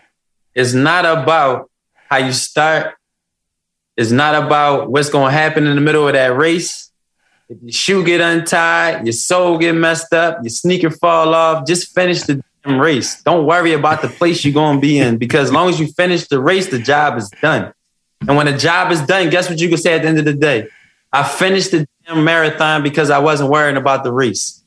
it's 0.55 0.75
not 0.75 1.07
about 1.07 1.71
how 2.11 2.19
you 2.19 2.35
start. 2.35 2.95
It's 3.97 4.11
not 4.11 4.35
about 4.45 4.91
what's 4.91 5.09
gonna 5.09 5.33
happen 5.33 5.67
in 5.67 5.77
the 5.77 5.81
middle 5.81 6.07
of 6.07 6.13
that 6.13 6.37
race. 6.37 6.93
If 7.49 7.57
your 7.63 7.73
shoe 7.73 8.05
get 8.05 8.21
untied, 8.21 9.07
your 9.07 9.15
soul 9.15 9.57
get 9.57 9.75
messed 9.75 10.13
up, 10.13 10.41
your 10.43 10.51
sneaker 10.51 10.91
fall 10.91 11.35
off, 11.35 11.67
just 11.67 11.95
finish 11.95 12.21
the 12.25 12.43
damn 12.67 12.79
race. 12.79 13.23
Don't 13.23 13.47
worry 13.47 13.73
about 13.73 14.03
the 14.03 14.09
place 14.09 14.45
you're 14.45 14.53
gonna 14.53 14.79
be 14.79 14.99
in 14.99 15.17
because 15.17 15.49
as 15.49 15.53
long 15.53 15.71
as 15.71 15.81
you 15.81 15.87
finish 15.87 16.29
the 16.29 16.39
race, 16.39 16.67
the 16.67 16.79
job 16.79 17.17
is 17.17 17.31
done. 17.41 17.73
And 18.29 18.37
when 18.37 18.45
the 18.45 18.59
job 18.59 18.93
is 18.93 19.01
done, 19.01 19.31
guess 19.31 19.49
what 19.49 19.59
you 19.59 19.71
can 19.71 19.79
say 19.79 19.95
at 19.95 20.03
the 20.03 20.09
end 20.09 20.19
of 20.19 20.27
the 20.27 20.35
day? 20.35 20.69
I 21.15 21.23
finished 21.27 21.71
the 21.71 21.89
marathon 22.15 22.83
because 22.83 23.11
I 23.11 23.19
wasn't 23.19 23.51
worrying 23.51 23.77
about 23.77 24.05
the 24.05 24.13
race. 24.13 24.63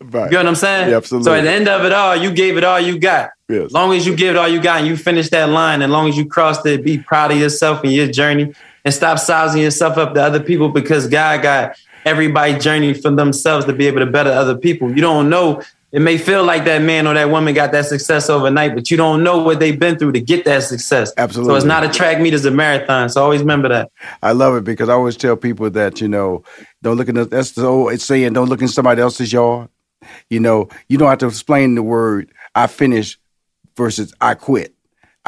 Right. 0.00 0.26
You 0.26 0.36
know 0.36 0.38
what 0.38 0.46
I'm 0.46 0.54
saying? 0.54 0.90
Yeah, 0.90 0.96
absolutely. 0.96 1.24
So 1.24 1.34
at 1.34 1.42
the 1.42 1.50
end 1.50 1.68
of 1.68 1.84
it 1.84 1.92
all, 1.92 2.16
you 2.16 2.30
gave 2.30 2.56
it 2.56 2.64
all 2.64 2.78
you 2.78 2.98
got. 2.98 3.30
Yes. 3.48 3.66
As 3.66 3.72
long 3.72 3.92
as 3.94 4.06
you 4.06 4.14
give 4.14 4.36
it 4.36 4.38
all 4.38 4.48
you 4.48 4.60
got 4.60 4.80
and 4.80 4.86
you 4.86 4.96
finish 4.96 5.28
that 5.30 5.48
line, 5.48 5.82
as 5.82 5.90
long 5.90 6.08
as 6.08 6.16
you 6.16 6.26
crossed 6.26 6.64
it, 6.66 6.84
be 6.84 6.98
proud 6.98 7.32
of 7.32 7.38
yourself 7.38 7.82
and 7.82 7.92
your 7.92 8.06
journey 8.06 8.52
and 8.84 8.94
stop 8.94 9.18
sizing 9.18 9.62
yourself 9.62 9.98
up 9.98 10.14
to 10.14 10.22
other 10.22 10.40
people 10.40 10.68
because 10.68 11.08
God 11.08 11.42
got 11.42 11.76
everybody 12.04 12.58
journey 12.58 12.94
for 12.94 13.10
themselves 13.10 13.66
to 13.66 13.72
be 13.72 13.86
able 13.86 13.98
to 14.00 14.06
better 14.06 14.30
other 14.30 14.56
people. 14.56 14.90
You 14.90 15.00
don't 15.00 15.28
know. 15.28 15.62
It 15.90 16.00
may 16.00 16.18
feel 16.18 16.44
like 16.44 16.66
that 16.66 16.82
man 16.82 17.06
or 17.06 17.14
that 17.14 17.30
woman 17.30 17.54
got 17.54 17.72
that 17.72 17.86
success 17.86 18.28
overnight, 18.28 18.74
but 18.74 18.90
you 18.90 18.98
don't 18.98 19.22
know 19.22 19.38
what 19.38 19.58
they've 19.58 19.78
been 19.78 19.98
through 19.98 20.12
to 20.12 20.20
get 20.20 20.44
that 20.44 20.62
success. 20.64 21.12
Absolutely. 21.16 21.52
So 21.52 21.56
it's 21.56 21.64
not 21.64 21.82
a 21.82 21.88
track 21.88 22.20
meet, 22.20 22.34
it's 22.34 22.44
a 22.44 22.50
marathon. 22.50 23.08
So 23.08 23.22
always 23.22 23.40
remember 23.40 23.68
that. 23.68 23.90
I 24.22 24.32
love 24.32 24.54
it 24.56 24.64
because 24.64 24.90
I 24.90 24.92
always 24.92 25.16
tell 25.16 25.34
people 25.34 25.70
that 25.70 26.00
you 26.02 26.08
know 26.08 26.44
don't 26.82 26.98
look 26.98 27.08
in 27.08 27.14
the, 27.14 27.24
that's 27.24 27.52
the 27.52 27.64
old 27.66 27.92
it's 27.92 28.04
saying 28.04 28.34
don't 28.34 28.48
look 28.48 28.60
in 28.60 28.68
somebody 28.68 29.00
else's 29.00 29.32
yard. 29.32 29.70
You 30.28 30.40
know 30.40 30.68
you 30.88 30.98
don't 30.98 31.08
have 31.08 31.18
to 31.18 31.26
explain 31.26 31.74
the 31.74 31.82
word 31.82 32.30
I 32.54 32.66
finished 32.66 33.18
versus 33.74 34.12
I 34.20 34.34
quit. 34.34 34.74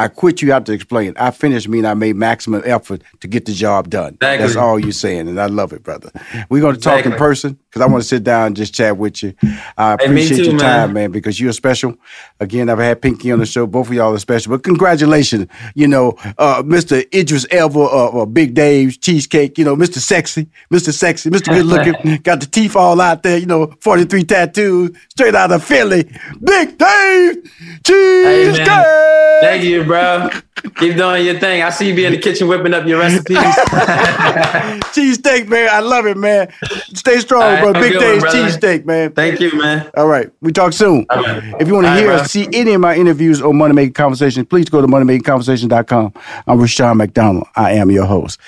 I 0.01 0.09
quit. 0.09 0.41
You 0.43 0.53
have 0.53 0.65
to 0.65 0.73
explain. 0.73 1.15
I 1.17 1.31
finished 1.31 1.69
mean 1.69 1.85
I 1.85 1.95
made 1.95 2.17
maximum 2.17 2.63
effort 2.65 3.03
to 3.21 3.29
get 3.29 3.45
the 3.47 3.53
job 3.53 3.91
done. 3.91 4.15
Exactly. 4.15 4.47
That's 4.47 4.57
all 4.57 4.79
you're 4.79 4.93
saying, 4.93 5.29
and 5.29 5.41
I 5.41 5.47
love 5.47 5.73
it, 5.73 5.83
brother. 5.83 6.11
We're 6.49 6.61
going 6.61 6.75
to 6.75 6.81
talk 6.81 7.05
in 7.07 7.13
person 7.13 7.59
because 7.69 7.83
I 7.83 7.87
want 7.87 8.03
to 8.03 8.09
sit 8.09 8.25
down 8.25 8.49
and 8.49 8.57
just 8.57 8.75
chat 8.75 8.97
with 8.97 9.23
you. 9.23 9.35
I 9.77 9.97
Hey, 10.01 10.07
appreciate 10.07 10.37
too, 10.39 10.45
your 10.51 10.59
time, 10.59 10.93
man. 10.93 10.95
man, 10.95 11.11
because 11.13 11.39
you're 11.39 11.53
special. 11.53 11.97
Again, 12.41 12.69
I've 12.69 12.79
had 12.79 13.03
Pinky 13.03 13.31
on 13.33 13.39
the 13.39 13.47
show. 13.47 13.67
Both 13.67 13.89
of 13.89 13.95
y'all 13.95 14.15
are 14.15 14.19
special. 14.19 14.51
But 14.51 14.63
congratulations, 14.63 15.47
you 15.75 15.87
know, 15.87 16.15
uh, 16.39 16.63
Mr. 16.63 17.05
Idris 17.15 17.47
Elba, 17.51 17.79
uh, 17.81 18.23
uh, 18.23 18.27
Big 18.27 18.55
Dave's 18.55 18.97
Cheesesteak, 18.99 19.59
you 19.59 19.65
know, 19.65 19.77
Mr. 19.77 19.99
Sexy, 19.99 20.49
Mr. 20.73 20.93
Sexy, 20.93 21.31
Mr. 21.31 21.47
Good 21.55 21.67
Looking, 21.67 22.17
got 22.23 22.41
the 22.41 22.47
teeth 22.47 22.75
all 22.77 23.01
out 23.01 23.23
there, 23.23 23.37
you 23.39 23.47
know, 23.47 23.67
43 23.81 24.25
tattoos, 24.25 24.97
straight 25.11 25.35
out 25.35 25.53
of 25.53 25.63
Philly. 25.63 26.05
Big 26.43 26.79
Dave 26.79 27.37
Cheesesteak! 27.85 29.41
Thank 29.41 29.65
you, 29.65 29.85
bro. 29.91 30.31
Keep 30.77 30.97
doing 30.97 31.25
your 31.27 31.39
thing. 31.39 31.63
I 31.63 31.71
see 31.71 31.89
you 31.89 31.95
be 31.95 32.05
in 32.05 32.13
the 32.13 32.19
kitchen 32.19 32.47
whipping 32.47 32.75
up 32.75 32.87
your 32.87 33.01
recipes. 33.01 33.37
Cheesesteak, 34.95 35.49
man. 35.49 35.69
I 35.71 35.81
love 35.81 36.07
it, 36.07 36.17
man. 36.17 36.53
Stay 36.95 37.19
strong, 37.19 37.43
right, 37.43 37.63
bro. 37.63 37.73
Big 37.73 37.99
Dave's. 37.99 38.25
Cheesesteak, 38.25 38.85
man. 38.85 39.13
Thank 39.13 39.41
you, 39.41 39.57
man. 39.59 39.91
All 39.97 40.07
right. 40.07 40.31
We 40.41 40.53
talk 40.53 40.73
soon. 40.73 41.07
Right. 41.11 41.55
If 41.61 41.67
you 41.67 41.75
want 41.75 41.87
to 41.87 41.91
All 41.91 41.97
right, 41.97 41.99
hear 41.99 42.13
or 42.13 42.25
see 42.25 42.47
any 42.53 42.73
of 42.75 42.81
my 42.81 42.95
interviews 42.95 43.41
or 43.43 43.53
Money 43.53 43.75
Making 43.75 43.95
Conversation, 43.95 44.47
please 44.47 44.69
go 44.69 44.81
to 44.81 44.87
moneymakingconversation.com. 44.87 46.13
I'm 46.47 46.61
Rushion 46.61 46.97
McDonald. 46.97 47.47
I 47.57 47.73
am 47.73 47.91
your 47.91 48.07
host. 48.07 48.39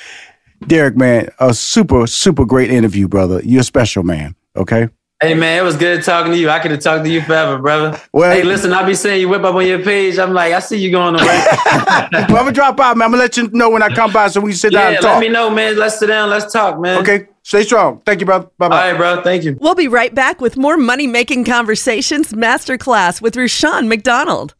Derek, 0.66 0.96
man, 0.96 1.28
a 1.40 1.52
super, 1.52 2.06
super 2.06 2.44
great 2.44 2.70
interview, 2.70 3.08
brother. 3.08 3.40
You're 3.42 3.64
special, 3.64 4.04
man. 4.04 4.36
Okay? 4.54 4.88
Hey 5.22 5.34
man, 5.34 5.56
it 5.56 5.62
was 5.62 5.76
good 5.76 6.02
talking 6.02 6.32
to 6.32 6.38
you. 6.38 6.50
I 6.50 6.58
could 6.58 6.72
have 6.72 6.80
talked 6.80 7.04
to 7.04 7.10
you 7.10 7.22
forever, 7.22 7.56
brother. 7.56 8.00
Well- 8.12 8.32
hey, 8.32 8.42
listen, 8.42 8.72
I 8.72 8.84
be 8.84 8.94
seeing 8.94 9.20
you 9.20 9.28
whip 9.28 9.44
up 9.44 9.54
on 9.54 9.64
your 9.64 9.78
page. 9.78 10.18
I'm 10.18 10.34
like, 10.34 10.52
I 10.52 10.58
see 10.58 10.78
you 10.78 10.90
going 10.90 11.14
away. 11.14 11.24
well, 11.62 12.08
I'm 12.12 12.26
going 12.26 12.46
to 12.46 12.52
drop 12.52 12.80
out, 12.80 12.96
man. 12.96 13.06
I'm 13.06 13.12
going 13.12 13.20
to 13.20 13.22
let 13.22 13.36
you 13.36 13.56
know 13.56 13.70
when 13.70 13.84
I 13.84 13.88
come 13.94 14.12
by 14.12 14.26
so 14.26 14.40
we 14.40 14.50
can 14.50 14.58
sit 14.58 14.72
down 14.72 14.90
yeah, 14.90 14.98
and 14.98 15.04
let 15.04 15.20
me 15.20 15.28
know, 15.28 15.48
man. 15.48 15.78
Let's 15.78 16.00
sit 16.00 16.08
down. 16.08 16.28
Let's 16.28 16.52
talk, 16.52 16.80
man. 16.80 17.00
Okay? 17.02 17.28
Stay 17.44 17.62
strong. 17.62 18.00
Thank 18.04 18.18
you, 18.18 18.26
brother. 18.26 18.50
Bye 18.58 18.68
bye. 18.68 18.90
right, 18.90 18.98
bro. 18.98 19.22
Thank 19.22 19.44
you. 19.44 19.56
We'll 19.60 19.76
be 19.76 19.86
right 19.86 20.12
back 20.12 20.40
with 20.40 20.56
more 20.56 20.76
Money 20.76 21.06
Making 21.06 21.44
Conversations 21.44 22.32
Masterclass 22.32 23.22
with 23.22 23.36
Rushion 23.36 23.88
McDonald. 23.88 24.54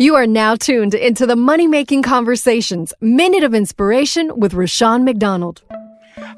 You 0.00 0.14
are 0.16 0.26
now 0.26 0.56
tuned 0.56 0.94
into 0.94 1.26
the 1.26 1.36
Money 1.36 1.68
Making 1.68 2.02
Conversations 2.02 2.92
Minute 3.00 3.44
of 3.44 3.54
Inspiration 3.54 4.38
with 4.38 4.52
Rushion 4.52 5.04
McDonald. 5.04 5.62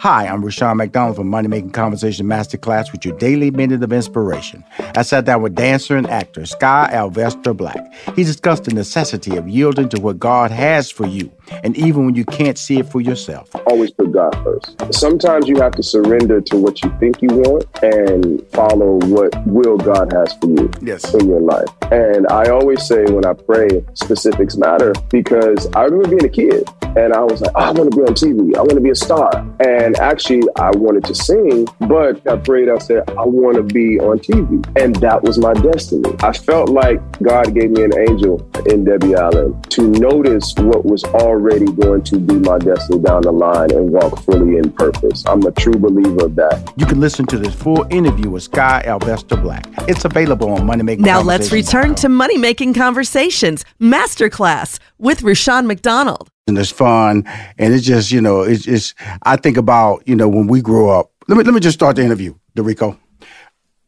Hi, 0.01 0.29
I'm 0.29 0.45
Rushion 0.45 0.77
McDonald 0.77 1.17
from 1.17 1.29
Money 1.29 1.49
Making 1.49 1.73
Conversation 1.73 2.25
Masterclass 2.27 2.93
with 2.93 3.05
your 3.05 3.19
daily 3.19 3.51
minute 3.51 3.83
of 3.83 3.93
inspiration. 3.93 4.63
I 4.95 5.03
sat 5.03 5.25
down 5.25 5.43
with 5.43 5.57
dancer 5.57 5.97
and 5.97 6.09
actor 6.09 6.43
Skyh 6.43 6.89
Alvester 6.93 7.53
Black. 7.53 7.93
He 8.15 8.23
discussed 8.23 8.63
the 8.63 8.75
necessity 8.75 9.37
of 9.37 9.49
yielding 9.49 9.89
to 9.89 10.01
what 10.01 10.21
God 10.21 10.53
has 10.53 10.89
for 10.89 11.05
you, 11.05 11.33
and 11.65 11.77
even 11.77 12.05
when 12.07 12.15
you 12.15 12.25
can't 12.25 12.59
see 12.59 12.79
it 12.79 12.87
for 12.87 13.01
yourself. 13.01 13.51
always 13.67 13.91
put 13.91 14.13
God 14.13 14.35
first. 14.45 14.77
Sometimes 14.93 15.49
you 15.49 15.57
have 15.61 15.73
to 15.73 15.83
surrender 15.83 16.41
to 16.41 16.57
what 16.57 16.83
you 16.83 16.91
think 16.99 17.21
you 17.23 17.29
want 17.29 17.67
and 17.83 18.47
follow 18.53 18.99
what 19.07 19.35
will 19.47 19.77
God 19.77 20.13
has 20.13 20.33
for 20.35 20.49
you 20.49 20.71
Yes. 20.83 21.13
in 21.15 21.29
your 21.29 21.41
life. 21.41 21.69
And 21.91 22.27
I 22.29 22.51
always 22.51 22.87
say 22.87 23.05
when 23.05 23.25
I 23.27 23.33
pray, 23.33 23.69
specifics 23.95 24.57
matter 24.57 24.93
because 25.11 25.67
I 25.75 25.85
remember 25.85 26.09
being 26.17 26.25
a 26.25 26.29
kid 26.29 26.69
and 26.97 27.13
I 27.13 27.21
was 27.23 27.41
like, 27.41 27.53
oh, 27.55 27.61
I 27.61 27.71
want 27.71 27.91
to 27.91 27.97
be 27.97 28.03
on 28.03 28.15
TV. 28.15 28.57
I 28.57 28.61
want 28.61 28.71
to 28.75 28.81
be 28.81 28.91
a 28.91 28.95
star. 28.95 29.31
And 29.61 29.97
actually, 29.99 30.43
I 30.57 30.71
wanted 30.71 31.05
to 31.05 31.15
sing, 31.15 31.67
but 31.81 32.27
I 32.27 32.37
prayed, 32.37 32.69
I 32.69 32.79
said, 32.79 33.09
I 33.11 33.25
want 33.25 33.57
to 33.57 33.63
be 33.63 34.01
on 34.01 34.19
TV. 34.19 34.65
And 34.83 34.97
that 34.97 35.23
was 35.23 35.39
my 35.39 35.53
destiny. 35.55 36.15
I 36.21 36.33
felt 36.33 36.71
like 36.71 37.01
God 37.23 37.55
gave 37.55 37.71
me 37.71 37.85
an 37.85 37.93
angel 38.09 38.41
in 38.67 38.85
Debbie 38.85 39.15
Allen 39.15 39.61
to 39.71 39.83
notice 39.83 40.55
what 40.59 40.85
was 40.85 41.05
already 41.05 41.38
going 41.41 42.03
to 42.03 42.19
be 42.19 42.35
my 42.35 42.59
destiny 42.59 43.01
down 43.03 43.23
the 43.23 43.33
line 43.33 43.71
and 43.73 43.91
walk 43.91 44.23
fully 44.25 44.57
in 44.59 44.71
purpose. 44.73 45.25
I'm 45.27 45.43
a 45.45 45.53
true 45.53 45.75
believer 45.75 46.27
of 46.27 46.35
that. 46.37 46.73
You 46.77 46.87
can 46.87 47.01
listen 47.01 47.27
to 47.27 47.39
this 47.39 47.55
full 47.55 47.87
interview 47.91 48.31
with 48.31 48.51
Skyh 48.51 48.85
Alvester 48.85 49.37
Black. 49.37 49.67
It's 49.89 50.05
available 50.05 50.51
on 50.51 50.67
Money 50.67 50.83
Making 50.83 51.05
Now 51.05 51.21
let's 51.21 51.53
return 51.53 51.95
to 51.97 52.09
Money 52.09 52.39
Making 52.39 52.75
Conversations 52.75 53.65
Masterclass 53.81 54.79
with 54.99 55.23
Rushion 55.23 55.67
McDonald. 55.67 56.29
and 56.47 56.57
it's 56.59 56.71
fun 56.71 57.25
and 57.59 57.75
it's 57.75 57.85
just 57.85 58.11
you 58.11 58.21
know 58.23 58.41
it's 58.41 58.67
it's 58.67 58.95
i 59.25 59.37
think 59.37 59.57
about 59.59 60.03
you 60.09 60.17
know 60.17 60.27
when 60.29 60.47
we 60.47 60.63
grew 60.63 60.89
up 60.89 61.11
let 61.29 61.37
me 61.37 61.45
let 61.45 61.53
me 61.53 61.61
just 61.61 61.75
start 61.79 61.95
the 61.97 62.03
interview 62.03 62.35
Derrico 62.57 62.97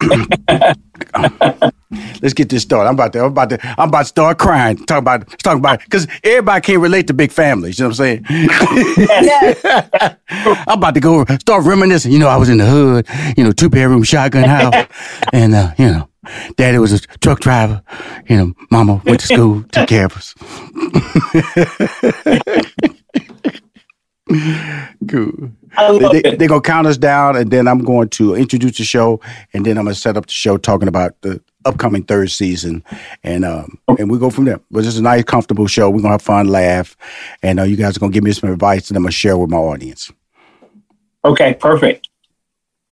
let's 2.22 2.34
get 2.34 2.48
this 2.48 2.62
started 2.62 2.88
i'm 2.88 2.94
about 2.94 3.12
to 3.12 3.20
i'm 3.20 3.26
about 3.26 3.50
to 3.50 3.58
i'm 3.78 3.88
about 3.88 4.00
to 4.00 4.04
start 4.06 4.38
crying 4.38 4.76
talk 4.86 4.98
about 4.98 5.28
talking 5.42 5.58
about 5.58 5.80
because 5.80 6.06
everybody 6.22 6.60
can't 6.60 6.80
relate 6.80 7.06
to 7.06 7.14
big 7.14 7.32
families 7.32 7.78
you 7.78 7.84
know 7.84 7.88
what 7.88 8.00
i'm 8.00 8.22
saying 8.22 8.24
i'm 10.66 10.78
about 10.78 10.94
to 10.94 11.00
go 11.00 11.24
start 11.40 11.64
reminiscing 11.64 12.12
you 12.12 12.18
know 12.18 12.28
i 12.28 12.36
was 12.36 12.48
in 12.48 12.58
the 12.58 12.66
hood 12.66 13.06
you 13.36 13.44
know 13.44 13.52
two 13.52 13.68
bedroom 13.68 14.02
shotgun 14.02 14.44
house 14.44 14.86
and 15.32 15.54
uh 15.54 15.72
you 15.78 15.86
know 15.86 16.06
Daddy 16.56 16.78
was 16.78 16.92
a 16.92 16.98
truck 17.18 17.40
driver. 17.40 17.82
You 18.28 18.36
know, 18.36 18.54
Mama 18.70 19.00
went 19.06 19.20
to 19.20 19.26
school, 19.26 19.64
took 19.72 19.88
care 19.88 20.04
of 20.04 20.16
us. 20.16 20.34
Cool. 25.08 25.50
They, 25.76 26.22
they, 26.22 26.36
they're 26.36 26.48
gonna 26.48 26.60
count 26.60 26.86
us 26.86 26.96
down, 26.96 27.36
and 27.36 27.50
then 27.50 27.66
I'm 27.66 27.80
going 27.80 28.08
to 28.10 28.34
introduce 28.34 28.78
the 28.78 28.84
show, 28.84 29.20
and 29.52 29.64
then 29.64 29.78
I'm 29.78 29.84
gonna 29.84 29.94
set 29.94 30.16
up 30.16 30.26
the 30.26 30.32
show 30.32 30.56
talking 30.56 30.88
about 30.88 31.20
the 31.22 31.40
upcoming 31.64 32.04
third 32.04 32.30
season, 32.30 32.84
and 33.22 33.44
um, 33.44 33.78
and 33.98 34.10
we 34.10 34.18
go 34.18 34.30
from 34.30 34.44
there. 34.44 34.60
But 34.70 34.84
it's 34.84 34.96
a 34.96 35.02
nice, 35.02 35.24
comfortable 35.24 35.66
show. 35.66 35.90
We're 35.90 36.00
gonna 36.00 36.14
have 36.14 36.22
fun, 36.22 36.48
laugh, 36.48 36.96
and 37.42 37.60
uh, 37.60 37.64
you 37.64 37.76
guys 37.76 37.96
are 37.96 38.00
gonna 38.00 38.12
give 38.12 38.24
me 38.24 38.32
some 38.32 38.50
advice, 38.50 38.88
and 38.88 38.96
I'm 38.96 39.02
gonna 39.02 39.12
share 39.12 39.36
with 39.36 39.50
my 39.50 39.58
audience. 39.58 40.10
Okay, 41.24 41.54
perfect. 41.54 42.08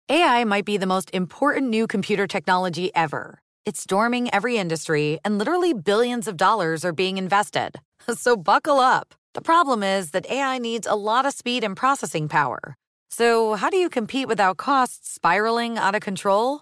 AI 0.10 0.43
might 0.43 0.65
be 0.65 0.77
the 0.77 0.86
most 0.86 1.10
important 1.13 1.69
new 1.69 1.88
computer 1.88 2.27
technology 2.27 2.93
ever. 2.95 3.41
It's 3.65 3.82
storming 3.82 4.34
every 4.34 4.58
industry, 4.58 5.19
and 5.25 5.38
literally 5.38 5.73
billions 5.73 6.27
of 6.27 6.38
dollars 6.38 6.86
are 6.86 6.93
being 6.93 7.17
invested. 7.17 7.80
So 8.15 8.38
buckle 8.38 8.80
up. 8.80 9.15
The 9.34 9.41
problem 9.41 9.84
is 9.84 10.12
that 10.12 10.32
AI 10.32 10.60
needs 10.60 10.88
a 10.88 10.95
lot 10.95 11.25
of 11.25 11.34
speed 11.34 11.63
and 11.65 11.75
processing 11.75 12.30
power. 12.30 12.77
So, 13.10 13.56
how 13.56 13.69
do 13.69 13.77
you 13.77 13.89
compete 13.89 14.27
without 14.27 14.58
costs 14.58 15.12
spiraling 15.12 15.77
out 15.77 15.93
of 15.93 16.01
control? 16.01 16.62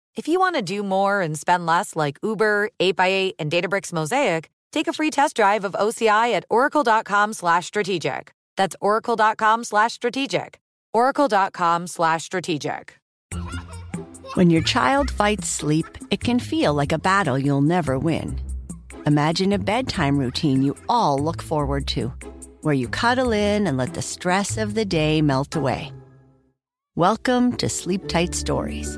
If 0.15 0.27
you 0.27 0.39
want 0.39 0.55
to 0.55 0.61
do 0.61 0.83
more 0.83 1.21
and 1.21 1.39
spend 1.39 1.65
less 1.65 1.95
like 1.95 2.17
Uber, 2.21 2.69
8x8, 2.79 3.33
and 3.39 3.49
Databricks 3.49 3.93
Mosaic, 3.93 4.49
take 4.71 4.87
a 4.87 4.93
free 4.93 5.09
test 5.09 5.35
drive 5.37 5.63
of 5.63 5.73
OCI 5.73 6.33
at 6.33 6.43
oracle.com 6.49 7.33
slash 7.33 7.67
strategic. 7.67 8.33
That's 8.57 8.75
oracle.com 8.81 9.63
slash 9.63 9.93
strategic. 9.93 10.59
oracle.com 10.93 11.87
slash 11.87 12.23
strategic. 12.25 12.99
When 14.35 14.49
your 14.49 14.61
child 14.63 15.09
fights 15.11 15.47
sleep, 15.47 15.87
it 16.09 16.19
can 16.21 16.39
feel 16.39 16.73
like 16.73 16.91
a 16.91 16.99
battle 16.99 17.37
you'll 17.37 17.61
never 17.61 17.97
win. 17.97 18.39
Imagine 19.05 19.53
a 19.53 19.59
bedtime 19.59 20.17
routine 20.17 20.61
you 20.61 20.75
all 20.89 21.17
look 21.17 21.41
forward 21.41 21.87
to, 21.87 22.13
where 22.61 22.73
you 22.73 22.87
cuddle 22.89 23.31
in 23.31 23.65
and 23.67 23.77
let 23.77 23.93
the 23.93 24.01
stress 24.01 24.57
of 24.57 24.73
the 24.73 24.85
day 24.85 25.21
melt 25.21 25.55
away. 25.55 25.91
Welcome 26.95 27.55
to 27.57 27.69
Sleep 27.69 28.07
Tight 28.09 28.35
Stories, 28.35 28.97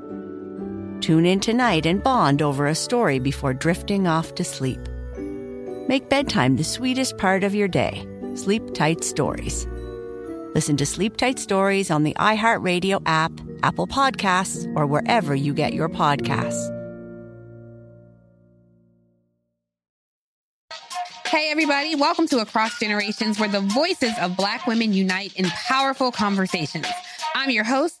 Tune 1.01 1.25
in 1.25 1.39
tonight 1.39 1.87
and 1.87 2.03
bond 2.03 2.43
over 2.43 2.67
a 2.67 2.75
story 2.75 3.17
before 3.17 3.55
drifting 3.55 4.05
off 4.05 4.35
to 4.35 4.43
sleep. 4.43 4.79
Make 5.87 6.09
bedtime 6.09 6.57
the 6.57 6.63
sweetest 6.63 7.17
part 7.17 7.43
of 7.43 7.55
your 7.55 7.67
day. 7.67 8.07
Sleep 8.35 8.75
Tight 8.75 9.03
Stories. 9.03 9.65
Listen 10.53 10.77
to 10.77 10.85
Sleep 10.85 11.17
Tight 11.17 11.39
Stories 11.39 11.89
on 11.89 12.03
the 12.03 12.13
iHeartRadio 12.19 13.01
app, 13.07 13.31
Apple 13.63 13.87
Podcasts, 13.87 14.71
or 14.75 14.85
wherever 14.85 15.33
you 15.33 15.55
get 15.55 15.73
your 15.73 15.89
podcasts. 15.89 16.69
Hey, 21.25 21.49
everybody, 21.49 21.95
welcome 21.95 22.27
to 22.27 22.41
Across 22.41 22.79
Generations, 22.79 23.39
where 23.39 23.49
the 23.49 23.61
voices 23.61 24.13
of 24.21 24.37
Black 24.37 24.67
women 24.67 24.93
unite 24.93 25.33
in 25.35 25.45
powerful 25.45 26.11
conversations. 26.11 26.85
I'm 27.33 27.49
your 27.49 27.63
host, 27.63 28.00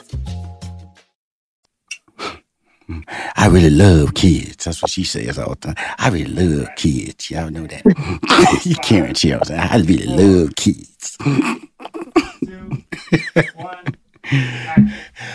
I 3.35 3.47
really 3.47 3.69
love 3.69 4.13
kids. 4.13 4.65
That's 4.65 4.81
what 4.81 4.91
she 4.91 5.03
says 5.03 5.37
all 5.39 5.55
the 5.55 5.73
time. 5.73 5.75
I 5.97 6.09
really 6.09 6.31
love 6.31 6.69
kids. 6.75 7.29
Y'all 7.29 7.49
know 7.49 7.67
that. 7.67 8.61
you 8.65 8.75
Karen 8.77 9.13
Chelsea. 9.13 9.53
I 9.53 9.77
really 9.77 10.05
love 10.05 10.55
kids. 10.55 11.17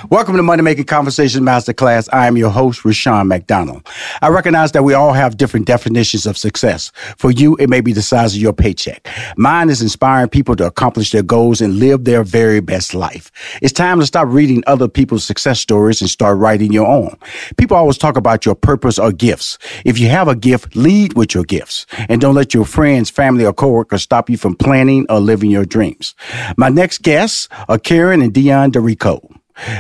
Welcome 0.09 0.37
to 0.37 0.43
Money 0.45 0.63
Making 0.63 0.85
Conversation 0.85 1.43
Masterclass. 1.43 2.09
I 2.13 2.29
am 2.29 2.37
your 2.37 2.51
host, 2.51 2.85
Rushion 2.85 3.27
McDonald. 3.27 3.85
I 4.23 4.29
recognize 4.29 4.71
that 4.71 4.85
we 4.85 4.95
all 4.95 5.13
have 5.13 5.37
different 5.37 5.67
definitions 5.67 6.27
of 6.27 6.39
success. 6.39 6.93
For 7.19 7.33
you, 7.33 7.57
it 7.57 7.69
may 7.69 7.81
be 7.81 7.93
the 7.93 8.03
size 8.03 8.33
of 8.33 8.41
your 8.41 8.53
paycheck. 8.53 9.09
Mine 9.37 9.69
is 9.69 9.83
inspiring 9.83 10.29
people 10.29 10.55
to 10.57 10.67
accomplish 10.67 11.11
their 11.11 11.25
goals 11.25 11.61
and 11.61 11.81
live 11.81 12.05
their 12.05 12.23
very 12.23 12.61
best 12.61 12.95
life. 12.95 13.33
It's 13.61 13.73
time 13.73 13.99
to 13.99 14.07
stop 14.07 14.29
reading 14.29 14.63
other 14.69 14.87
people's 14.87 15.25
success 15.25 15.59
stories 15.59 16.01
and 16.01 16.09
start 16.09 16.39
writing 16.39 16.73
your 16.73 16.87
own. 16.87 17.17
People 17.57 17.77
always 17.77 17.99
talk 17.99 18.17
about 18.17 18.47
your 18.47 18.55
purpose 18.55 19.01
or 19.01 19.11
gifts. 19.11 19.59
If 19.85 19.99
you 19.99 20.09
have 20.09 20.29
a 20.29 20.37
gift, 20.37 20.77
lead 20.77 21.15
with 21.15 21.35
your 21.35 21.45
gifts 21.45 21.85
and 22.09 22.21
don't 22.21 22.37
let 22.37 22.55
your 22.55 22.65
friends, 22.65 23.11
family, 23.11 23.45
or 23.45 23.53
coworkers 23.53 24.03
stop 24.03 24.31
you 24.31 24.37
from 24.37 24.55
planning 24.55 25.05
or 25.09 25.19
living 25.19 25.51
your 25.51 25.65
dreams. 25.65 26.15
My 26.57 26.69
next 26.69 27.03
guests 27.03 27.49
are 27.69 27.79
Karen 27.79 28.23
and 28.23 28.33
Deon 28.33 28.71
Derrico. 28.71 29.36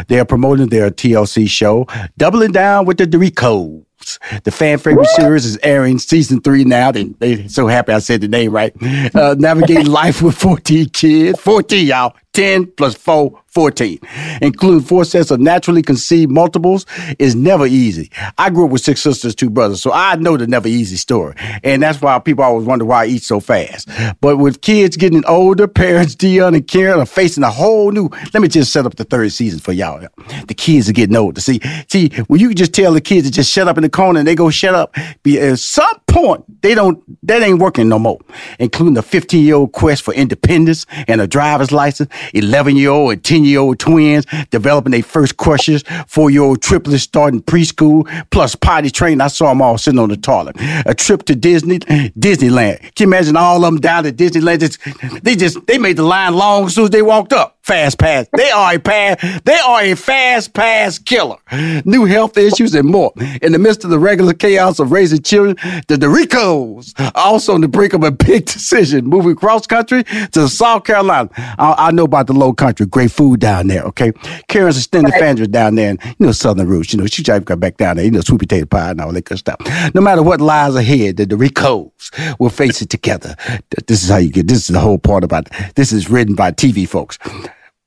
They 0.08 0.18
are 0.18 0.24
promoting 0.24 0.68
their 0.68 0.90
TLC 0.90 1.48
show, 1.48 1.86
Doubling 2.16 2.52
Down 2.52 2.86
with 2.86 2.98
the 2.98 3.06
Derricos. 3.06 3.84
The 4.44 4.50
fan 4.50 4.78
favorite 4.78 5.08
series 5.08 5.44
is 5.44 5.58
airing 5.62 5.98
season 5.98 6.40
three 6.40 6.64
now. 6.64 6.92
They, 6.92 7.04
they 7.04 7.48
so 7.48 7.66
happy 7.66 7.92
I 7.92 7.98
said 7.98 8.20
the 8.20 8.28
name 8.28 8.52
right. 8.52 8.72
Uh, 9.14 9.34
navigating 9.38 9.86
life 9.90 10.22
with 10.22 10.36
14 10.36 10.90
kids. 10.90 11.40
14, 11.40 11.86
y'all. 11.86 12.14
10 12.36 12.66
plus 12.72 12.94
4, 12.94 13.32
14. 13.46 13.98
Including 14.42 14.82
four 14.82 15.06
sets 15.06 15.30
of 15.30 15.40
naturally 15.40 15.80
conceived 15.80 16.30
multiples 16.30 16.84
is 17.18 17.34
never 17.34 17.64
easy. 17.66 18.10
I 18.36 18.50
grew 18.50 18.66
up 18.66 18.70
with 18.70 18.82
six 18.82 19.00
sisters, 19.00 19.34
two 19.34 19.48
brothers, 19.48 19.80
so 19.80 19.90
I 19.90 20.16
know 20.16 20.36
the 20.36 20.46
never 20.46 20.68
easy 20.68 20.96
story. 20.96 21.34
And 21.64 21.82
that's 21.82 22.02
why 22.02 22.18
people 22.18 22.44
always 22.44 22.66
wonder 22.66 22.84
why 22.84 23.04
I 23.04 23.06
eat 23.06 23.22
so 23.22 23.40
fast. 23.40 23.88
But 24.20 24.36
with 24.36 24.60
kids 24.60 24.98
getting 24.98 25.24
older, 25.24 25.66
parents, 25.66 26.14
Deon 26.14 26.54
and 26.54 26.68
Karen 26.68 27.00
are 27.00 27.06
facing 27.06 27.42
a 27.42 27.50
whole 27.50 27.90
new, 27.90 28.10
let 28.34 28.42
me 28.42 28.48
just 28.48 28.70
set 28.70 28.84
up 28.84 28.96
the 28.96 29.04
third 29.04 29.32
season 29.32 29.58
for 29.58 29.72
y'all. 29.72 30.06
The 30.46 30.54
kids 30.54 30.90
are 30.90 30.92
getting 30.92 31.16
older. 31.16 31.40
See, 31.40 31.62
see, 31.90 32.10
when 32.26 32.38
you 32.38 32.52
just 32.52 32.74
tell 32.74 32.92
the 32.92 33.00
kids 33.00 33.26
to 33.26 33.32
just 33.32 33.50
shut 33.50 33.66
up 33.66 33.78
in 33.78 33.82
the 33.82 33.88
corner 33.88 34.18
and 34.18 34.28
they 34.28 34.34
go 34.34 34.50
shut 34.50 34.74
up, 34.74 34.94
be, 35.22 35.40
at 35.40 35.58
some 35.58 35.88
point, 36.16 36.62
they 36.62 36.74
don't, 36.74 37.02
that 37.26 37.42
ain't 37.42 37.58
working 37.58 37.88
no 37.88 37.98
more. 37.98 38.18
Including 38.58 38.94
the 38.94 39.02
15 39.02 39.44
year 39.44 39.56
old 39.56 39.72
quest 39.72 40.02
for 40.02 40.14
independence 40.14 40.86
and 41.08 41.20
a 41.20 41.26
driver's 41.26 41.72
license 41.72 42.10
11 42.32 42.76
year 42.76 42.90
old 42.90 43.12
and 43.12 43.24
10 43.24 43.44
year 43.44 43.60
old 43.60 43.78
twins 43.78 44.26
developing 44.50 44.92
their 44.92 45.02
first 45.02 45.36
crushes, 45.36 45.84
four 46.06 46.30
year 46.30 46.42
old 46.42 46.62
triplets 46.62 47.02
starting 47.02 47.42
preschool, 47.42 48.06
plus 48.30 48.54
potty 48.54 48.90
training. 48.90 49.20
I 49.20 49.28
saw 49.28 49.50
them 49.50 49.60
all 49.60 49.76
sitting 49.78 50.00
on 50.00 50.08
the 50.08 50.16
toilet. 50.16 50.56
A 50.86 50.94
trip 50.94 51.24
to 51.24 51.34
Disney, 51.34 51.80
Disneyland. 51.80 52.80
Can 52.94 53.10
you 53.10 53.14
imagine 53.14 53.36
all 53.36 53.56
of 53.56 53.62
them 53.62 53.80
down 53.80 54.06
at 54.06 54.16
Disneyland? 54.16 54.60
Just, 54.60 55.22
they 55.22 55.36
just, 55.36 55.66
they 55.66 55.78
made 55.78 55.96
the 55.96 56.02
line 56.02 56.34
long 56.34 56.66
as 56.66 56.74
soon 56.74 56.84
as 56.84 56.90
they 56.90 57.02
walked 57.02 57.32
up. 57.32 57.55
Fast 57.66 57.98
pass. 57.98 58.28
They 58.32 58.48
are 58.52 58.74
a 58.74 58.78
pass. 58.78 59.40
They 59.44 59.58
are 59.58 59.82
a 59.82 59.96
fast 59.96 60.54
pass 60.54 61.00
killer. 61.00 61.38
New 61.84 62.04
health 62.04 62.38
issues 62.38 62.72
and 62.76 62.88
more. 62.88 63.12
In 63.42 63.50
the 63.50 63.58
midst 63.58 63.82
of 63.82 63.90
the 63.90 63.98
regular 63.98 64.34
chaos 64.34 64.78
of 64.78 64.92
raising 64.92 65.20
children, 65.20 65.56
the 65.88 65.96
Derricos 65.96 66.94
are 67.00 67.10
also 67.16 67.54
on 67.54 67.62
the 67.62 67.66
brink 67.66 67.92
of 67.92 68.04
a 68.04 68.12
big 68.12 68.44
decision, 68.46 69.06
moving 69.06 69.34
cross 69.34 69.66
country 69.66 70.04
to 70.30 70.48
South 70.48 70.84
Carolina. 70.84 71.28
I, 71.36 71.74
I 71.76 71.90
know 71.90 72.04
about 72.04 72.28
the 72.28 72.34
low 72.34 72.52
country, 72.52 72.86
great 72.86 73.10
food 73.10 73.40
down 73.40 73.66
there. 73.66 73.82
Okay, 73.82 74.12
Karen's 74.46 74.76
extended 74.76 75.10
right. 75.14 75.20
family 75.20 75.48
down 75.48 75.74
there, 75.74 75.90
and 75.90 76.04
you 76.04 76.26
know 76.26 76.30
Southern 76.30 76.68
roots. 76.68 76.92
You 76.92 77.00
know 77.00 77.06
she 77.06 77.24
tried 77.24 77.40
to 77.40 77.44
come 77.46 77.58
back 77.58 77.78
down 77.78 77.96
there. 77.96 78.04
You 78.04 78.12
know 78.12 78.20
sweet 78.20 78.38
potato 78.38 78.66
pie 78.66 78.90
and 78.90 79.00
all 79.00 79.10
that 79.10 79.24
good 79.24 79.38
stuff. 79.38 79.56
No 79.92 80.00
matter 80.00 80.22
what 80.22 80.40
lies 80.40 80.76
ahead, 80.76 81.16
the 81.16 81.26
Derricos 81.26 82.38
will 82.38 82.50
face 82.50 82.80
it 82.80 82.90
together. 82.90 83.34
This 83.88 84.04
is 84.04 84.08
how 84.08 84.18
you 84.18 84.30
get. 84.30 84.46
This 84.46 84.58
is 84.58 84.68
the 84.68 84.78
whole 84.78 84.98
part 84.98 85.24
about. 85.24 85.48
It. 85.48 85.74
This 85.74 85.90
is 85.90 86.08
written 86.08 86.36
by 86.36 86.52
TV 86.52 86.88
folks. 86.88 87.18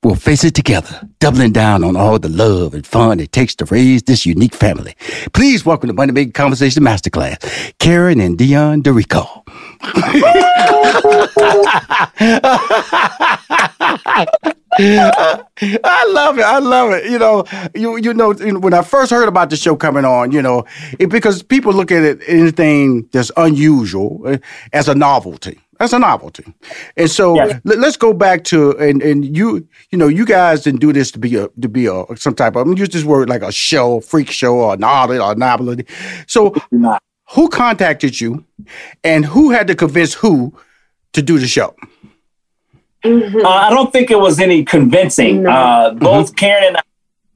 We'll 0.02 0.16
face 0.16 0.45
it 0.45 0.56
together, 0.56 1.02
doubling 1.20 1.52
down 1.52 1.84
on 1.84 1.97
all 1.97 2.18
the 2.20 2.30
love 2.30 2.74
and 2.74 2.88
fun 2.88 3.20
it 3.20 3.34
takes 3.34 3.54
to 3.56 3.66
raise 3.66 4.02
this 4.04 4.26
unique 4.26 4.56
family. 4.56 4.95
Please 5.34 5.66
welcome 5.66 5.89
to 5.89 5.93
Money 5.93 6.14
Making 6.14 6.32
Conversation 6.32 6.84
Masterclass, 6.84 7.74
Karen 7.80 8.22
and 8.22 8.38
Deon 8.38 8.82
Derrico. 8.82 9.43
I 14.82 16.06
love 16.08 16.39
it. 16.39 16.45
I 16.45 16.60
love 16.60 16.91
it. 16.91 17.12
You 17.12 17.20
know, 17.20 17.43
you 17.76 17.97
you 17.97 18.14
know, 18.14 18.32
when 18.60 18.74
I 18.74 18.84
first 18.84 19.12
heard 19.12 19.28
about 19.28 19.50
the 19.50 19.58
show 19.58 19.76
coming 19.76 20.06
on, 20.06 20.32
you 20.32 20.41
know, 20.41 20.64
it, 20.97 21.08
because 21.08 21.43
people 21.43 21.74
look 21.74 21.91
at 21.91 22.04
it 22.04 22.22
anything 22.26 23.10
that's 23.12 23.32
unusual 23.36 24.22
uh, 24.26 24.38
as 24.72 24.88
a 24.88 24.95
novelty. 24.95 25.60
That's 25.80 25.93
a 25.93 25.99
novelty. 25.99 26.43
And 26.97 27.09
so 27.09 27.36
yeah. 27.36 27.59
let, 27.63 27.80
us 27.80 27.95
go 27.95 28.11
back 28.11 28.43
to 28.45 28.77
and 28.77 29.01
and 29.01 29.36
you 29.36 29.65
you 29.91 29.97
know 29.97 30.09
you 30.09 30.25
guys 30.25 30.61
didn't 30.63 30.82
do 30.82 30.91
this 30.91 31.09
to 31.11 31.19
be 31.19 31.36
a 31.38 31.47
to 31.61 31.69
be 31.69 31.86
a 31.86 32.03
some 32.17 32.36
type 32.36 32.57
of 32.57 32.67
I'm 32.67 32.77
use 32.77 32.89
this 32.89 33.05
word 33.05 33.30
like 33.30 33.41
a 33.41 33.51
show, 33.51 34.01
freak 34.01 34.30
show 34.30 34.57
or 34.57 34.75
novelty 34.75 35.21
or 35.21 35.36
novelty. 35.36 35.86
So 36.27 36.53
who 37.32 37.47
contacted 37.47 38.19
you 38.19 38.43
and 39.05 39.25
who 39.25 39.51
had 39.51 39.67
to 39.67 39.75
convince 39.75 40.13
who 40.13 40.53
to 41.13 41.21
do 41.21 41.39
the 41.39 41.47
show? 41.47 41.75
Mm-hmm. 43.05 43.45
Uh, 43.45 43.49
I 43.49 43.69
don't 43.69 43.93
think 43.93 44.11
it 44.11 44.19
was 44.19 44.39
any 44.39 44.65
convincing. 44.65 45.43
No. 45.43 45.51
Uh, 45.51 45.93
both 45.93 46.27
mm-hmm. 46.27 46.36
Karen 46.36 46.63
and 46.65 46.77
I 46.77 46.82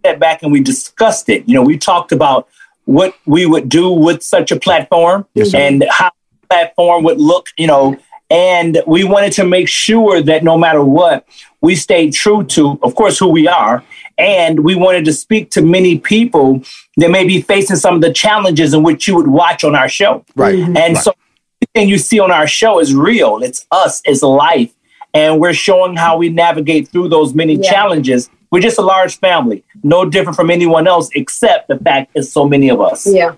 sat 0.03 0.19
back 0.19 0.43
and 0.43 0.51
we 0.51 0.59
discussed 0.59 1.29
it. 1.29 1.47
You 1.47 1.55
know, 1.55 1.61
we 1.61 1.77
talked 1.77 2.11
about 2.11 2.49
what 2.83 3.15
we 3.25 3.45
would 3.45 3.69
do 3.69 3.89
with 3.89 4.21
such 4.21 4.51
a 4.51 4.59
platform 4.59 5.25
yes, 5.33 5.53
and 5.53 5.85
how 5.89 6.11
platform 6.49 7.03
would 7.05 7.21
look, 7.21 7.47
you 7.57 7.67
know, 7.67 7.97
and 8.33 8.81
we 8.87 9.03
wanted 9.03 9.31
to 9.33 9.45
make 9.45 9.69
sure 9.69 10.19
that 10.19 10.43
no 10.43 10.57
matter 10.57 10.83
what, 10.83 11.27
we 11.61 11.75
stayed 11.75 12.13
true 12.13 12.43
to, 12.45 12.79
of 12.81 12.95
course, 12.95 13.19
who 13.19 13.27
we 13.27 13.47
are. 13.47 13.83
And 14.17 14.63
we 14.63 14.73
wanted 14.75 15.05
to 15.05 15.13
speak 15.13 15.51
to 15.51 15.61
many 15.61 15.99
people 15.99 16.63
that 16.97 17.11
may 17.11 17.25
be 17.25 17.41
facing 17.41 17.75
some 17.75 17.95
of 17.95 18.01
the 18.01 18.11
challenges 18.11 18.73
in 18.73 18.81
which 18.81 19.07
you 19.07 19.15
would 19.15 19.27
watch 19.27 19.63
on 19.63 19.75
our 19.75 19.87
show. 19.87 20.25
Right. 20.35 20.55
Mm-hmm. 20.55 20.77
And 20.77 20.95
right. 20.95 21.03
so 21.03 21.13
everything 21.61 21.89
you 21.89 21.99
see 21.99 22.19
on 22.19 22.31
our 22.31 22.47
show 22.47 22.79
is 22.79 22.93
real. 22.95 23.43
It's 23.43 23.65
us, 23.71 24.01
it's 24.03 24.23
life. 24.23 24.73
And 25.13 25.39
we're 25.39 25.53
showing 25.53 25.95
how 25.95 26.17
we 26.17 26.29
navigate 26.29 26.87
through 26.87 27.09
those 27.09 27.35
many 27.35 27.55
Yeah. 27.55 27.69
challenges. 27.69 28.31
We're 28.51 28.61
just 28.61 28.79
a 28.79 28.83
large 28.83 29.19
family, 29.19 29.63
no 29.83 30.05
different 30.05 30.35
from 30.35 30.49
anyone 30.49 30.87
else, 30.87 31.09
except 31.15 31.67
the 31.67 31.77
fact 31.77 32.11
it's 32.15 32.31
so 32.31 32.47
many 32.47 32.69
of 32.69 32.81
us. 32.81 33.05
Yeah. 33.07 33.33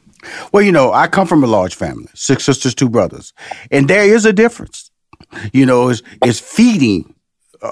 Well, 0.52 0.64
you 0.64 0.72
know, 0.72 0.92
I 0.92 1.08
come 1.08 1.28
from 1.28 1.44
a 1.44 1.48
large 1.48 1.76
family, 1.76 2.08
six 2.14 2.44
sisters, 2.44 2.76
two 2.76 2.90
brothers, 2.90 3.34
and 3.72 3.88
there 3.88 4.04
is 4.04 4.26
a 4.26 4.34
difference. 4.34 4.92
You 5.54 5.66
know, 5.66 5.90
it's, 5.90 6.02
it's 6.24 6.40
feeding 6.40 7.15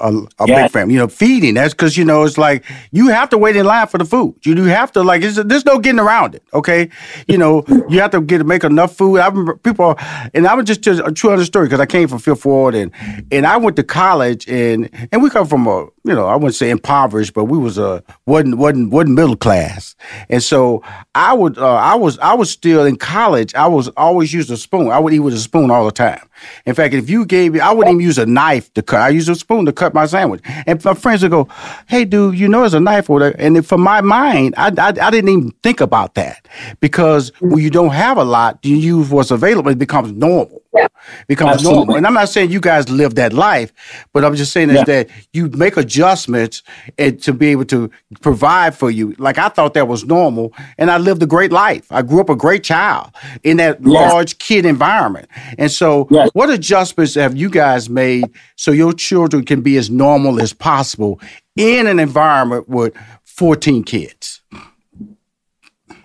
a, 0.02 0.12
a 0.40 0.48
Yeah. 0.48 0.64
big 0.64 0.72
family. 0.72 0.94
You 0.94 1.00
know, 1.02 1.08
feeding. 1.08 1.54
That's 1.56 1.74
because 1.74 1.98
you 1.98 2.06
know 2.06 2.24
it's 2.24 2.38
like 2.38 2.64
you 2.92 3.08
have 3.10 3.30
to 3.30 3.38
wait 3.38 3.56
in 3.56 3.66
line 3.66 3.88
for 3.88 3.98
the 3.98 4.06
food. 4.06 4.36
You 4.44 4.56
do 4.56 4.64
have 4.66 4.92
to 4.94 5.04
like. 5.04 5.22
It's, 5.24 5.42
there's 5.44 5.66
no 5.66 5.80
getting 5.80 6.00
around 6.00 6.36
it. 6.36 6.44
Okay, 6.54 6.90
you 7.28 7.38
know 7.38 7.64
you 7.90 8.00
have 8.02 8.12
to 8.12 8.22
get 8.22 8.46
make 8.46 8.64
enough 8.64 8.96
food. 8.96 9.20
I 9.20 9.28
remember 9.28 9.56
people, 9.58 9.96
and 10.34 10.48
I 10.48 10.54
was 10.56 10.66
just 10.66 10.82
just 10.82 11.02
a 11.06 11.12
true 11.12 11.32
other 11.32 11.46
story 11.46 11.66
because 11.68 11.80
I 11.80 11.86
came 11.86 12.08
from 12.08 12.20
Fifth 12.20 12.46
Ward 12.46 12.76
and 12.76 12.92
and 13.32 13.46
I 13.46 13.58
went 13.58 13.76
to 13.78 13.84
college 13.84 14.48
and 14.48 14.90
and 15.12 15.22
we 15.24 15.30
come 15.30 15.48
from 15.48 15.68
a 15.68 15.86
you 16.04 16.14
know 16.16 16.26
I 16.28 16.36
wouldn't 16.36 16.56
say 16.56 16.70
impoverished, 16.70 17.34
but 17.34 17.46
we 17.46 17.58
was 17.58 17.78
a 17.78 18.04
wasn't 18.26 18.58
wasn't 18.58 18.92
wasn't 18.92 19.16
middle 19.16 19.36
class, 19.36 19.96
and 20.30 20.42
so 20.44 20.84
I 21.16 21.34
would 21.34 21.58
uh, 21.58 21.66
I 21.76 21.96
was 21.96 22.18
I 22.20 22.34
was 22.34 22.50
still 22.50 22.86
in 22.86 22.96
college. 22.98 23.54
I 23.56 23.68
was 23.68 23.88
always 23.90 24.34
used 24.34 24.52
a 24.52 24.58
spoon. 24.58 24.90
I 24.90 25.00
would 25.00 25.14
eat 25.14 25.20
with 25.20 25.34
a 25.34 25.40
spoon 25.40 25.72
all 25.72 25.86
the 25.86 25.92
time. 25.92 26.22
In 26.66 26.74
fact, 26.76 26.94
if 26.94 27.10
you 27.10 27.26
gave 27.26 27.54
me, 27.54 27.60
I 27.60 27.72
wouldn't 27.72 27.96
even 27.96 28.06
use 28.06 28.18
a 28.18 28.26
knife 28.26 28.74
to 28.74 28.82
cut. 28.82 29.02
I 29.02 29.10
use 29.10 29.30
a 29.30 29.36
spoon 29.36 29.66
to 29.66 29.74
cut 29.74 29.94
my 29.94 30.06
sandwich. 30.06 30.42
And 30.66 30.84
my 30.84 30.94
friends 30.94 31.22
would 31.24 31.32
go, 31.32 31.48
"Hey, 31.88 32.06
dude, 32.06 32.38
you 32.38 32.48
know 32.48 32.62
there's 32.62 32.74
a 32.74 32.80
knife 32.80 33.10
over 33.10 33.20
there." 33.20 33.36
And 33.40 33.66
for 33.66 33.78
my 33.78 34.02
mind, 34.02 34.54
I, 34.58 34.68
I 34.78 34.88
I 34.88 35.12
didn't 35.12 35.30
even 35.30 35.52
think 35.64 35.82
about 35.82 36.16
that 36.16 36.48
because 36.80 37.32
when 37.40 37.60
you 37.60 37.70
don't 37.70 37.92
have 37.94 38.18
a 38.18 38.24
lot, 38.24 38.60
you 38.64 38.76
use 38.76 39.10
what's 39.10 39.32
available. 39.32 39.72
It 39.72 39.80
becomes 39.80 40.12
normal. 40.12 40.62
It 40.74 40.92
becomes 41.28 41.54
Absolutely. 41.54 41.78
normal. 41.78 41.96
And 41.98 42.08
I'm 42.08 42.14
not 42.14 42.30
saying 42.30 42.52
you 42.52 42.60
guys 42.60 42.90
live 42.90 43.16
that 43.16 43.34
life, 43.34 43.74
but 44.14 44.24
I'm 44.24 44.36
just 44.36 44.52
saying 44.52 44.70
is 44.70 44.84
that 44.84 45.10
you 45.34 45.50
make 45.50 45.78
adjustments 45.78 46.64
and 46.98 47.22
to 47.24 47.34
be 47.34 47.48
able 47.48 47.66
to 47.66 47.90
provide 48.22 48.76
for 48.76 48.92
you. 48.92 49.16
Like 49.18 49.38
I 49.38 49.50
thought 49.50 49.74
that 49.74 49.88
was 49.88 50.06
normal, 50.06 50.54
and 50.78 50.92
I 50.92 50.98
lived 50.98 51.24
a 51.24 51.28
great 51.28 51.52
life. 51.52 51.92
I 51.92 52.02
grew 52.02 52.22
up 52.22 52.30
a 52.30 52.36
great 52.36 52.64
child 52.64 53.12
in 53.44 53.58
that 53.58 53.84
large 53.84 54.38
kid 54.40 54.66
environment. 54.66 55.28
And 55.58 55.72
so, 55.72 56.06
what 56.34 56.50
adjustments 56.50 57.16
have 57.16 57.36
you 57.36 57.50
guys 57.50 57.90
made 57.90 58.26
so 58.56 58.72
your 58.72 58.94
children 58.94 59.46
can 59.46 59.62
be 59.62 59.78
as 59.78 59.90
normal 59.90 60.42
as 60.42 60.54
possible 60.54 61.20
in 61.56 61.88
an 61.88 62.00
environment 62.00 62.68
with 62.70 62.94
14 63.24 63.84
kids? 63.84 64.42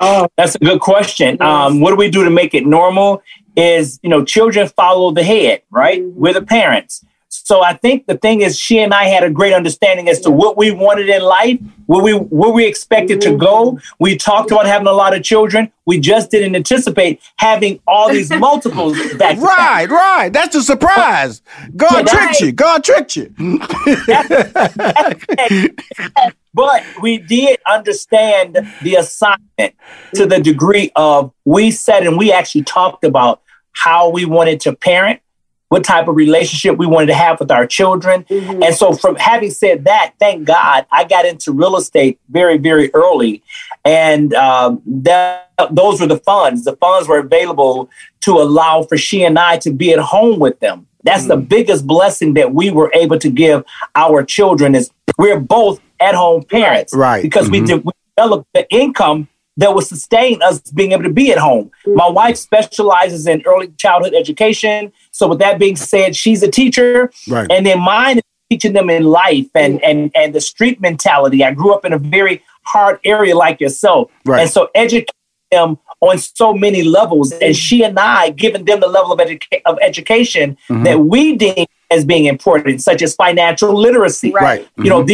Oh, 0.01 0.28
that's 0.36 0.55
a 0.55 0.59
good 0.59 0.80
question. 0.80 1.40
Um, 1.42 1.80
what 1.80 1.90
do 1.90 1.96
we 1.96 2.09
do 2.11 2.22
to 2.24 2.30
make 2.30 2.55
it 2.55 2.66
normal? 2.66 3.22
Is 3.57 3.99
you 4.03 4.11
know, 4.11 4.24
children 4.24 4.68
follow 4.68 5.11
the 5.11 5.24
head, 5.24 5.62
right? 5.70 6.01
Mm-hmm. 6.01 6.20
We're 6.20 6.34
the 6.34 6.42
parents. 6.42 7.05
So 7.30 7.62
I 7.62 7.74
think 7.74 8.07
the 8.07 8.16
thing 8.16 8.40
is, 8.40 8.59
she 8.59 8.78
and 8.78 8.94
I 8.94 9.05
had 9.05 9.22
a 9.22 9.28
great 9.30 9.53
understanding 9.53 10.09
as 10.09 10.18
to 10.20 10.30
what 10.30 10.57
we 10.57 10.70
wanted 10.70 11.11
in 11.11 11.22
life, 11.22 11.59
where 11.86 12.03
we 12.03 12.12
where 12.12 12.51
we 12.51 12.66
expected 12.66 13.20
to 13.22 13.30
mm-hmm. 13.30 13.38
go. 13.38 13.80
We 13.99 14.16
talked 14.16 14.51
about 14.51 14.66
having 14.66 14.86
a 14.86 14.92
lot 14.92 15.14
of 15.14 15.22
children. 15.22 15.70
We 15.84 16.01
just 16.01 16.30
didn't 16.30 16.57
anticipate 16.57 17.20
having 17.36 17.80
all 17.86 18.09
these 18.09 18.30
multiples 18.38 18.96
back. 19.14 19.36
Right, 19.38 19.90
right. 19.90 20.32
That's 20.32 20.57
a 20.57 20.62
surprise. 20.62 21.42
God 21.76 22.07
Yeah, 22.07 22.12
tricked 22.12 22.40
you. 22.40 22.53
God 22.53 22.84
tricked 22.84 23.16
you. 23.16 23.34
but 26.59 26.82
we 27.00 27.18
did 27.18 27.56
understand 27.66 28.59
the 28.82 28.96
assignment 28.96 29.76
to 30.12 30.26
the 30.26 30.40
degree 30.40 30.90
of 30.96 31.32
we 31.44 31.70
said 31.70 32.04
and 32.04 32.18
we 32.18 32.32
actually 32.32 32.64
talked 32.64 33.04
about 33.04 33.40
how 33.74 34.09
we 34.11 34.24
wanted 34.24 34.59
to 34.59 34.74
parent 34.74 35.20
what 35.68 35.84
type 35.84 36.09
of 36.09 36.16
relationship 36.16 36.76
we 36.76 36.84
wanted 36.86 37.06
to 37.06 37.14
have 37.14 37.38
with 37.38 37.50
our 37.52 37.64
children. 37.64 38.24
And 38.28 38.74
so 38.74 38.92
from 38.92 39.14
having 39.16 39.52
said 39.52 39.84
that 39.84 40.14
thank 40.18 40.46
god 40.48 40.84
i 40.90 41.04
got 41.04 41.26
into 41.26 41.52
real 41.52 41.76
estate 41.76 42.18
very 42.28 42.59
very 42.59 42.92
early. 42.92 43.40
And 43.84 44.34
um, 44.34 44.82
that, 44.84 45.52
those 45.70 46.00
were 46.00 46.09
the 46.09 46.18
funds. 46.18 46.64
The 46.64 46.74
funds 46.76 47.09
were 47.09 47.20
available 47.20 47.88
to 48.22 48.32
allow 48.32 48.82
for 48.82 48.96
she 48.96 49.22
and 49.22 49.38
i 49.38 49.59
to 49.59 49.70
be 49.70 49.92
at 49.92 50.00
home 50.00 50.40
with 50.40 50.59
them. 50.59 50.88
That's 51.04 51.28
the 51.28 51.36
biggest 51.36 51.86
blessing 51.86 52.34
that 52.34 52.52
we 52.52 52.70
were 52.70 52.90
able 52.92 53.20
to 53.20 53.30
give 53.30 53.64
our 53.94 54.24
children 54.24 54.74
is 54.74 54.90
we're 55.16 55.38
both 55.38 55.80
at 56.01 56.14
home 56.14 56.42
parents 56.44 56.94
Right. 56.94 57.22
because 57.22 57.51
we 57.51 57.61
Mhm. 57.61 57.66
did 57.66 57.84
we 57.84 57.92
developed 58.16 58.46
the 58.55 58.68
income 58.70 59.28
that 59.57 59.74
would 59.74 59.84
sustain 59.84 60.40
us 60.42 60.61
being 60.61 60.92
able 60.92 61.03
to 61.03 61.11
be 61.11 61.32
at 61.32 61.38
home. 61.38 61.70
My 61.86 62.09
wife 62.09 62.36
specializes 62.36 63.26
in 63.26 63.42
early 63.44 63.68
childhood 63.76 64.14
education. 64.14 64.92
So 65.11 65.26
with 65.26 65.40
that 65.40 65.59
being 65.59 65.74
said, 65.74 66.14
she's 66.14 66.42
a 66.44 66.49
teacher. 66.49 67.11
Right. 67.28 67.46
And 67.51 67.66
then 67.66 67.80
mine 67.80 68.18
is 68.18 68.22
teaching 68.51 68.72
them 68.72 68.88
in 68.88 69.03
life 69.05 69.46
and 69.55 69.82
and 69.84 70.11
and 70.14 70.32
the 70.32 70.40
street 70.40 70.80
mentality. 70.80 71.42
I 71.44 71.53
grew 71.53 71.72
up 71.74 71.84
in 71.84 71.92
a 71.92 71.99
very 71.99 72.42
hard 72.62 73.01
area 73.05 73.34
like 73.36 73.61
yourself. 73.61 74.11
Right. 74.24 74.42
And 74.42 74.51
so 74.51 74.68
educate 74.74 75.11
them 75.51 75.78
on 76.01 76.18
so 76.18 76.53
many 76.55 76.82
levels. 76.84 77.32
And 77.32 77.57
she 77.57 77.82
and 77.82 77.99
I 77.99 78.30
giving 78.30 78.64
them 78.64 78.78
the 78.80 78.86
level 78.86 79.11
of, 79.12 79.18
educa- 79.18 79.62
of 79.64 79.76
education 79.82 80.57
Mhm. 80.70 80.84
that 80.84 81.01
we 81.01 81.34
deem 81.34 81.66
as 81.90 82.05
being 82.05 82.26
important, 82.26 82.80
such 82.82 83.01
as 83.03 83.14
financial 83.16 83.72
literacy. 83.74 84.30
Right. 84.30 84.64
You 84.76 84.90
know, 84.90 85.03
Mhm. 85.03 85.07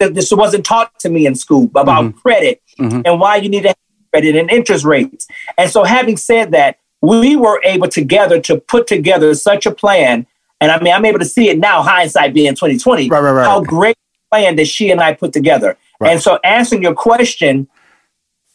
That 0.00 0.14
this 0.14 0.30
wasn't 0.32 0.64
taught 0.64 0.98
to 1.00 1.08
me 1.08 1.26
in 1.26 1.34
school 1.34 1.70
about 1.74 2.14
credit 2.16 2.60
Mhm. 2.78 3.02
and 3.04 3.20
why 3.20 3.36
you 3.36 3.48
need 3.48 3.62
to 3.62 3.68
have 3.68 3.76
credit 4.12 4.36
and 4.36 4.50
interest 4.50 4.84
rates. 4.84 5.26
And 5.56 5.70
so, 5.70 5.84
having 5.84 6.16
said 6.16 6.52
that, 6.52 6.78
we 7.02 7.36
were 7.36 7.60
able 7.64 7.88
together 7.88 8.40
to 8.40 8.56
put 8.58 8.86
together 8.86 9.34
such 9.34 9.66
a 9.66 9.70
plan. 9.70 10.26
And 10.60 10.70
I 10.72 10.80
mean, 10.80 10.92
I'm 10.92 11.04
able 11.04 11.20
to 11.20 11.24
see 11.24 11.48
it 11.48 11.58
now, 11.58 11.82
hindsight 11.82 12.34
being 12.34 12.54
2020, 12.54 13.08
Right, 13.08 13.20
right, 13.20 13.32
right. 13.32 13.46
how 13.46 13.60
great 13.60 13.96
plan 14.30 14.56
that 14.56 14.66
she 14.66 14.90
and 14.90 15.00
I 15.00 15.12
put 15.14 15.32
together. 15.32 15.76
Right. 16.00 16.12
And 16.12 16.20
so, 16.22 16.38
answering 16.44 16.82
your 16.82 16.94
question 16.94 17.68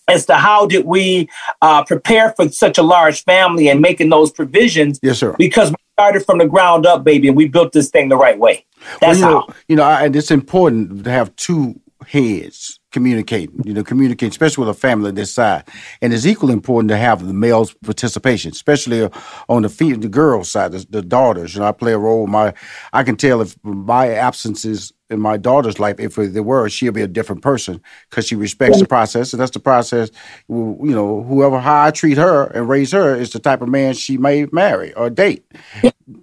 as 0.10 0.26
to 0.26 0.36
how 0.36 0.66
did 0.66 0.86
we 0.86 1.30
uh, 1.62 1.84
prepare 1.86 2.34
for 2.36 2.50
such 2.50 2.78
a 2.78 2.84
large 2.84 3.24
family 3.24 3.70
and 3.70 3.80
making 3.80 4.10
those 4.10 4.32
provisions, 4.32 5.00
Yes, 5.02 5.20
sir. 5.20 5.34
because 5.38 5.72
started 5.94 6.26
from 6.26 6.40
the 6.40 6.48
ground 6.48 6.86
up, 6.86 7.04
baby, 7.04 7.28
and 7.28 7.38
we 7.38 7.48
built 7.48 7.72
this 7.72 7.90
thing 7.90 8.10
the 8.10 8.18
right 8.18 8.38
way. 8.40 8.66
That's 9.00 9.02
well, 9.02 9.16
you 9.20 9.24
how. 9.24 9.32
know, 9.32 9.48
you 9.68 9.76
know, 9.76 9.84
I- 9.84 10.04
and 10.06 10.16
it's 10.16 10.32
important 10.32 11.04
to 11.04 11.10
have 11.12 11.36
two 11.36 11.80
heads 12.08 12.80
communicating. 12.92 13.62
You 13.64 13.74
know, 13.74 13.84
communicate, 13.84 14.32
especially 14.32 14.66
with 14.66 14.76
a 14.76 14.80
family 14.80 15.12
this 15.12 15.34
size. 15.34 15.64
And 16.02 16.14
it's 16.14 16.26
equally 16.26 16.52
important 16.54 16.90
to 16.90 16.98
have 16.98 17.26
the 17.26 17.34
male's 17.34 17.74
participation, 17.76 18.52
especially 18.52 19.04
uh, 19.04 19.10
on 19.48 19.62
the 19.62 19.70
fe- 19.70 19.94
the 19.94 20.10
girls' 20.10 20.50
side, 20.52 20.74
the, 20.74 20.86
the 20.90 21.02
daughters. 21.02 21.54
You 21.56 21.62
know, 21.62 21.68
I 21.68 21.72
play 21.72 21.94
a 21.94 21.98
role. 21.98 22.28
My, 22.28 22.54
I 22.92 23.04
can 23.04 23.16
tell 23.16 23.40
if 23.42 23.56
my 23.64 24.10
absences 24.10 24.92
in 25.14 25.20
my 25.20 25.38
daughter's 25.38 25.80
life, 25.80 26.00
if 26.00 26.16
there 26.16 26.44
were, 26.44 26.68
she'll 26.68 26.92
be 26.92 27.02
a 27.02 27.08
different 27.08 27.42
person 27.42 27.80
because 28.10 28.28
she 28.28 28.36
respects 28.36 28.80
the 28.80 28.88
process, 28.88 29.32
and 29.32 29.40
that's 29.40 29.52
the 29.52 29.60
process. 29.60 30.10
You 30.50 30.78
know, 30.82 31.24
whoever 31.24 31.60
how 31.60 31.86
I 31.86 31.92
treat 31.92 32.18
her 32.18 32.44
and 32.48 32.68
raise 32.68 32.92
her 32.92 33.16
is 33.16 33.32
the 33.32 33.40
type 33.40 33.62
of 33.62 33.70
man 33.70 33.94
she 33.94 34.18
may 34.18 34.48
marry 34.52 34.94
or 34.96 35.10
date. 35.10 35.46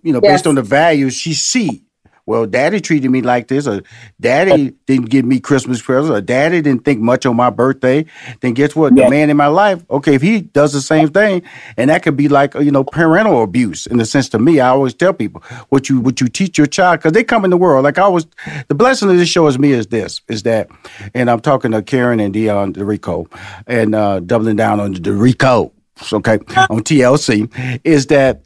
You 0.02 0.12
know, 0.12 0.20
based 0.20 0.46
on 0.46 0.56
the 0.56 0.62
values 0.62 1.14
she 1.14 1.32
see. 1.32 1.84
Well, 2.30 2.46
daddy 2.46 2.80
treated 2.80 3.10
me 3.10 3.22
like 3.22 3.48
this, 3.48 3.66
or 3.66 3.82
daddy 4.20 4.72
didn't 4.86 5.10
give 5.10 5.24
me 5.24 5.40
Christmas 5.40 5.82
presents, 5.82 6.16
or 6.16 6.20
daddy 6.20 6.62
didn't 6.62 6.84
think 6.84 7.00
much 7.00 7.26
on 7.26 7.34
my 7.34 7.50
birthday. 7.50 8.06
Then 8.40 8.54
guess 8.54 8.76
what? 8.76 8.96
Yeah. 8.96 9.06
The 9.06 9.10
man 9.10 9.30
in 9.30 9.36
my 9.36 9.48
life, 9.48 9.84
okay, 9.90 10.14
if 10.14 10.22
he 10.22 10.42
does 10.42 10.72
the 10.72 10.80
same 10.80 11.08
thing, 11.08 11.42
and 11.76 11.90
that 11.90 12.04
could 12.04 12.16
be 12.16 12.28
like 12.28 12.54
you 12.54 12.70
know 12.70 12.84
parental 12.84 13.42
abuse 13.42 13.84
in 13.86 13.96
the 13.96 14.06
sense 14.06 14.28
to 14.28 14.38
me. 14.38 14.60
I 14.60 14.68
always 14.68 14.94
tell 14.94 15.12
people 15.12 15.42
what 15.70 15.88
you 15.88 15.98
what 15.98 16.20
you 16.20 16.28
teach 16.28 16.56
your 16.56 16.68
child 16.68 17.00
because 17.00 17.14
they 17.14 17.24
come 17.24 17.44
in 17.44 17.50
the 17.50 17.56
world. 17.56 17.82
Like 17.82 17.98
I 17.98 18.06
was 18.06 18.28
the 18.68 18.76
blessing 18.76 19.10
of 19.10 19.16
this 19.16 19.28
show 19.28 19.48
is 19.48 19.58
me 19.58 19.72
is 19.72 19.88
this 19.88 20.20
is 20.28 20.44
that, 20.44 20.70
and 21.14 21.28
I'm 21.28 21.40
talking 21.40 21.72
to 21.72 21.82
Karen 21.82 22.20
and 22.20 22.32
Deon 22.32 22.74
Derrico, 22.76 23.26
and 23.66 23.92
uh, 23.92 24.20
doubling 24.20 24.54
down 24.54 24.78
on 24.78 24.94
Derrico, 24.94 25.72
okay, 26.12 26.38
on 26.70 26.84
TLC, 26.84 27.80
is 27.82 28.06
that 28.06 28.44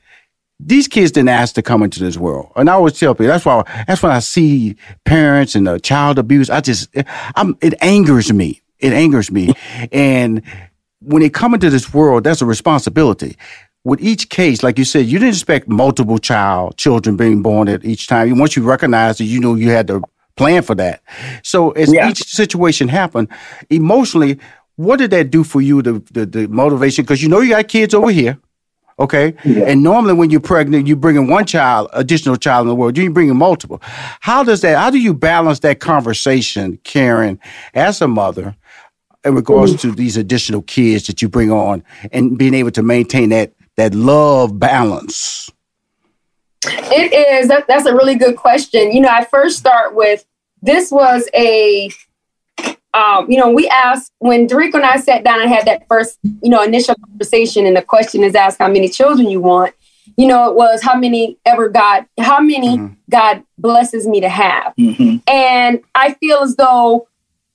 these 0.66 0.88
kids 0.88 1.12
didn't 1.12 1.28
ask 1.28 1.54
to 1.56 1.62
come 1.62 1.82
into 1.82 2.00
this 2.00 2.16
world. 2.16 2.50
And 2.56 2.70
I 2.70 2.72
always 2.74 2.98
tell 2.98 3.14
people 3.14 3.26
that's 3.26 3.44
why 3.44 3.62
that's 3.86 4.02
when 4.02 4.12
I 4.12 4.20
see 4.20 4.76
parents 5.04 5.54
and 5.54 5.68
uh, 5.68 5.78
child 5.78 6.18
abuse. 6.18 6.48
I 6.48 6.60
just 6.60 6.88
I'm, 7.36 7.56
it 7.60 7.74
angers 7.82 8.32
me. 8.32 8.62
It 8.78 8.92
angers 8.92 9.30
me. 9.30 9.52
and 9.92 10.42
when 11.00 11.20
they 11.22 11.28
come 11.28 11.52
into 11.54 11.68
this 11.68 11.92
world, 11.92 12.24
that's 12.24 12.40
a 12.40 12.46
responsibility. 12.46 13.36
With 13.84 14.00
each 14.00 14.30
case, 14.30 14.62
like 14.62 14.78
you 14.78 14.86
said, 14.86 15.04
you 15.04 15.18
didn't 15.18 15.34
expect 15.34 15.68
multiple 15.68 16.18
child 16.18 16.78
children 16.78 17.16
being 17.18 17.42
born 17.42 17.68
at 17.68 17.84
each 17.84 18.06
time. 18.06 18.38
Once 18.38 18.56
you 18.56 18.62
recognize 18.62 19.20
it, 19.20 19.24
you 19.24 19.40
know 19.40 19.54
you 19.54 19.68
had 19.70 19.86
to 19.88 20.02
plan 20.36 20.62
for 20.62 20.74
that. 20.76 21.02
So 21.42 21.72
as 21.72 21.92
Yeah. 21.92 22.08
each 22.08 22.24
situation 22.24 22.88
happened, 22.88 23.28
emotionally, 23.68 24.38
what 24.76 24.96
did 24.96 25.10
that 25.10 25.30
do 25.30 25.44
for 25.44 25.60
you? 25.60 25.82
The 25.82 26.02
the, 26.10 26.24
the 26.24 26.48
motivation 26.48 27.04
because 27.04 27.22
you 27.22 27.28
know 27.28 27.40
you 27.40 27.50
got 27.50 27.68
kids 27.68 27.92
over 27.92 28.10
here 28.10 28.38
Okay. 28.98 29.34
Yeah. 29.44 29.64
And 29.64 29.82
normally 29.82 30.14
when 30.14 30.30
you're 30.30 30.40
pregnant, 30.40 30.86
you 30.86 30.94
bringing 30.94 31.28
one 31.28 31.46
child, 31.46 31.88
additional 31.92 32.36
child 32.36 32.64
in 32.64 32.68
the 32.68 32.74
world. 32.74 32.96
You 32.96 33.10
bringing 33.10 33.36
multiple. 33.36 33.80
How 34.20 34.44
does 34.44 34.60
that, 34.60 34.78
how 34.78 34.90
do 34.90 34.98
you 34.98 35.14
balance 35.14 35.60
that 35.60 35.80
conversation, 35.80 36.78
Karen, 36.84 37.40
as 37.74 38.00
a 38.00 38.08
mother, 38.08 38.54
in 39.24 39.34
regards 39.34 39.72
mm-hmm. 39.72 39.90
to 39.90 39.96
these 39.96 40.16
additional 40.16 40.62
kids 40.62 41.06
that 41.08 41.22
you 41.22 41.28
bring 41.28 41.50
on 41.50 41.82
and 42.12 42.38
being 42.38 42.54
able 42.54 42.70
to 42.72 42.82
maintain 42.82 43.30
that, 43.30 43.52
that 43.76 43.94
love 43.94 44.58
balance? 44.58 45.50
It 46.66 47.12
is. 47.12 47.48
That, 47.48 47.66
that's 47.66 47.86
a 47.86 47.94
really 47.94 48.14
good 48.14 48.36
question. 48.36 48.92
You 48.92 49.00
know, 49.00 49.08
I 49.10 49.24
first 49.24 49.58
start 49.58 49.94
with 49.94 50.24
this 50.62 50.90
was 50.90 51.28
a 51.34 51.90
um, 52.94 53.28
you 53.30 53.38
know, 53.38 53.50
we 53.50 53.68
asked 53.68 54.12
when 54.20 54.46
Derrico 54.46 54.74
and 54.74 54.84
I 54.84 54.98
sat 54.98 55.24
down 55.24 55.40
and 55.40 55.50
had 55.50 55.66
that 55.66 55.86
first, 55.88 56.18
you 56.22 56.48
know, 56.48 56.62
initial 56.62 56.94
conversation, 56.94 57.66
and 57.66 57.76
the 57.76 57.82
question 57.82 58.22
is 58.22 58.34
asked 58.34 58.58
how 58.58 58.68
many 58.68 58.88
children 58.88 59.28
you 59.28 59.40
want. 59.40 59.74
You 60.16 60.28
know, 60.28 60.48
it 60.48 60.54
was 60.54 60.82
how 60.82 60.96
many 60.96 61.36
ever 61.44 61.68
God, 61.68 62.06
how 62.20 62.40
many 62.40 62.78
mm-hmm. 62.78 62.94
God 63.10 63.42
blesses 63.58 64.06
me 64.06 64.20
to 64.20 64.28
have. 64.28 64.74
Mm-hmm. 64.78 65.16
And 65.26 65.82
I 65.94 66.14
feel 66.14 66.38
as 66.38 66.54
though 66.54 67.08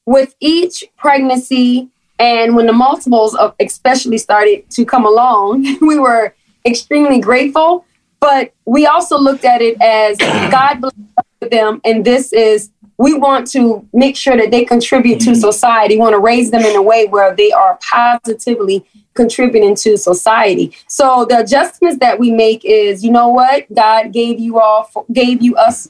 with 0.05 0.35
each 0.41 0.83
pregnancy 0.97 1.89
and 2.17 2.55
when 2.55 2.65
the 2.65 2.73
multiples 2.73 3.33
of 3.35 3.55
especially 3.61 4.17
started 4.17 4.69
to 4.71 4.83
come 4.83 5.05
along, 5.05 5.77
we 5.81 5.97
were 5.97 6.35
extremely 6.65 7.19
grateful. 7.19 7.85
But 8.19 8.53
we 8.65 8.85
also 8.85 9.17
looked 9.17 9.45
at 9.45 9.61
it 9.61 9.81
as 9.81 10.17
God 10.17 10.81
blessed 10.81 11.51
them, 11.51 11.79
and 11.85 12.03
this 12.03 12.33
is 12.33 12.71
we 12.99 13.13
want 13.13 13.47
to 13.47 13.87
make 13.93 14.17
sure 14.17 14.35
that 14.35 14.51
they 14.51 14.65
contribute 14.65 15.21
to 15.21 15.31
mm-hmm. 15.31 15.39
society. 15.39 15.95
We 15.95 16.01
want 16.01 16.13
to 16.13 16.19
raise 16.19 16.51
them 16.51 16.61
in 16.61 16.75
a 16.75 16.81
way 16.81 17.07
where 17.07 17.33
they 17.33 17.49
are 17.49 17.79
positively 17.81 18.85
contributing 19.13 19.73
to 19.75 19.97
society. 19.97 20.75
So 20.87 21.25
the 21.27 21.39
adjustments 21.39 21.99
that 21.99 22.19
we 22.19 22.29
make 22.29 22.65
is, 22.65 23.01
you 23.01 23.11
know 23.11 23.29
what, 23.29 23.73
God 23.73 24.11
gave 24.11 24.37
you 24.39 24.59
all, 24.59 24.83
for, 24.83 25.05
gave 25.13 25.41
you 25.41 25.55
us 25.55 25.89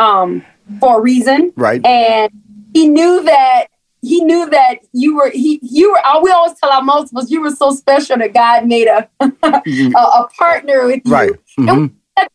um, 0.00 0.44
for 0.80 0.98
a 0.98 1.00
reason, 1.00 1.52
right? 1.54 1.84
And 1.86 2.32
He 2.74 2.88
knew 2.88 3.22
that 3.22 3.68
he 4.00 4.22
knew 4.22 4.48
that 4.50 4.76
you 4.92 5.16
were 5.16 5.28
he 5.30 5.58
you 5.60 5.90
were 5.90 6.22
we 6.22 6.30
always 6.30 6.56
tell 6.60 6.70
our 6.70 6.82
multiples 6.82 7.32
you 7.32 7.40
were 7.40 7.50
so 7.50 7.72
special 7.72 8.16
that 8.16 8.32
God 8.32 8.64
made 8.64 8.86
a 8.86 9.08
mm-hmm. 9.20 9.96
a, 9.96 9.98
a, 9.98 10.28
partner 10.38 10.86
with 10.86 11.02
you. 11.04 11.12
Right. 11.12 11.32
Mm-hmm. 11.58 11.68
And 12.16 12.28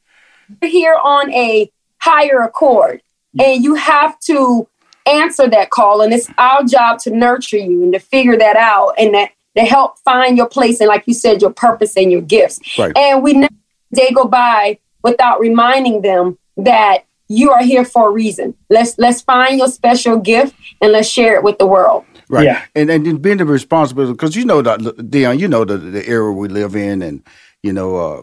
we're 0.62 0.68
here 0.68 0.98
on 1.02 1.32
a 1.32 1.72
higher 2.00 2.42
accord 2.42 3.02
and 3.40 3.64
you 3.64 3.76
have 3.76 4.20
to 4.22 4.68
answer 5.06 5.50
that 5.50 5.70
call 5.70 6.02
and 6.02 6.14
it's 6.14 6.30
our 6.38 6.64
job 6.64 7.00
to 7.00 7.10
nurture 7.10 7.58
you 7.58 7.84
and 7.84 7.94
to 7.94 8.00
figure 8.00 8.38
that 8.38 8.56
out 8.56 8.94
and 8.98 9.14
that 9.14 9.32
to 9.56 9.64
help 9.64 10.00
find 10.00 10.38
your 10.38 10.48
place 10.48 10.80
and 10.80 10.88
like 10.88 11.04
you 11.06 11.14
said 11.14 11.42
your 11.42 11.52
purpose 11.52 11.96
and 11.98 12.12
your 12.12 12.22
gifts. 12.22 12.60
Right. 12.78 12.96
and 12.98 13.22
we 13.22 13.34
never 13.34 13.54
day 13.94 14.12
go 14.12 14.26
by 14.26 14.80
without 15.04 15.40
reminding 15.40 16.02
them 16.02 16.38
that 16.58 17.06
you 17.28 17.52
are 17.52 17.64
here 17.64 17.86
for 17.86 18.10
a 18.10 18.12
reason. 18.12 18.56
Let's 18.70 18.98
let's 18.98 19.22
find 19.22 19.58
your 19.58 19.68
special 19.68 20.18
gift 20.18 20.56
and 20.82 20.92
let's 20.92 21.08
share 21.08 21.36
it 21.36 21.44
with 21.44 21.58
the 21.58 21.66
world. 21.66 22.06
Right. 22.30 22.46
Yeah. 22.46 22.64
and 22.76 22.90
and 22.90 23.22
being 23.22 23.38
the 23.38 23.46
responsibility 23.46 24.14
because 24.14 24.36
you 24.36 24.46
know 24.46 24.62
that 24.62 24.80
Deon 24.80 25.40
you 25.40 25.48
know 25.48 25.66
the, 25.66 25.78
the 25.78 26.08
era 26.08 26.32
we 26.32 26.48
live 26.48 26.76
in 26.76 27.02
and 27.02 27.24
you 27.62 27.74
know 27.74 27.96
uh 27.96 28.22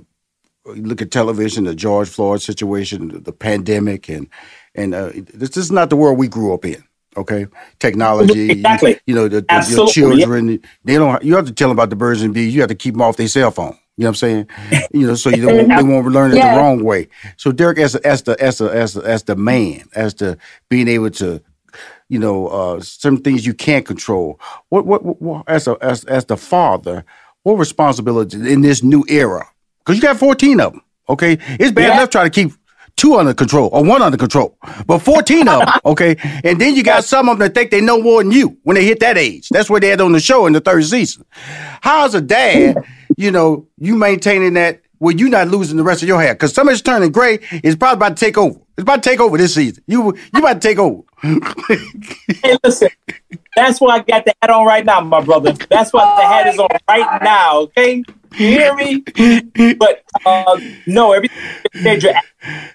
look 0.66 1.00
at 1.02 1.11
television 1.11 1.64
the 1.64 1.74
George 1.74 2.08
Floyd 2.08 2.42
situation 2.42 3.08
the, 3.08 3.20
the 3.20 3.32
pandemic 3.32 4.08
and 4.08 4.28
and 4.75 4.95
uh, 4.95 5.11
this, 5.14 5.51
this 5.51 5.57
is 5.57 5.73
not 5.73 5.91
the 5.91 5.97
world 5.97 6.18
we 6.18 6.29
grew 6.29 6.55
up 6.55 6.64
in. 6.64 6.83
Okay, 7.16 7.47
technology. 7.81 8.51
Exactly. 8.51 8.93
You, 8.93 8.99
you 9.07 9.14
know, 9.14 9.29
the, 9.29 9.41
the, 9.41 9.66
your 9.71 9.89
children. 9.89 10.49
Yeah. 10.49 10.57
They 10.85 10.95
don't. 10.95 11.23
You 11.25 11.35
have 11.37 11.47
to 11.47 11.53
tell 11.53 11.68
them 11.68 11.77
about 11.77 11.91
the 11.91 11.97
birds 11.97 12.23
and 12.23 12.33
bees. 12.33 12.55
You 12.55 12.61
have 12.61 12.68
to 12.68 12.77
keep 12.77 12.95
them 12.95 13.03
off 13.03 13.16
their 13.16 13.27
cell 13.27 13.51
phone. 13.51 13.77
You 13.97 14.05
know 14.05 14.11
what 14.11 14.11
I'm 14.11 14.14
saying? 14.14 14.49
You 14.93 15.07
know, 15.07 15.14
so 15.14 15.31
you 15.31 15.43
don't, 15.43 15.68
they 15.68 15.83
won't 15.83 16.07
learn 16.07 16.33
it 16.33 16.37
yeah. 16.37 16.55
the 16.55 16.61
wrong 16.61 16.83
way. 16.83 17.09
So 17.37 17.53
Derek, 17.53 17.79
as 17.79 17.97
as 17.97 18.23
the 18.23 18.41
as 18.43 18.59
the 18.59 18.66
as 18.66 18.95
the, 18.95 19.03
as 19.03 19.23
the 19.25 19.37
man, 19.37 19.85
as 19.95 20.14
the 20.14 20.39
being 20.68 20.89
able 20.89 21.11
to, 21.11 21.41
you 22.09 22.18
know, 22.18 22.49
uh, 22.49 22.81
some 22.81 23.18
things 23.18 23.47
you 23.47 23.55
can't 23.55 23.85
control. 23.85 24.41
What, 24.68 24.87
what 24.87 25.21
what 25.21 25.45
as 25.49 25.68
a 25.68 25.77
as 25.81 26.05
as 26.05 26.25
the 26.25 26.37
father, 26.37 27.05
what 27.43 27.55
responsibility 27.55 28.53
in 28.53 28.62
this 28.62 28.83
new 28.83 29.05
era? 29.09 29.49
Because 29.81 29.97
you 29.97 30.03
got 30.03 30.16
14 30.16 30.61
of 30.61 30.73
them. 30.73 30.83
Okay, 31.09 31.39
it's 31.59 31.73
bad 31.73 31.89
yeah. 31.89 31.95
enough 31.95 32.11
trying 32.11 32.31
to 32.31 32.31
keep 32.31 32.53
two 33.01 33.16
under 33.16 33.32
control 33.32 33.70
or 33.72 33.82
one 33.82 34.03
under 34.03 34.18
control, 34.18 34.55
but 34.86 34.98
14 34.98 35.48
of 35.48 35.61
them, 35.61 35.68
okay? 35.86 36.16
And 36.44 36.61
then 36.61 36.74
you 36.74 36.82
got 36.82 37.03
some 37.05 37.30
of 37.30 37.38
them 37.38 37.48
that 37.48 37.55
think 37.55 37.70
they 37.70 37.80
know 37.80 38.01
more 38.01 38.22
than 38.22 38.30
you 38.30 38.59
when 38.62 38.74
they 38.74 38.84
hit 38.84 39.01
that 39.01 39.16
age. 39.16 39.48
That's 39.48 39.70
what 39.70 39.80
they 39.80 39.88
had 39.88 40.03
on 40.03 40.12
the 40.12 40.20
show 40.20 40.46
in 40.46 40.53
the 40.53 40.61
third 40.61 40.84
season. 40.84 41.24
How's 41.80 42.14
a 42.14 42.20
dad, 42.20 42.76
you 43.16 43.30
know, 43.30 43.66
you 43.78 43.96
maintaining 43.96 44.53
that 44.55 44.82
where 44.98 45.16
you're 45.16 45.30
not 45.30 45.48
losing 45.48 45.78
the 45.78 45.82
rest 45.82 46.03
of 46.03 46.09
your 46.09 46.20
hair? 46.20 46.34
Because 46.34 46.53
somebody's 46.53 46.82
turning 46.82 47.11
gray 47.11 47.38
is 47.64 47.74
probably 47.74 47.96
about 47.96 48.18
to 48.18 48.24
take 48.24 48.36
over. 48.36 48.61
It's 48.76 48.82
about 48.82 49.03
to 49.03 49.09
take 49.09 49.20
over 49.20 49.38
this 49.38 49.55
season. 49.55 49.82
You 49.86 50.14
you 50.34 50.40
about 50.40 50.61
to 50.61 50.61
take 50.61 50.78
over. 50.78 51.03
hey, 51.22 52.59
listen, 52.62 52.88
that's 53.57 53.80
why 53.80 53.96
I 53.96 53.98
got 54.01 54.26
the 54.26 54.34
hat 54.42 54.51
on 54.51 54.66
right 54.66 54.84
now, 54.84 55.01
my 55.01 55.22
brother. 55.22 55.53
That's 55.53 55.92
why 55.92 56.05
the 56.16 56.26
hat 56.26 56.46
is 56.48 56.59
on 56.59 56.68
right 56.88 57.22
now, 57.22 57.61
okay? 57.61 58.05
You 58.39 58.47
hear 58.47 58.74
me? 58.74 59.03
But 59.74 60.03
uh, 60.24 60.61
no, 60.87 61.12
everything 61.12 62.01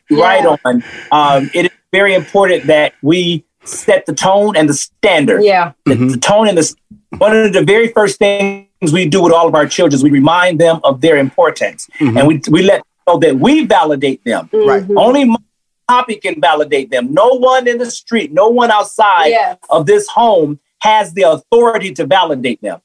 you're 0.10 0.20
right 0.20 0.46
on. 0.46 0.84
Um, 1.12 1.50
it 1.54 1.66
is 1.66 1.72
very 1.92 2.14
important 2.14 2.68
that 2.68 2.94
we 3.02 3.46
set 3.64 4.06
the 4.06 4.14
tone 4.14 4.56
and 4.56 4.70
the 4.70 4.74
standard. 4.74 5.44
Yeah. 5.44 5.74
The, 5.86 5.96
mm-hmm. 5.96 6.08
the 6.10 6.18
tone 6.18 6.48
and 6.48 6.58
the 6.58 6.76
one 7.18 7.36
of 7.36 7.54
the 7.54 7.64
very 7.64 7.88
first 7.90 8.20
things 8.20 8.68
we 8.92 9.08
do 9.08 9.24
with 9.24 9.32
all 9.32 9.48
of 9.48 9.56
our 9.56 9.66
children 9.66 9.96
is 9.96 10.04
we 10.04 10.10
remind 10.12 10.60
them 10.60 10.80
of 10.84 11.02
their 11.02 11.18
importance, 11.18 11.88
mm-hmm. 12.00 12.18
and 12.18 12.28
we 12.28 12.42
we 12.50 12.62
let 12.62 12.78
them 12.78 12.86
know 13.08 13.20
that 13.20 13.40
we 13.40 13.66
validate 13.66 14.24
them. 14.26 14.50
Mm-hmm. 14.50 14.70
Right. 14.70 14.98
Only 14.98 15.36
Poppy 15.88 16.16
can 16.16 16.42
validate 16.42 16.90
them. 16.90 17.14
No 17.14 17.28
one 17.30 17.68
in 17.68 17.78
the 17.78 17.90
street, 17.92 18.34
no 18.34 18.48
one 18.48 18.72
outside 18.72 19.28
yes. 19.28 19.58
of 19.70 19.86
this 19.86 20.08
home 20.08 20.60
has 20.80 21.14
the 21.14 21.24
authority 21.24 21.94
to 21.94 22.06
validate 22.06 22.60
them. 22.62 22.82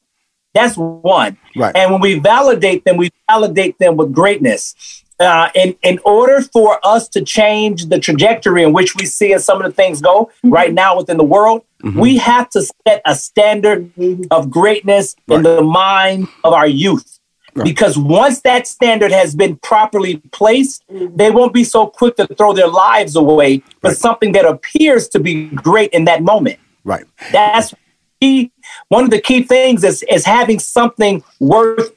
That's 0.53 0.75
one. 0.75 1.37
Right. 1.55 1.75
And 1.75 1.91
when 1.91 2.01
we 2.01 2.19
validate 2.19 2.83
them, 2.85 2.97
we 2.97 3.09
validate 3.29 3.77
them 3.79 3.97
with 3.97 4.13
greatness. 4.13 5.03
Uh, 5.19 5.49
in, 5.53 5.75
in 5.83 5.99
order 6.03 6.41
for 6.41 6.79
us 6.83 7.07
to 7.07 7.21
change 7.21 7.85
the 7.85 7.99
trajectory 7.99 8.63
in 8.63 8.73
which 8.73 8.95
we 8.95 9.05
see 9.05 9.33
as 9.33 9.45
some 9.45 9.61
of 9.61 9.69
the 9.69 9.71
things 9.71 10.01
go 10.01 10.25
mm-hmm. 10.25 10.49
right 10.49 10.73
now 10.73 10.97
within 10.97 11.17
the 11.17 11.23
world, 11.23 11.63
mm-hmm. 11.83 11.99
we 11.99 12.17
have 12.17 12.49
to 12.49 12.61
set 12.63 13.01
a 13.05 13.13
standard 13.13 13.91
of 14.31 14.49
greatness 14.49 15.15
right. 15.27 15.37
in 15.37 15.43
the 15.43 15.61
mind 15.61 16.27
of 16.43 16.53
our 16.53 16.67
youth. 16.67 17.19
Right. 17.53 17.65
Because 17.65 17.97
once 17.97 18.41
that 18.41 18.65
standard 18.65 19.11
has 19.11 19.35
been 19.35 19.57
properly 19.57 20.17
placed, 20.31 20.83
they 20.89 21.29
won't 21.29 21.53
be 21.53 21.65
so 21.65 21.85
quick 21.85 22.15
to 22.15 22.25
throw 22.25 22.53
their 22.53 22.69
lives 22.69 23.15
away 23.15 23.59
for 23.81 23.89
right. 23.89 23.97
something 23.97 24.31
that 24.31 24.45
appears 24.45 25.07
to 25.09 25.19
be 25.19 25.49
great 25.49 25.91
in 25.91 26.05
that 26.05 26.23
moment. 26.23 26.59
Right. 26.83 27.05
That's 27.31 27.75
key, 28.21 28.51
one 28.89 29.03
of 29.03 29.09
the 29.09 29.19
key 29.19 29.43
things 29.43 29.83
is 29.83 30.03
is 30.03 30.23
having 30.23 30.59
something 30.59 31.23
worth 31.39 31.91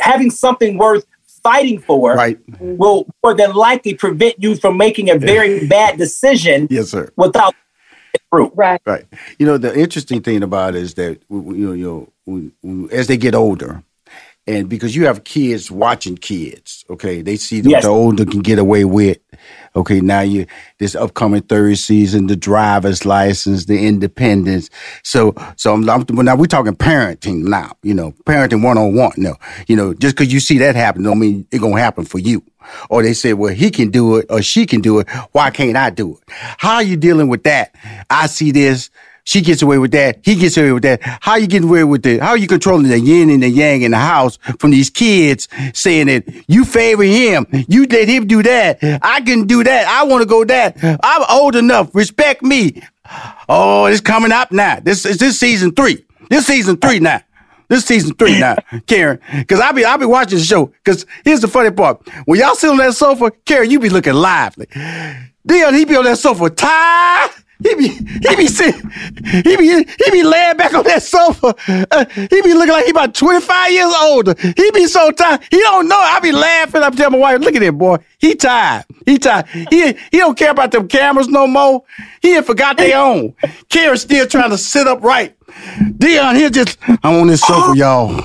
having 0.00 0.30
something 0.30 0.78
worth 0.78 1.06
fighting 1.42 1.78
for 1.80 2.14
right. 2.14 2.38
will 2.58 3.06
more 3.22 3.34
than 3.34 3.54
likely 3.54 3.94
prevent 3.94 4.34
you 4.42 4.56
from 4.56 4.76
making 4.76 5.10
a 5.10 5.18
very 5.18 5.68
bad 5.68 5.96
decision 5.96 6.66
yes 6.70 6.90
sir. 6.90 7.08
without 7.16 7.54
fruit. 8.30 8.52
Right. 8.54 8.80
Right. 8.84 9.06
You 9.38 9.46
know 9.46 9.58
the 9.58 9.78
interesting 9.78 10.22
thing 10.22 10.42
about 10.42 10.74
it 10.74 10.82
is 10.82 10.94
that 10.94 11.20
you 11.30 11.42
know, 11.42 11.72
you 11.72 12.52
know 12.62 12.88
as 12.90 13.06
they 13.06 13.16
get 13.16 13.34
older 13.34 13.82
and 14.46 14.68
because 14.68 14.94
you 14.94 15.06
have 15.06 15.24
kids 15.24 15.70
watching 15.70 16.16
kids, 16.16 16.84
okay, 16.88 17.20
they 17.20 17.36
see 17.36 17.62
what 17.62 17.70
yes. 17.70 17.82
the 17.82 17.88
older 17.88 18.24
can 18.24 18.40
get 18.40 18.58
away 18.58 18.84
with. 18.84 19.18
Okay, 19.74 20.00
now 20.00 20.20
you 20.20 20.46
this 20.78 20.94
upcoming 20.94 21.42
third 21.42 21.78
season, 21.78 22.28
the 22.28 22.36
driver's 22.36 23.04
license, 23.04 23.66
the 23.66 23.86
independence. 23.86 24.70
So, 25.02 25.34
so 25.56 25.74
I'm, 25.74 25.88
I'm 25.88 26.06
now 26.08 26.36
we're 26.36 26.46
talking 26.46 26.76
parenting 26.76 27.42
now. 27.42 27.72
You 27.82 27.94
know, 27.94 28.12
parenting 28.24 28.62
one 28.62 28.78
on 28.78 28.94
one. 28.94 29.12
No, 29.16 29.34
you 29.66 29.74
know, 29.74 29.94
just 29.94 30.16
because 30.16 30.32
you 30.32 30.40
see 30.40 30.58
that 30.58 30.76
happen, 30.76 31.02
don't 31.02 31.18
mean 31.18 31.46
it 31.50 31.58
gonna 31.58 31.80
happen 31.80 32.04
for 32.04 32.18
you. 32.18 32.44
Or 32.88 33.02
they 33.02 33.12
say, 33.12 33.32
well, 33.32 33.54
he 33.54 33.70
can 33.70 33.90
do 33.90 34.16
it 34.16 34.26
or 34.30 34.42
she 34.42 34.66
can 34.66 34.80
do 34.80 34.98
it. 34.98 35.08
Why 35.32 35.50
can't 35.50 35.76
I 35.76 35.90
do 35.90 36.16
it? 36.16 36.22
How 36.28 36.76
are 36.76 36.82
you 36.82 36.96
dealing 36.96 37.28
with 37.28 37.44
that? 37.44 37.74
I 38.10 38.26
see 38.26 38.50
this 38.50 38.90
she 39.26 39.40
gets 39.40 39.60
away 39.60 39.76
with 39.78 39.90
that. 39.90 40.20
He 40.22 40.36
gets 40.36 40.56
away 40.56 40.70
with 40.70 40.84
that. 40.84 41.00
How 41.02 41.34
you 41.34 41.48
getting 41.48 41.68
away 41.68 41.82
with 41.82 42.06
it? 42.06 42.22
How 42.22 42.30
are 42.30 42.36
you 42.36 42.46
controlling 42.46 42.86
the 42.86 42.98
yin 42.98 43.28
and 43.28 43.42
the 43.42 43.48
yang 43.48 43.82
in 43.82 43.90
the 43.90 43.98
house 43.98 44.36
from 44.60 44.70
these 44.70 44.88
kids 44.88 45.48
saying 45.74 46.06
that 46.06 46.24
you 46.46 46.64
favor 46.64 47.02
him? 47.02 47.44
You 47.68 47.86
let 47.86 48.08
him 48.08 48.28
do 48.28 48.44
that. 48.44 48.78
I 49.02 49.20
can 49.22 49.48
do 49.48 49.64
that. 49.64 49.88
I 49.88 50.04
want 50.04 50.22
to 50.22 50.28
go 50.28 50.44
that. 50.44 50.76
I'm 51.02 51.24
old 51.28 51.56
enough. 51.56 51.92
Respect 51.92 52.42
me. 52.42 52.80
Oh, 53.48 53.86
it's 53.86 54.00
coming 54.00 54.30
up 54.30 54.52
now. 54.52 54.78
This 54.78 55.04
is 55.04 55.18
this 55.18 55.40
season 55.40 55.72
three. 55.72 56.04
This 56.30 56.46
season 56.46 56.76
three 56.76 57.00
now. 57.00 57.20
This 57.68 57.84
season 57.84 58.14
three 58.14 58.38
now, 58.38 58.54
Karen. 58.86 59.18
Cause 59.48 59.58
I 59.58 59.72
be 59.72 59.84
I 59.84 59.96
be 59.96 60.06
watching 60.06 60.38
the 60.38 60.44
show. 60.44 60.72
Cause 60.84 61.04
here's 61.24 61.40
the 61.40 61.48
funny 61.48 61.72
part. 61.72 62.08
When 62.26 62.38
y'all 62.38 62.54
sit 62.54 62.70
on 62.70 62.76
that 62.76 62.94
sofa, 62.94 63.32
Karen, 63.44 63.68
you 63.68 63.80
be 63.80 63.88
looking 63.88 64.14
lively. 64.14 64.66
Deon, 64.66 65.76
he 65.76 65.84
be 65.84 65.96
on 65.96 66.04
that 66.04 66.18
sofa 66.18 66.48
tired 66.48 67.32
he 67.62 67.74
be 67.74 67.88
he 67.88 68.36
be 68.36 68.46
sitting, 68.46 68.90
he 69.44 69.56
be 69.56 69.66
he 69.68 70.10
be 70.10 70.22
laying 70.22 70.56
back 70.56 70.74
on 70.74 70.84
that 70.84 71.02
sofa. 71.02 71.54
Uh, 71.90 72.04
he 72.14 72.42
be 72.42 72.54
looking 72.54 72.72
like 72.72 72.84
he 72.84 72.90
about 72.90 73.14
twenty 73.14 73.40
five 73.40 73.72
years 73.72 73.92
older. 74.00 74.34
He 74.38 74.70
be 74.72 74.86
so 74.86 75.10
tired. 75.10 75.40
He 75.50 75.58
don't 75.60 75.88
know. 75.88 75.98
I 75.98 76.20
be 76.20 76.32
laughing. 76.32 76.82
I 76.82 76.90
tell 76.90 77.10
my 77.10 77.18
wife, 77.18 77.40
look 77.40 77.54
at 77.54 77.62
him, 77.62 77.78
boy. 77.78 77.98
He 78.18 78.34
tired. 78.34 78.84
He 79.04 79.18
tired. 79.18 79.46
He 79.48 79.92
he 80.10 80.18
don't 80.18 80.36
care 80.36 80.50
about 80.50 80.70
them 80.72 80.88
cameras 80.88 81.28
no 81.28 81.46
more. 81.46 81.84
He 82.22 82.32
had 82.32 82.44
forgot 82.46 82.76
they 82.76 82.92
own. 82.92 83.34
Karen's 83.68 84.02
still 84.02 84.26
trying 84.26 84.50
to 84.50 84.58
sit 84.58 84.86
up 84.86 85.02
right. 85.02 85.34
Deon, 85.98 86.36
he 86.36 86.50
just 86.50 86.78
I'm 87.02 87.20
on 87.20 87.26
this 87.28 87.40
sofa, 87.40 87.76
y'all, 87.76 88.22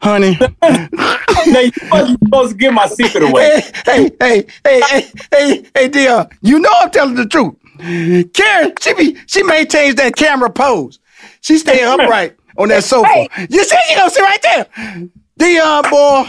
honey. 0.00 0.38
now 0.62 1.60
you 1.60 1.72
supposed 2.24 2.52
to 2.52 2.56
give 2.56 2.72
my 2.72 2.86
secret 2.86 3.24
away. 3.24 3.60
Hey, 3.84 4.10
hey, 4.18 4.46
hey, 4.64 4.80
hey, 4.88 5.10
hey, 5.30 5.64
hey, 5.74 5.88
Deon. 5.88 6.32
You 6.40 6.60
know 6.60 6.70
I'm 6.80 6.90
telling 6.90 7.14
the 7.16 7.26
truth. 7.26 7.54
Karen, 7.82 8.72
she 8.80 8.94
be 8.94 9.16
she 9.26 9.42
maintains 9.42 9.96
that 9.96 10.14
camera 10.16 10.50
pose. 10.50 10.98
She 11.40 11.58
stay 11.58 11.82
upright 11.84 12.36
on 12.56 12.68
that 12.68 12.84
sofa. 12.84 13.08
Hey. 13.08 13.28
You 13.50 13.64
see, 13.64 13.76
she 13.88 13.94
gonna 13.94 14.10
sit 14.10 14.22
right 14.22 14.42
there. 14.42 14.66
Deon 15.38 15.84
uh, 15.84 15.90
boy, 15.90 16.24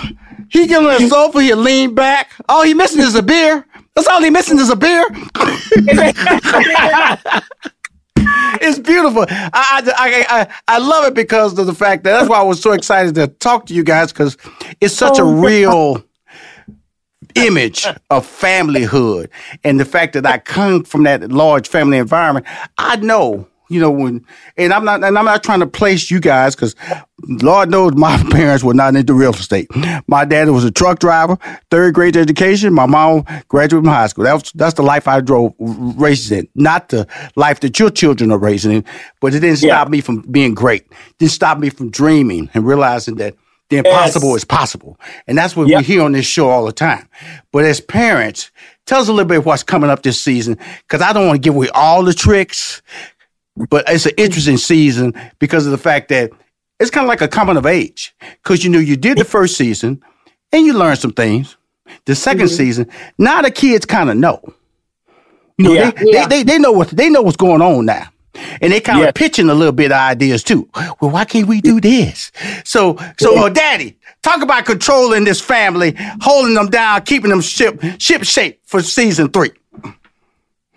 he 0.49 0.68
get 0.68 0.78
on 0.78 0.86
that 0.86 1.08
sofa, 1.10 1.41
he 1.41 1.54
lean 1.54 1.93
back. 1.93 2.32
All 2.49 2.64
he 2.64 2.74
missing 2.74 3.01
is 3.01 3.16
a 3.16 3.24
beer. 3.24 3.66
That's 3.95 4.08
all 4.08 4.24
he 4.24 4.30
missing 4.32 4.58
is 4.58 4.72
a 4.72 4.76
beer. 4.76 5.06
it's 8.62 8.80
beautiful. 8.80 9.26
I, 9.30 9.93
I, 9.95 10.26
I, 10.30 10.47
I, 10.68 10.78
love 10.80 11.06
it 11.06 11.14
because 11.14 11.58
of 11.60 11.68
the 11.68 11.76
fact 11.76 12.04
that 12.04 12.14
that's 12.14 12.30
why 12.30 12.39
I 12.39 12.43
was 12.43 12.60
so 12.60 12.72
excited 12.72 13.14
to 13.16 13.28
talk 13.28 13.68
to 13.68 13.74
you 13.76 13.84
guys 13.84 14.12
because 14.12 14.38
it's 14.82 14.95
such 14.95 15.20
oh, 15.20 15.28
a 15.28 15.41
real 15.41 16.04
image 17.36 17.86
of 18.09 18.25
familyhood. 18.25 19.29
And 19.63 19.79
the 19.79 19.86
fact 19.86 20.13
that 20.13 20.25
I 20.25 20.38
come 20.38 20.84
from 20.84 21.03
that 21.03 21.31
large 21.31 21.67
family 21.67 21.97
environment. 21.97 22.45
I 22.77 22.97
know 22.97 23.47
you 23.69 23.79
know 23.79 23.91
when 23.91 24.25
and 24.57 24.73
i'm 24.73 24.86
not 24.86 25.03
and 25.03 25.17
i'm 25.17 25.25
not 25.25 25.43
trying 25.43 25.59
to 25.59 25.67
place 25.67 26.11
you 26.11 26.19
guys 26.19 26.55
because 26.55 26.75
lord 27.27 27.69
knows 27.69 27.93
my 27.95 28.21
parents 28.31 28.63
were 28.63 28.73
not 28.73 28.95
into 28.95 29.13
real 29.13 29.34
estate. 29.34 29.67
My 30.07 30.25
dad 30.25 30.49
was 30.49 30.63
a 30.63 30.71
truck 30.71 30.99
driver 30.99 31.38
third 31.71 31.93
grade 31.93 32.15
education. 32.17 32.73
My 32.73 32.86
mom 32.86 33.25
graduated 33.47 33.86
from 33.86 33.93
high 33.93 34.07
school. 34.07 34.25
That 34.25 34.34
was, 34.34 34.51
that's 34.53 34.73
the 34.75 34.84
life 34.84 35.07
i 35.07 35.21
drove 35.21 35.53
raised 35.59 36.31
in. 36.31 36.47
Not 36.55 36.89
the 36.89 37.07
life 37.36 37.61
that 37.61 37.79
your 37.79 37.89
children 37.89 38.31
are 38.31 38.38
raising 38.38 38.71
in 38.71 38.86
but 39.21 39.34
it 39.34 39.39
didn't 39.39 39.57
stop 39.57 39.89
me 39.89 40.01
from 40.01 40.21
being 40.21 40.53
great. 40.53 40.84
It 40.84 41.17
didn't 41.19 41.31
stop 41.31 41.57
me 41.57 41.69
from 41.69 41.89
dreaming 41.89 42.49
and 42.53 42.65
realizing 42.65 43.15
that 43.15 43.36
the 43.74 43.89
impossible 43.89 44.30
yes. 44.30 44.38
is 44.38 44.45
possible 44.45 44.99
and 45.28 45.38
that's 45.38 45.55
what 45.55 45.67
yep. 45.67 45.80
we 45.80 45.86
hear 45.86 46.01
on 46.01 46.11
this 46.11 46.26
show 46.26 46.49
all 46.49 46.65
the 46.65 46.71
time 46.71 47.07
but 47.51 47.65
as 47.65 47.82
parents 47.82 48.51
tell 48.86 49.01
us 49.01 49.07
a 49.07 49.11
little 49.11 49.28
bit 49.28 49.45
what's 49.45 49.63
coming 49.63 49.89
up 49.89 50.03
this 50.03 50.19
season 50.19 50.57
because 50.88 51.01
i 51.01 51.11
don't 51.13 51.28
want 51.28 51.36
to 51.36 51.41
give 51.41 51.55
away 51.55 51.69
all 51.74 52.03
the 52.03 52.13
tricks 52.13 52.82
but 53.55 53.86
it's 53.88 54.05
an 54.05 54.13
interesting 54.17 54.57
season 54.57 55.13
because 55.39 55.65
of 55.65 55.71
the 55.71 55.78
fact 55.78 56.09
that 56.09 56.32
it's 56.80 56.91
kind 56.91 57.05
of 57.05 57.09
like 57.09 57.21
a 57.21 57.28
coming 57.28 57.57
of 57.57 57.65
age. 57.65 58.15
Because 58.43 58.63
you 58.63 58.69
know, 58.69 58.80
you 58.80 58.97
did 58.97 59.17
the 59.17 59.26
first 59.26 59.57
season 59.57 60.03
and 60.51 60.65
you 60.65 60.74
learned 60.74 60.99
some 60.99 61.13
things. 61.13 61.55
The 62.05 62.13
2nd 62.13 62.34
mm-hmm. 62.34 62.47
season, 62.47 62.89
now 63.17 63.41
the 63.41 63.51
kids 63.51 63.86
kind 63.86 64.09
of 64.09 64.17
know. 64.17 64.41
You 65.57 65.65
know, 65.65 65.74
yeah. 65.74 65.91
They, 65.91 66.11
yeah. 66.11 66.28
They, 66.28 66.43
they, 66.43 66.53
they 66.53 66.59
know 66.59 66.71
what 66.71 66.89
they 66.89 67.09
know 67.09 67.21
what's 67.21 67.38
going 67.38 67.61
on 67.61 67.86
now. 67.86 68.07
And 68.61 68.73
they 68.73 68.79
kind 68.79 68.99
of 68.99 69.05
yeah. 69.05 69.11
pitching 69.11 69.49
a 69.49 69.53
little 69.53 69.73
bit 69.73 69.91
of 69.91 69.97
ideas 69.97 70.43
too. 70.43 70.67
Well, 70.99 71.11
why 71.11 71.25
can't 71.25 71.47
we 71.47 71.61
do 71.61 71.79
this? 71.79 72.31
So, 72.65 72.97
so, 73.19 73.45
uh, 73.45 73.49
daddy, 73.49 73.97
talk 74.21 74.41
about 74.41 74.65
controlling 74.65 75.23
this 75.23 75.39
family, 75.39 75.95
holding 76.21 76.55
them 76.55 76.69
down, 76.69 77.03
keeping 77.03 77.29
them 77.29 77.41
ship, 77.41 77.81
ship 77.99 78.23
shape 78.23 78.61
for 78.65 78.81
season 78.81 79.29
three 79.29 79.51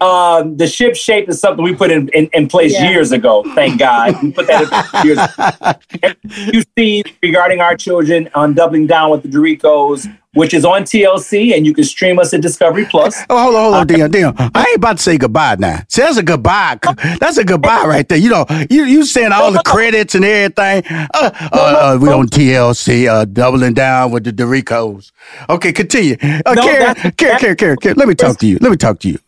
um, 0.00 0.56
the 0.56 0.66
ship 0.66 0.94
shape 0.94 1.28
is 1.28 1.40
something 1.40 1.64
we 1.64 1.74
put 1.74 1.90
in, 1.90 2.08
in, 2.10 2.28
in 2.32 2.48
place 2.48 2.74
yeah. 2.74 2.90
years 2.90 3.12
ago. 3.12 3.42
Thank 3.54 3.78
God. 3.78 4.22
We 4.22 4.32
put 4.32 4.46
that 4.46 5.02
in 5.04 6.14
years 6.26 6.54
You 6.54 6.62
see 6.76 7.02
regarding 7.22 7.60
our 7.60 7.76
children 7.76 8.28
on 8.34 8.54
doubling 8.54 8.86
down 8.86 9.10
with 9.10 9.22
the 9.22 9.28
Derricos, 9.28 10.06
which 10.36 10.52
is 10.52 10.64
on 10.64 10.82
TLC, 10.82 11.56
and 11.56 11.64
you 11.64 11.72
can 11.72 11.84
stream 11.84 12.18
us 12.18 12.32
at 12.34 12.42
Discovery 12.42 12.84
Plus. 12.84 13.16
Oh, 13.28 13.42
hold 13.42 13.56
on, 13.56 13.62
hold 13.62 13.74
on, 13.74 13.80
uh, 13.80 14.08
Deon, 14.08 14.10
Deon. 14.12 14.50
I 14.54 14.64
ain't 14.68 14.76
about 14.76 14.98
to 14.98 15.02
say 15.02 15.18
goodbye 15.18 15.56
now. 15.58 15.82
See, 15.88 16.02
that's 16.02 16.16
a 16.16 16.22
goodbye. 16.22 16.78
That's 17.20 17.38
a 17.38 17.44
goodbye 17.44 17.84
right 17.86 18.08
there. 18.08 18.18
You 18.18 18.30
know, 18.30 18.46
you 18.70 18.84
you 18.84 19.04
saying 19.04 19.32
all 19.32 19.50
the 19.50 19.62
credits 19.64 20.14
and 20.14 20.24
everything. 20.24 20.84
Uh, 20.90 21.06
uh, 21.14 21.48
uh, 21.52 21.98
we 22.00 22.08
on 22.08 22.28
TLC, 22.28 23.08
uh, 23.08 23.24
doubling 23.24 23.74
down 23.74 24.10
with 24.10 24.24
the 24.24 24.32
Derricos. 24.32 25.12
Okay, 25.48 25.72
continue. 25.72 26.16
Uh, 26.20 26.54
no, 26.54 26.62
Karen, 26.62 26.94
Karen, 26.94 27.38
Karen, 27.38 27.56
Karen, 27.56 27.76
Karen, 27.78 27.96
let 27.98 28.08
me 28.08 28.14
talk 28.14 28.38
to 28.38 28.46
you. 28.46 28.58
Let 28.60 28.70
me 28.70 28.76
talk 28.76 29.00
to 29.00 29.08
you. 29.08 29.18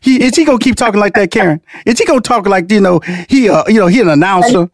He, 0.00 0.22
is 0.22 0.36
he 0.36 0.44
gonna 0.44 0.58
keep 0.58 0.76
talking 0.76 1.00
like 1.00 1.14
that, 1.14 1.30
Karen? 1.30 1.60
Is 1.84 1.98
he 1.98 2.04
gonna 2.04 2.20
talk 2.20 2.46
like 2.46 2.70
you 2.70 2.80
know 2.80 3.00
he 3.28 3.48
uh, 3.48 3.64
you 3.68 3.80
know 3.80 3.86
he 3.86 4.00
an 4.00 4.08
announcer? 4.08 4.70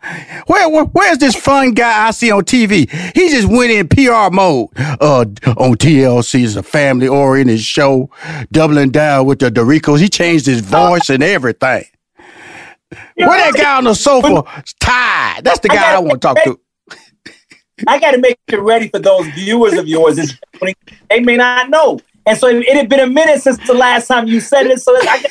Where, 0.46 0.68
where 0.68 0.84
where's 0.84 1.18
this 1.18 1.34
fun 1.34 1.72
guy 1.72 2.06
I 2.08 2.10
see 2.10 2.30
on 2.30 2.44
TV? 2.44 2.90
He 3.14 3.28
just 3.28 3.48
went 3.48 3.70
in 3.70 3.88
PR 3.88 4.32
mode. 4.32 4.68
Uh 4.76 5.24
on 5.62 5.76
TLC. 5.76 6.44
It's 6.44 6.56
a 6.56 6.62
family 6.62 7.08
oriented 7.08 7.60
show, 7.60 8.10
doubling 8.50 8.90
down 8.90 9.26
with 9.26 9.38
the 9.38 9.50
Derricos. 9.50 10.00
He 10.00 10.08
changed 10.08 10.46
his 10.46 10.60
uh, 10.72 10.88
voice 10.88 11.08
and 11.08 11.22
everything. 11.22 11.84
Where 13.14 13.28
that 13.28 13.54
guy 13.54 13.76
on 13.76 13.84
the 13.84 13.94
sofa 13.94 14.64
tired? 14.80 15.44
That's 15.44 15.60
the 15.60 15.68
guy 15.68 15.92
I, 15.92 15.96
I 15.96 15.98
want 16.00 16.20
to 16.20 16.28
talk 16.28 16.42
to. 16.44 16.60
I 17.86 17.98
got 17.98 18.12
to 18.12 18.18
make 18.18 18.38
it 18.48 18.60
ready 18.60 18.88
for 18.88 18.98
those 18.98 19.26
viewers 19.28 19.74
of 19.74 19.88
yours. 19.88 20.18
They 21.08 21.20
may 21.20 21.36
not 21.36 21.70
know. 21.70 22.00
And 22.24 22.38
so 22.38 22.46
it, 22.46 22.68
had 22.68 22.88
been 22.88 23.00
a 23.00 23.06
minute 23.06 23.42
since 23.42 23.58
the 23.66 23.74
last 23.74 24.06
time 24.06 24.28
you 24.28 24.38
said 24.38 24.66
it. 24.66 24.80
So 24.80 24.94
I 24.96 25.24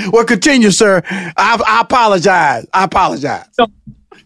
well, 0.12 0.24
continue, 0.24 0.70
sir. 0.70 1.02
I, 1.10 1.62
I 1.66 1.80
apologize. 1.82 2.66
I 2.72 2.84
apologize. 2.84 3.44
So, 3.52 3.66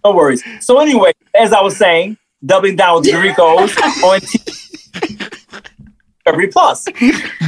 no 0.04 0.12
worries. 0.12 0.44
So 0.60 0.78
anyway, 0.78 1.12
as 1.34 1.52
I 1.52 1.60
was 1.62 1.76
saying, 1.76 2.16
doubling 2.44 2.76
down 2.76 2.96
with 2.96 3.04
the 3.04 3.10
Derricos 3.12 3.76
on 4.02 4.20
Discovery 6.24 6.48
Plus. 6.48 6.86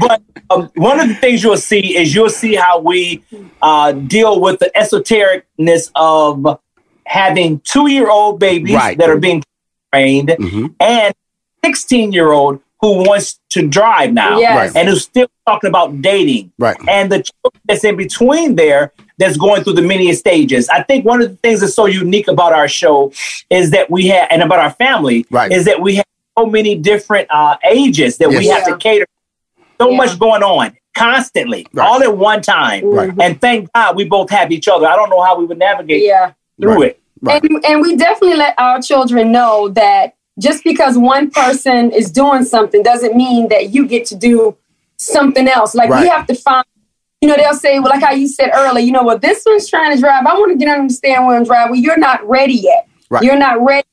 But 0.01 0.23
um, 0.51 0.71
one 0.75 1.01
of 1.01 1.09
the 1.09 1.15
things 1.15 1.43
you'll 1.43 1.57
see 1.57 1.97
is 1.97 2.15
you'll 2.15 2.31
see 2.31 2.55
how 2.55 2.81
we 2.81 3.23
uh, 3.63 3.93
deal 3.93 4.41
with 4.41 4.59
the 4.59 4.71
esotericness 4.77 5.91
of 5.95 6.61
having 7.07 7.61
two-year-old 7.61 8.39
babies 8.39 8.75
right. 8.75 8.99
that 8.99 9.11
are 9.11 9.19
being 9.19 9.43
trained 9.93 10.29
mm-hmm. 10.29 10.67
and 10.79 11.15
16-year-old 11.65 12.61
who 12.81 13.05
wants 13.05 13.41
to 13.51 13.67
drive 13.69 14.13
now 14.13 14.39
yes. 14.39 14.75
and 14.75 14.89
who's 14.89 15.03
still 15.03 15.29
talking 15.47 15.69
about 15.69 16.01
dating. 16.01 16.51
Right. 16.59 16.77
And 16.89 17.13
the 17.13 17.23
that's 17.67 17.85
in 17.85 17.97
between 17.97 18.57
there 18.57 18.93
that's 19.21 19.37
going 19.37 19.63
through 19.63 19.75
the 19.75 19.83
many 19.83 20.13
stages. 20.15 20.69
I 20.71 20.83
think 20.83 21.05
one 21.05 21.23
of 21.23 21.29
the 21.31 21.37
things 21.37 21.61
that's 21.61 21.75
so 21.75 21.87
unique 21.87 22.27
about 22.27 22.53
our 22.53 22.67
show 22.67 23.13
is 23.51 23.71
that 23.71 23.91
we 23.91 24.09
have, 24.09 24.27
and 24.31 24.43
about 24.43 24.59
our 24.59 24.73
family, 24.73 25.27
right. 25.31 25.53
is 25.53 25.67
that 25.67 25.81
we 25.81 25.97
have 25.97 26.07
so 26.37 26.47
many 26.47 26.75
different 26.75 27.29
uh, 27.31 27.57
ages 27.71 28.17
that 28.19 28.31
yes. 28.33 28.39
we 28.39 28.47
have 28.49 28.65
to 28.65 28.77
cater. 28.79 29.07
So 29.79 29.91
yeah. 29.91 29.97
much 29.97 30.19
going 30.19 30.43
on 30.43 30.77
constantly, 30.97 31.67
right. 31.73 31.87
all 31.87 32.03
at 32.03 32.17
one 32.17 32.43
time. 32.43 32.85
Right. 32.85 33.13
And 33.21 33.41
thank 33.41 33.73
God 33.73 33.95
we 33.95 34.05
both 34.05 34.31
have 34.31 34.51
each 34.51 34.69
other. 34.69 34.87
I 34.87 34.97
don't 34.97 35.11
know 35.11 35.23
how 35.23 35.39
we 35.39 35.45
would 35.45 35.59
navigate 35.59 36.03
yeah. 36.03 36.33
through 36.61 36.83
it. 36.83 37.01
And, 37.29 37.65
and 37.67 37.83
we 37.83 37.97
definitely 37.97 38.39
let 38.39 38.55
our 38.59 38.81
children 38.81 39.31
know 39.31 39.69
that 39.69 40.17
just 40.39 40.65
because 40.65 40.97
one 40.97 41.31
person 41.31 41.91
is 41.93 42.11
doing 42.11 42.45
something 42.45 42.83
doesn't 42.83 43.15
mean 43.15 43.49
that 43.49 43.71
you 43.71 43.87
get 43.87 44.07
to 44.07 44.17
do 44.17 44.57
something 44.97 45.47
else. 45.47 45.75
Like 45.75 45.91
we 45.91 46.09
have 46.09 46.27
to 46.29 46.35
find 46.35 46.65
you 47.21 47.29
know, 47.29 47.37
they'll 47.37 47.55
say, 47.55 47.79
well, 47.79 47.91
like 47.91 48.03
how 48.03 48.13
you 48.13 48.27
said 48.27 48.51
earlier, 48.55 48.85
you 48.85 48.93
know, 48.93 49.03
well, 49.03 49.19
this 49.19 49.43
one's 49.45 49.69
trying 49.69 49.95
to 49.95 50.01
drive. 50.01 50.25
I 50.25 50.35
want 50.39 50.53
to 50.53 50.59
get 50.59 50.73
understand 50.73 51.27
where 51.27 51.37
I'm 51.37 51.45
driving. 51.45 51.73
Well, 51.73 51.81
you're 51.81 51.99
not 51.99 52.27
ready 52.27 52.55
yet. 52.55 52.89
Right. 53.11 53.23
You're 53.23 53.39
not 53.39 53.63
ready 53.63 53.87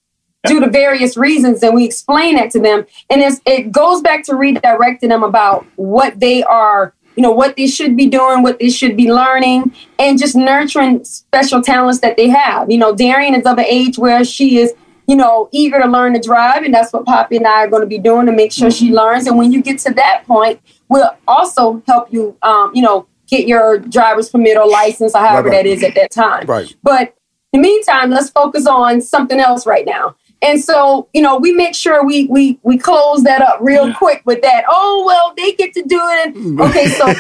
due 0.46 0.62
to 0.62 0.70
various 0.70 1.18
reasons. 1.18 1.62
And 1.62 1.76
we 1.76 1.84
explain 1.84 2.36
that 2.36 2.52
to 2.52 2.60
them. 2.60 2.86
And 3.10 3.22
it 3.46 3.72
goes 3.72 4.02
back 4.02 4.24
to 4.26 4.34
redirecting 4.34 5.10
them 5.10 5.24
about 5.24 5.66
what 5.76 6.20
they 6.20 6.44
are, 6.44 6.94
you 7.18 7.24
know, 7.24 7.32
what 7.32 7.58
they 7.58 7.68
should 7.68 7.98
be 7.98 8.08
doing, 8.08 8.44
what 8.44 8.60
they 8.60 8.70
should 8.70 8.96
be 8.96 9.12
learning, 9.12 9.74
and 10.00 10.18
just 10.18 10.36
nurturing 10.36 11.04
special 11.04 11.62
talents 11.62 12.00
that 12.00 12.16
they 12.16 12.30
have. 12.30 12.72
You 12.72 12.78
know, 12.78 12.96
Darian 12.96 13.36
is 13.36 13.46
of 13.46 13.58
an 13.58 13.66
age 13.66 13.98
where 13.98 14.24
she 14.24 14.60
is 14.60 14.74
you 15.08 15.16
know, 15.16 15.48
eager 15.54 15.82
to 15.82 15.88
learn 15.88 16.14
to 16.14 16.20
drive. 16.20 16.64
And 16.64 16.74
that's 16.74 16.92
what 16.92 17.06
Poppy 17.06 17.38
and 17.38 17.48
I 17.48 17.64
are 17.64 17.70
going 17.70 17.82
to 17.82 17.88
be 17.88 17.98
doing 17.98 18.26
to 18.26 18.34
make 18.34 18.52
sure 18.52 18.70
she 18.70 18.92
learns. 18.92 19.26
And 19.26 19.38
when 19.38 19.54
you 19.54 19.62
get 19.62 19.80
to 19.80 19.94
that 19.94 20.26
point, 20.28 20.60
we'll 20.90 21.10
also 21.26 21.82
help 21.88 22.12
you, 22.12 22.38
um, 22.42 22.72
you 22.76 22.82
know, 22.82 23.08
get 23.28 23.48
your 23.48 23.80
driver's 23.80 24.30
permit 24.30 24.58
or 24.58 24.68
license 24.68 25.14
or 25.14 25.20
however 25.20 25.50
right, 25.50 25.58
right. 25.58 25.64
that 25.64 25.70
is 25.70 25.84
at 25.84 25.96
that 25.96 26.12
time. 26.12 26.46
Right. 26.46 26.76
But 26.84 27.16
in 27.54 27.62
the 27.62 27.68
meantime, 27.68 28.10
let's 28.10 28.30
focus 28.30 28.68
on 28.68 29.02
something 29.02 29.40
else 29.40 29.66
right 29.66 29.86
now. 29.86 30.16
And 30.42 30.64
so, 30.64 31.10
you 31.14 31.22
know, 31.22 31.38
we 31.38 31.52
make 31.52 31.74
sure 31.74 32.06
we 32.06 32.28
we 32.28 32.60
we 32.62 32.78
close 32.78 33.24
that 33.24 33.42
up 33.42 33.58
real 33.60 33.92
quick 33.94 34.22
with 34.26 34.42
that. 34.44 34.66
Oh 34.70 35.04
well, 35.06 35.34
they 35.36 35.54
get 35.54 35.74
to 35.74 35.82
do 35.82 36.00
it. 36.00 36.36
Mm. 36.36 36.70
Okay, 36.70 36.88
so, 36.90 37.14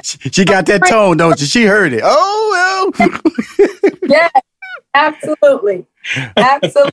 so 0.00 0.20
she 0.30 0.44
got 0.46 0.64
that 0.66 0.86
tone, 0.88 1.18
don't 1.18 1.38
you? 1.38 1.46
She 1.46 1.64
heard 1.64 1.92
it. 1.92 2.00
Oh 2.02 2.92
well. 2.98 3.10
yeah, 4.08 4.30
absolutely, 4.94 5.86
absolutely. 6.36 6.90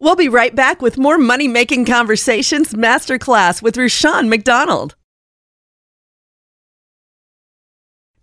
We'll 0.00 0.16
be 0.16 0.28
right 0.28 0.54
back 0.54 0.82
with 0.82 0.98
more 0.98 1.18
money 1.18 1.46
making 1.46 1.84
conversations 1.84 2.74
masterclass 2.74 3.62
with 3.62 3.76
Rushion 3.76 4.28
McDonald. 4.28 4.96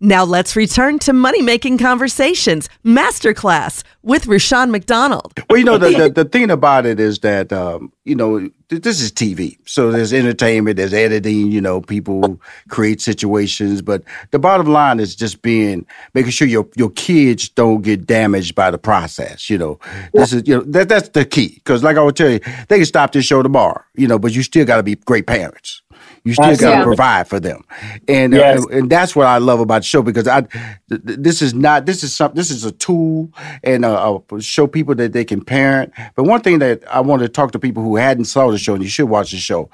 Now 0.05 0.25
let's 0.25 0.57
return 0.57 0.99
to 0.99 1.13
money 1.13 1.41
making 1.41 1.77
conversations 1.77 2.67
masterclass 2.83 3.83
with 4.01 4.27
Rushion 4.27 4.69
McDonald. 4.69 5.31
Well, 5.49 5.57
you 5.57 5.63
know, 5.63 5.77
the, 5.77 5.91
the, 5.91 6.09
the 6.09 6.25
thing 6.25 6.51
about 6.51 6.85
it 6.85 6.99
is 6.99 7.19
that, 7.19 7.53
um, 7.53 7.93
you 8.03 8.13
know, 8.13 8.49
th- 8.67 8.81
this 8.81 8.99
is 8.99 9.13
TV. 9.13 9.57
So 9.65 9.93
there's 9.93 10.11
entertainment, 10.11 10.75
there's 10.75 10.93
editing, 10.93 11.53
you 11.53 11.61
know, 11.61 11.79
people 11.79 12.41
create 12.67 12.99
situations. 12.99 13.81
But 13.81 14.03
the 14.31 14.39
bottom 14.39 14.67
line 14.67 14.99
is 14.99 15.15
just 15.15 15.41
being, 15.41 15.85
making 16.13 16.31
sure 16.31 16.49
your, 16.49 16.67
your 16.75 16.89
kids 16.89 17.47
don't 17.47 17.81
get 17.81 18.05
damaged 18.05 18.55
by 18.55 18.71
the 18.71 18.77
process. 18.77 19.49
You 19.49 19.57
know, 19.57 19.79
this 20.13 20.33
is, 20.33 20.45
you 20.45 20.57
know, 20.57 20.63
that, 20.63 20.89
that's 20.89 21.07
the 21.09 21.23
key. 21.23 21.53
Because 21.55 21.81
like 21.81 21.95
I 21.95 22.03
would 22.03 22.17
tell 22.17 22.29
you, 22.29 22.41
they 22.67 22.75
can 22.75 22.85
stop 22.85 23.13
this 23.13 23.23
show 23.23 23.41
tomorrow, 23.41 23.81
you 23.95 24.09
know, 24.09 24.19
but 24.19 24.35
you 24.35 24.43
still 24.43 24.65
got 24.65 24.77
to 24.77 24.83
be 24.83 24.95
great 24.95 25.27
parents. 25.27 25.81
You 26.25 26.33
still 26.33 26.45
got 26.61 26.69
to 26.79 26.83
provide 26.85 27.27
for 27.27 27.39
them, 27.39 27.63
and 28.07 28.33
uh, 28.33 28.67
and 28.71 28.89
that's 28.89 29.13
what 29.13 29.27
I 29.27 29.39
love 29.39 29.59
about 29.59 29.79
the 29.81 29.87
show 29.87 30.01
because 30.01 30.25
I 30.25 30.41
th- 30.41 30.51
th- 31.05 31.19
this 31.19 31.41
is 31.41 31.53
not 31.53 31.85
this 31.85 32.01
is 32.01 32.15
something 32.15 32.37
this 32.37 32.49
is 32.49 32.63
a 32.63 32.71
tool 32.71 33.29
and 33.61 33.83
uh, 33.83 34.15
uh, 34.15 34.39
show 34.39 34.65
people 34.65 34.95
that 34.95 35.11
they 35.11 35.25
can 35.25 35.43
parent. 35.43 35.91
But 36.15 36.23
one 36.23 36.39
thing 36.39 36.59
that 36.59 36.81
I 36.89 37.01
want 37.01 37.23
to 37.23 37.27
talk 37.27 37.51
to 37.51 37.59
people 37.59 37.83
who 37.83 37.97
hadn't 37.97 38.25
saw 38.25 38.49
the 38.51 38.57
show 38.57 38.73
and 38.73 38.81
you 38.83 38.89
should 38.89 39.09
watch 39.09 39.31
the 39.31 39.37
show, 39.37 39.69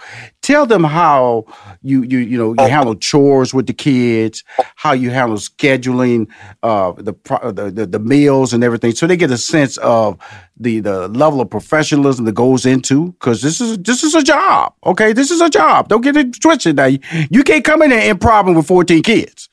tell 0.49 0.65
them 0.65 0.83
how 0.83 1.45
you 1.81 2.01
you 2.11 2.19
you 2.31 2.37
know 2.41 2.51
you 2.57 2.69
handle 2.69 2.95
chores 2.95 3.53
with 3.53 3.67
the 3.67 3.73
kids, 3.73 4.43
how 4.83 4.93
you 4.93 5.09
handle 5.11 5.37
scheduling 5.37 6.27
uh, 6.63 6.91
the, 6.93 7.13
the 7.57 7.65
the 7.77 7.85
the 7.95 7.99
meals 7.99 8.53
and 8.53 8.63
everything, 8.63 8.91
so 8.93 9.05
they 9.07 9.17
get 9.17 9.31
a 9.31 9.37
sense 9.37 9.77
of 9.77 10.17
the 10.65 10.79
the 10.81 11.07
level 11.09 11.39
of 11.41 11.49
professionalism 11.49 12.25
that 12.25 12.35
goes 12.35 12.65
into 12.65 13.11
because 13.13 13.41
this 13.41 13.61
is 13.61 13.77
this 13.89 14.03
is 14.03 14.15
a 14.15 14.23
job. 14.23 14.73
Okay, 14.85 15.13
this 15.13 15.29
is 15.31 15.41
a 15.41 15.49
job. 15.49 15.87
Don't 15.89 16.01
get 16.01 16.17
it 16.17 16.39
twisted. 16.41 16.75
Now 16.77 16.85
you, 16.85 16.99
you 17.29 17.43
can't 17.43 17.63
come 17.63 17.81
in 17.83 17.91
and 17.91 18.19
improv 18.19 18.53
with 18.55 18.67
fourteen 18.67 19.03
kids. 19.03 19.49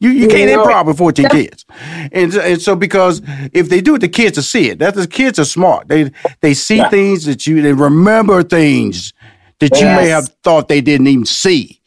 You 0.00 0.10
you 0.10 0.28
can't 0.28 0.48
No. 0.50 0.64
improv 0.64 0.86
with 0.86 0.96
fourteen 0.98 1.28
kids, 1.28 1.64
and 2.12 2.32
so- 2.32 2.40
and 2.40 2.62
so 2.62 2.76
because 2.76 3.20
if 3.52 3.68
they 3.68 3.80
do 3.80 3.96
it, 3.96 4.00
the 4.00 4.08
kids 4.08 4.38
will 4.38 4.44
see 4.44 4.70
it. 4.70 4.78
That 4.78 4.94
the 4.94 5.08
kids 5.08 5.40
are 5.40 5.44
smart. 5.44 5.88
They 5.88 6.12
they 6.40 6.54
see 6.54 6.76
Yeah. 6.76 6.88
things 6.88 7.24
that 7.24 7.46
you 7.48 7.60
they 7.62 7.72
remember 7.72 8.44
things 8.44 9.12
that 9.60 9.80
you 9.80 9.86
may 9.86 10.08
have 10.08 10.28
thought 10.44 10.68
they 10.68 10.80
didn't 10.80 11.06
even 11.06 11.26
see. 11.26 11.80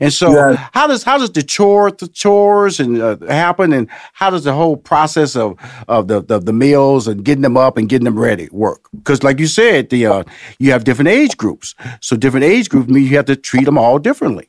And 0.00 0.12
so, 0.12 0.32
Yeah. 0.32 0.68
how 0.72 0.86
does 0.86 1.02
how 1.02 1.18
does 1.18 1.30
the 1.30 1.42
chore 1.42 1.90
the 1.90 2.08
chores 2.08 2.80
and 2.80 3.02
uh, 3.02 3.16
happen, 3.28 3.72
and 3.72 3.86
how 4.14 4.30
does 4.30 4.44
the 4.44 4.52
whole 4.54 4.76
process 4.76 5.36
of 5.36 5.56
of 5.88 6.08
the, 6.08 6.22
the 6.22 6.38
the 6.38 6.52
meals 6.54 7.06
and 7.06 7.22
getting 7.24 7.42
them 7.42 7.56
up 7.56 7.76
and 7.76 7.88
getting 7.88 8.06
them 8.06 8.18
ready 8.18 8.48
work? 8.50 8.88
Because, 8.96 9.22
like 9.22 9.38
you 9.38 9.46
said, 9.46 9.90
the 9.90 10.06
uh, 10.06 10.24
you 10.58 10.72
have 10.72 10.84
different 10.84 11.08
age 11.08 11.36
groups, 11.36 11.74
so 12.00 12.16
different 12.16 12.44
age 12.44 12.68
groups 12.70 12.88
mean 12.88 13.04
you 13.04 13.16
have 13.16 13.26
to 13.26 13.36
treat 13.36 13.64
them 13.66 13.76
all 13.76 13.98
differently. 13.98 14.48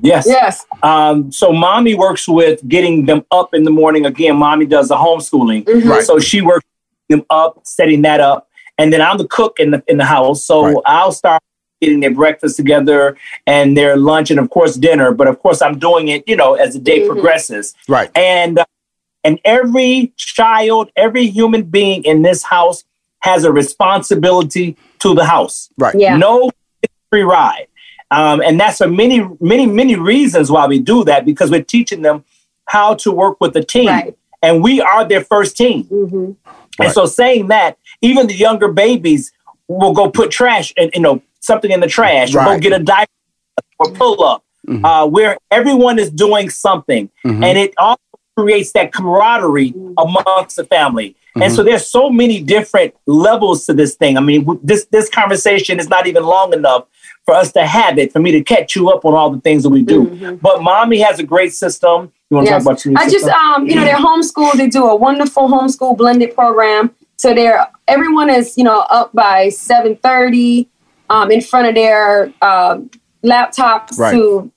Yes. 0.00 0.24
Yes. 0.26 0.64
Um, 0.82 1.30
so 1.32 1.52
mommy 1.52 1.94
works 1.94 2.26
with 2.28 2.66
getting 2.68 3.06
them 3.06 3.24
up 3.32 3.52
in 3.52 3.64
the 3.64 3.70
morning. 3.70 4.06
Again, 4.06 4.36
mommy 4.36 4.64
does 4.64 4.88
the 4.88 4.94
homeschooling. 4.96 5.64
Mhm. 5.64 5.88
Right. 5.90 6.04
So 6.04 6.18
she 6.18 6.40
works 6.40 6.64
them 7.08 7.24
up, 7.28 7.60
setting 7.64 8.02
that 8.02 8.20
up. 8.20 8.48
And 8.78 8.92
then 8.92 9.02
I'm 9.02 9.18
the 9.18 9.26
cook 9.26 9.58
in 9.58 9.72
the 9.72 9.82
in 9.88 9.98
the 9.98 10.04
house. 10.04 10.44
So 10.44 10.64
Right. 10.64 10.76
I'll 10.86 11.12
start 11.12 11.42
getting 11.80 12.00
their 12.00 12.10
breakfast 12.10 12.56
together 12.56 13.16
and 13.46 13.76
their 13.76 13.96
lunch 13.96 14.30
and 14.30 14.38
of 14.38 14.50
course 14.50 14.76
dinner. 14.76 15.12
But 15.12 15.26
of 15.28 15.38
course 15.40 15.62
I'm 15.62 15.78
doing 15.78 16.08
it, 16.08 16.24
you 16.26 16.36
know, 16.36 16.54
as 16.54 16.74
the 16.74 16.80
day 16.80 17.00
Mhm. 17.00 17.06
progresses. 17.08 17.74
Right. 17.88 18.10
And 18.16 18.58
uh, 18.58 18.64
and 19.24 19.38
every 19.44 20.12
child, 20.16 20.90
every 20.96 21.26
human 21.26 21.62
being 21.64 22.04
in 22.04 22.22
this 22.22 22.42
house 22.42 22.84
has 23.20 23.44
a 23.44 23.52
responsibility 23.52 24.76
to 25.00 25.14
the 25.14 25.24
house. 25.26 25.68
Right. 25.78 25.94
Yeah. 25.94 26.16
No 26.16 26.50
free 27.10 27.22
ride. 27.22 27.66
Um, 28.10 28.40
and 28.40 28.58
that's 28.58 28.78
for 28.78 28.88
many, 28.88 29.26
many, 29.40 29.66
many 29.66 29.94
reasons 29.94 30.50
why 30.50 30.66
we 30.66 30.78
do 30.78 31.04
that 31.04 31.24
because 31.24 31.50
we're 31.50 31.62
teaching 31.62 32.02
them 32.02 32.24
how 32.66 32.94
to 32.94 33.12
work 33.12 33.40
with 33.40 33.54
a 33.56 33.62
team. 33.62 33.88
Right. 33.88 34.16
And 34.42 34.62
we 34.62 34.80
are 34.80 35.04
their 35.06 35.22
first 35.22 35.56
team. 35.56 35.84
hmm 35.84 36.32
And 36.78 36.86
Right. 36.86 36.92
so 36.94 37.04
saying 37.04 37.48
that, 37.48 37.76
even 38.00 38.26
the 38.26 38.34
younger 38.34 38.68
babies 38.72 39.32
will 39.78 39.92
go 39.92 40.10
put 40.10 40.30
trash 40.30 40.72
and 40.76 40.90
you 40.94 41.00
know 41.00 41.22
something 41.40 41.70
in 41.70 41.80
the 41.80 41.86
trash 41.86 42.34
or 42.34 42.38
go 42.44 42.50
Right. 42.50 42.60
get 42.60 42.72
a 42.72 42.78
diaper 42.78 43.10
or 43.78 43.90
pull 43.92 44.22
up, 44.24 44.42
Mhm. 44.68 44.84
uh, 44.84 45.06
where 45.06 45.38
everyone 45.50 45.98
is 45.98 46.10
doing 46.10 46.50
something, 46.50 47.08
Mhm. 47.24 47.44
and 47.44 47.58
it 47.58 47.72
also 47.78 48.00
creates 48.36 48.72
that 48.72 48.92
camaraderie 48.92 49.74
amongst 49.98 50.56
the 50.56 50.64
family. 50.64 51.14
And 51.36 51.44
Mm-hmm. 51.44 51.54
so 51.54 51.62
there's 51.62 51.86
so 51.86 52.10
many 52.10 52.40
different 52.42 52.92
levels 53.06 53.64
to 53.66 53.72
this 53.72 53.94
thing. 53.94 54.16
I 54.18 54.20
mean, 54.20 54.58
this 54.62 54.86
this 54.90 55.08
conversation 55.08 55.78
is 55.78 55.88
not 55.88 56.06
even 56.06 56.24
long 56.24 56.52
enough 56.52 56.84
for 57.24 57.34
us 57.34 57.52
to 57.52 57.64
have 57.64 57.98
it, 57.98 58.12
for 58.12 58.18
me 58.18 58.32
to 58.32 58.42
catch 58.42 58.74
you 58.74 58.88
up 58.90 59.04
on 59.04 59.14
all 59.14 59.30
the 59.30 59.40
things 59.40 59.62
that 59.62 59.70
we 59.70 59.82
do. 59.82 60.38
But 60.42 60.62
mommy 60.62 60.98
has 61.00 61.18
a 61.20 61.22
great 61.22 61.52
system. 61.54 62.10
You 62.30 62.36
want 62.36 62.46
to 62.48 62.52
Yes. 62.52 62.64
talk 62.64 62.72
about 62.72 62.84
your 62.84 62.94
I 62.98 63.08
just, 63.08 63.28
um, 63.28 63.68
you 63.68 63.74
know, 63.76 63.84
they're 63.84 63.96
homeschooled. 64.08 64.54
They 64.54 64.66
do 64.68 64.84
a 64.86 64.96
wonderful 64.96 65.48
homeschool 65.48 65.96
blended 65.96 66.34
program. 66.34 66.90
So 67.20 67.34
they're 67.34 67.66
everyone 67.86 68.30
is, 68.30 68.56
you 68.56 68.64
know, 68.64 68.80
up 68.88 69.12
by 69.12 69.50
seven 69.50 69.94
thirty, 69.96 70.70
um, 71.10 71.30
in 71.30 71.42
front 71.42 71.68
of 71.68 71.74
their 71.74 72.32
uh, 72.40 72.78
laptops 73.22 73.98
Right. 73.98 74.12
to 74.12 74.50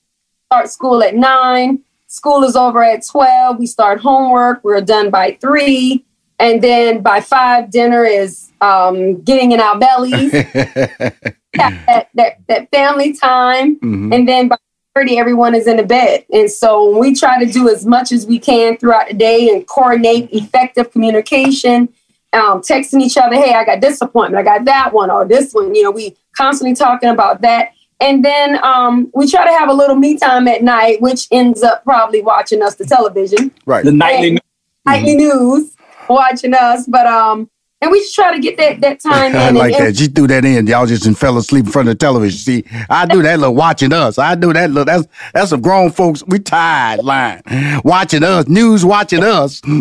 start 0.46 0.70
school 0.70 1.04
at 1.04 1.14
nine. 1.14 1.80
School 2.08 2.42
is 2.46 2.56
over 2.56 2.82
at 2.82 3.06
twelve. 3.06 3.60
We 3.60 3.66
start 3.66 4.00
homework. 4.00 4.64
We're 4.64 4.80
done 4.80 5.10
by 5.10 5.38
three, 5.42 6.06
and 6.40 6.62
then 6.64 7.02
by 7.02 7.20
five, 7.20 7.70
dinner 7.70 8.06
is 8.06 8.50
um, 8.62 9.20
getting 9.24 9.52
in 9.52 9.60
our 9.60 9.78
bellies. 9.78 10.32
that, 11.54 12.08
that 12.16 12.38
that 12.48 12.72
family 12.72 13.12
time, 13.12 13.76
Mhm. 13.82 14.16
and 14.16 14.26
then 14.26 14.48
by 14.48 14.56
thirty, 14.96 15.18
everyone 15.18 15.54
is 15.54 15.68
in 15.68 15.76
the 15.76 15.84
bed. 15.84 16.24
And 16.32 16.50
so 16.50 16.98
we 16.98 17.14
try 17.14 17.44
to 17.44 17.52
do 17.52 17.68
as 17.68 17.86
much 17.86 18.14
as 18.14 18.26
we 18.26 18.40
can 18.40 18.78
throughout 18.78 19.10
the 19.10 19.16
day 19.16 19.50
and 19.50 19.68
coordinate 19.68 20.30
effective 20.32 20.94
communication. 20.94 21.90
Um, 22.34 22.62
texting 22.62 23.02
each 23.02 23.16
other, 23.16 23.36
hey, 23.36 23.54
I 23.54 23.64
got 23.64 23.80
this 23.80 24.02
appointment, 24.02 24.40
I 24.40 24.58
got 24.58 24.66
that 24.66 24.92
one, 24.92 25.12
or 25.12 25.24
this 25.26 25.54
one. 25.54 25.76
You 25.76 25.84
know, 25.84 25.92
we 25.92 26.16
constantly 26.36 26.76
talking 26.76 27.10
about 27.10 27.42
that. 27.42 27.70
And 28.00 28.26
then 28.26 28.62
um, 28.64 29.12
we 29.14 29.30
try 29.30 29.46
to 29.46 29.52
have 29.52 29.70
a 29.70 29.74
little 29.74 29.96
me 29.96 30.18
time 30.18 30.48
at 30.48 30.64
night, 30.64 31.00
which 31.00 31.28
ends 31.32 31.64
up 31.64 31.84
probably 31.84 32.22
watching 32.22 32.62
us 32.62 32.76
the 32.76 32.86
television 32.86 33.52
Right. 33.66 33.86
the 33.86 33.92
nightly 33.92 34.40
nightly 34.86 35.16
news, 35.16 35.76
watching 36.10 36.54
us. 36.54 36.86
But 36.88 37.08
um, 37.08 37.50
and 37.84 37.92
we 37.92 38.00
just 38.00 38.16
try 38.16 38.34
to 38.34 38.40
get 38.40 38.58
that 38.58 38.80
that 38.82 39.00
time. 39.02 39.36
I 39.36 39.50
like 39.50 39.74
and- 39.74 39.88
that. 39.88 39.98
She 39.98 40.08
threw 40.08 40.26
that 40.28 40.46
in. 40.46 40.66
Y'all 40.68 40.86
just 40.86 41.06
fell 41.18 41.38
asleep 41.38 41.66
in 41.66 41.72
front 41.72 41.90
of 41.90 41.96
the 41.96 42.00
television. 42.00 42.40
See, 42.40 42.64
I 42.90 43.06
do 43.06 43.22
that 43.22 43.40
little 43.40 43.56
watching 43.56 43.92
us. 43.92 44.18
I 44.18 44.36
do 44.36 44.54
that 44.54 44.70
little. 44.72 44.86
That's 44.86 45.06
that's 45.34 45.50
some 45.50 45.62
grown 45.62 45.92
folks. 45.92 46.24
We 46.26 46.40
tired 46.40 47.04
line 47.04 47.42
watching 47.84 48.24
us. 48.24 48.48
News 48.48 48.86
watching 48.86 49.22
us. 49.24 49.60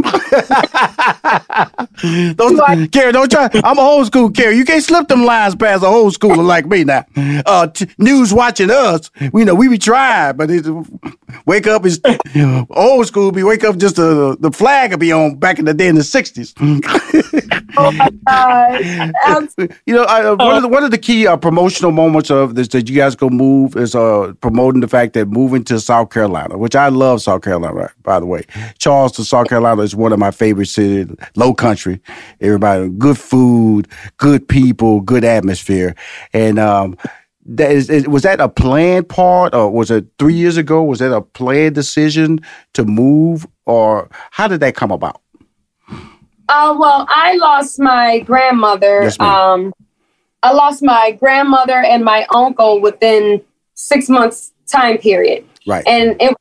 don't 2.34 2.92
Carrie, 2.92 3.12
don't 3.12 3.30
try. 3.30 3.48
I'm 3.64 3.78
a 3.78 3.80
old 3.80 4.06
school 4.06 4.30
Carrie. 4.30 4.56
You 4.56 4.64
can't 4.64 4.82
slip 4.82 5.08
them 5.08 5.24
lines 5.24 5.54
past 5.54 5.82
a 5.82 5.86
old 5.86 6.14
schooler 6.14 6.44
like 6.44 6.66
me 6.66 6.84
now. 6.84 7.04
Uh, 7.16 7.68
t- 7.68 7.88
news 7.98 8.32
watching 8.34 8.70
us. 8.70 9.10
We 9.32 9.44
know 9.44 9.54
we 9.54 9.68
be 9.68 9.78
trying, 9.78 10.36
but 10.36 10.50
it, 10.50 10.66
wake 11.46 11.66
up 11.66 11.84
is 11.86 12.00
old 12.70 13.06
school. 13.06 13.32
Be 13.32 13.42
wake 13.42 13.64
up 13.64 13.76
just 13.76 13.96
the 13.96 14.36
the 14.38 14.50
flag 14.50 14.90
will 14.90 14.98
be 14.98 15.12
on 15.12 15.36
back 15.36 15.58
in 15.58 15.64
the 15.64 15.74
day 15.74 15.88
in 15.88 15.94
the 15.94 16.02
'60s. 16.02 16.52
uh, 17.76 19.46
you 19.86 19.94
know, 19.94 20.04
I, 20.04 20.24
uh, 20.24 20.36
one, 20.36 20.56
of 20.56 20.62
the, 20.62 20.68
one 20.68 20.84
of 20.84 20.90
the 20.90 20.98
key 20.98 21.26
uh, 21.26 21.36
promotional 21.36 21.92
moments 21.92 22.30
of 22.30 22.54
this 22.54 22.68
that 22.68 22.88
you 22.88 22.96
guys 22.96 23.14
go 23.14 23.28
move 23.28 23.76
is 23.76 23.94
uh, 23.94 24.32
promoting 24.40 24.80
the 24.80 24.88
fact 24.88 25.14
that 25.14 25.26
moving 25.26 25.64
to 25.64 25.80
South 25.80 26.10
Carolina, 26.10 26.58
which 26.58 26.76
I 26.76 26.88
love 26.88 27.22
South 27.22 27.42
Carolina, 27.42 27.90
by 28.02 28.20
the 28.20 28.26
way. 28.26 28.44
Charleston, 28.78 29.24
South 29.24 29.48
Carolina 29.48 29.82
is 29.82 29.96
one 29.96 30.12
of 30.12 30.18
my 30.18 30.30
favorite 30.30 30.66
cities, 30.66 31.06
low 31.36 31.54
country. 31.54 32.00
Everybody, 32.40 32.88
good 32.90 33.18
food, 33.18 33.88
good 34.18 34.48
people, 34.48 35.00
good 35.00 35.24
atmosphere. 35.24 35.94
And, 36.32 36.58
um, 36.58 36.96
that 37.46 37.70
is, 37.72 37.90
is, 37.90 38.06
was 38.08 38.22
that 38.22 38.40
a 38.40 38.48
planned 38.48 39.08
part 39.08 39.54
or 39.54 39.70
was 39.70 39.90
it 39.90 40.06
three 40.18 40.34
years 40.34 40.56
ago? 40.56 40.82
Was 40.82 41.00
that 41.00 41.12
a 41.12 41.20
planned 41.20 41.74
decision 41.74 42.40
to 42.74 42.84
move 42.84 43.46
or 43.66 44.08
how 44.30 44.48
did 44.48 44.60
that 44.60 44.74
come 44.74 44.90
about? 44.90 45.20
Uh, 46.48 46.76
well, 46.78 47.06
I 47.08 47.36
lost 47.36 47.80
my 47.80 48.20
grandmother. 48.20 49.04
Yes, 49.04 49.18
um, 49.20 49.72
I 50.42 50.52
lost 50.52 50.82
my 50.82 51.12
grandmother 51.12 51.78
and 51.78 52.04
my 52.04 52.26
uncle 52.34 52.80
within 52.80 53.42
six 53.74 54.08
months 54.08 54.52
time 54.70 54.98
period, 54.98 55.46
Right. 55.66 55.86
and 55.86 56.20
it 56.20 56.30
was 56.30 56.36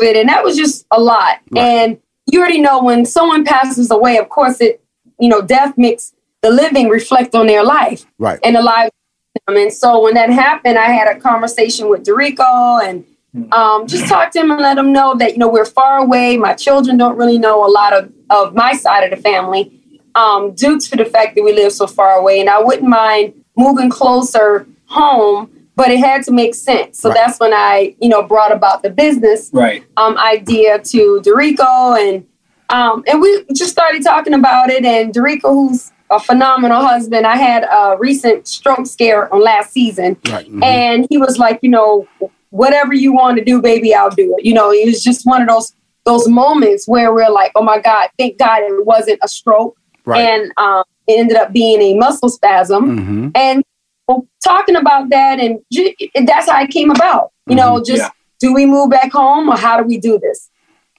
COVID, 0.00 0.18
and 0.18 0.28
that 0.28 0.42
was 0.42 0.56
just 0.56 0.86
a 0.90 1.00
lot. 1.00 1.38
And 1.54 1.98
you 2.26 2.40
already 2.40 2.60
know 2.60 2.82
when 2.82 3.04
someone 3.04 3.44
passes 3.44 3.90
away, 3.90 4.16
of 4.18 4.28
course, 4.28 4.60
it 4.60 4.82
you 5.20 5.28
know 5.28 5.42
death 5.42 5.76
makes 5.76 6.14
the 6.42 6.50
living 6.50 6.88
reflect 6.88 7.34
on 7.34 7.46
their 7.46 7.62
life 7.64 8.06
Right. 8.18 8.38
and 8.42 8.56
the 8.56 8.62
lives. 8.62 8.90
Them. 9.46 9.56
And 9.56 9.72
so 9.72 10.02
when 10.02 10.14
that 10.14 10.30
happened, 10.30 10.78
I 10.78 10.86
had 10.90 11.08
a 11.14 11.18
conversation 11.20 11.88
with 11.88 12.04
Derrico 12.04 12.82
and 12.82 13.04
um, 13.52 13.86
just 13.86 14.06
talk 14.08 14.30
to 14.32 14.40
him 14.40 14.50
and 14.50 14.60
let 14.60 14.78
him 14.78 14.92
know 14.92 15.14
that 15.16 15.32
you 15.32 15.38
know 15.38 15.48
we're 15.48 15.64
far 15.64 15.98
away. 15.98 16.36
My 16.36 16.54
children 16.54 16.96
don't 16.96 17.16
really 17.16 17.38
know 17.38 17.64
a 17.64 17.70
lot 17.70 17.92
of 17.92 18.12
of 18.30 18.54
my 18.54 18.72
side 18.74 19.04
of 19.04 19.10
the 19.10 19.22
family 19.22 19.72
um, 20.14 20.52
due 20.54 20.78
to 20.78 20.96
the 20.96 21.04
fact 21.04 21.34
that 21.36 21.42
we 21.42 21.52
live 21.52 21.72
so 21.72 21.86
far 21.86 22.12
away, 22.18 22.40
and 22.40 22.48
I 22.50 22.60
wouldn't 22.62 22.88
mind 22.88 23.34
moving 23.56 23.90
closer 23.90 24.66
home. 24.86 25.50
but 25.76 25.90
it 25.92 26.00
had 26.00 26.24
to 26.24 26.32
make 26.32 26.56
sense. 26.56 26.98
So 26.98 27.08
Right. 27.08 27.14
that's 27.18 27.38
when 27.38 27.54
I, 27.54 27.94
you 28.00 28.08
know, 28.08 28.20
brought 28.20 28.50
about 28.50 28.82
the 28.82 28.90
business 28.90 29.48
Right. 29.52 29.84
um, 29.96 30.18
idea 30.18 30.80
to 30.80 31.20
Derrico 31.24 31.96
and 31.96 32.26
um, 32.70 33.04
and 33.06 33.20
we 33.20 33.44
just 33.54 33.70
started 33.70 34.02
talking 34.02 34.34
about 34.34 34.70
it. 34.70 34.84
And 34.84 35.14
Dorico, 35.14 35.42
who's 35.54 35.92
a 36.10 36.18
phenomenal 36.20 36.80
husband, 36.82 37.26
I 37.26 37.36
had 37.36 37.64
a 37.64 37.96
recent 37.98 38.46
stroke 38.48 38.86
scare 38.86 39.32
on 39.32 39.42
last 39.42 39.72
season, 39.72 40.16
Right. 40.30 40.48
and 40.62 41.06
he 41.10 41.18
was 41.18 41.38
like, 41.38 41.58
you 41.62 41.68
know, 41.70 42.06
whatever 42.50 42.94
you 42.94 43.12
want 43.12 43.38
to 43.38 43.44
do, 43.44 43.60
baby, 43.60 43.94
I'll 43.94 44.10
do 44.10 44.34
it. 44.38 44.44
You 44.44 44.54
know, 44.54 44.70
it 44.72 44.86
was 44.86 45.02
just 45.02 45.26
one 45.26 45.42
of 45.42 45.48
those 45.48 45.72
those 46.04 46.26
moments 46.26 46.88
where 46.88 47.12
we're 47.12 47.28
like, 47.30 47.52
oh 47.54 47.62
my 47.62 47.78
God, 47.78 48.08
thank 48.18 48.38
God 48.38 48.62
it 48.62 48.86
wasn't 48.86 49.18
a 49.22 49.28
stroke, 49.28 49.76
Right. 50.06 50.20
and 50.22 50.50
um, 50.56 50.84
it 51.06 51.18
ended 51.18 51.36
up 51.36 51.52
being 51.52 51.82
a 51.82 51.94
muscle 51.96 52.30
spasm. 52.30 52.98
Mhm. 52.98 53.32
And 53.36 53.62
well, 54.06 54.26
talking 54.42 54.74
about 54.76 55.10
that, 55.10 55.38
and 55.38 55.58
ju- 55.70 55.92
that's 56.24 56.48
how 56.48 56.62
it 56.62 56.70
came 56.70 56.90
about. 56.90 57.32
You 57.46 57.56
know, 57.56 57.74
Mhm. 57.80 57.84
just 57.86 58.02
Yeah. 58.02 58.08
do 58.40 58.54
we 58.54 58.64
move 58.64 58.88
back 58.88 59.12
home 59.12 59.50
or 59.50 59.56
how 59.56 59.76
do 59.76 59.82
we 59.84 59.98
do 59.98 60.18
this? 60.18 60.48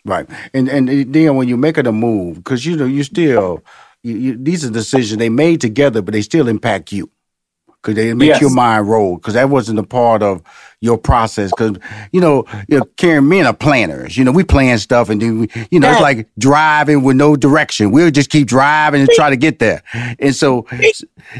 Right, 0.05 0.27
and 0.53 0.69
and 0.69 0.87
then 0.87 1.35
when 1.35 1.47
you're 1.47 1.57
making 1.57 1.87
a 1.87 1.91
move, 1.91 2.35
because 2.37 2.63
you 2.67 2.75
know 2.77 2.85
you 2.85 3.03
still 3.03 3.63
you, 4.03 4.15
you, 4.15 4.37
these 4.37 4.63
are 4.65 4.69
decisions 4.69 5.17
they 5.17 5.29
made 5.29 5.61
together, 5.61 6.01
but 6.01 6.13
they 6.13 6.21
still 6.21 6.47
impact 6.47 6.91
you 6.91 7.09
because 7.67 7.95
they 7.95 8.13
make 8.13 8.27
Yes. 8.29 8.41
your 8.41 8.53
mind 8.53 8.87
roll. 8.89 9.15
Because 9.17 9.33
that 9.35 9.49
wasn't 9.49 9.79
a 9.79 9.83
part 9.83 10.21
of 10.23 10.41
your 10.81 10.97
process. 10.97 11.51
Because 11.51 11.77
you 12.11 12.21
know, 12.21 12.45
you 12.67 12.77
know, 12.79 12.85
Karen, 12.97 13.27
men 13.27 13.45
are 13.45 13.53
planners. 13.53 14.17
You 14.17 14.23
know, 14.23 14.31
we 14.31 14.43
plan 14.43 14.77
stuff, 14.79 15.09
and 15.09 15.21
then 15.21 15.39
we, 15.39 15.49
you 15.71 15.79
know, 15.79 15.91
it's 15.91 16.01
like 16.01 16.27
driving 16.37 17.03
with 17.03 17.15
no 17.17 17.35
direction. 17.35 17.91
We'll 17.91 18.11
just 18.11 18.29
keep 18.29 18.47
driving 18.47 19.01
and 19.01 19.09
try 19.11 19.29
to 19.29 19.37
get 19.37 19.59
there. 19.59 19.83
And 20.19 20.33
so, 20.35 20.65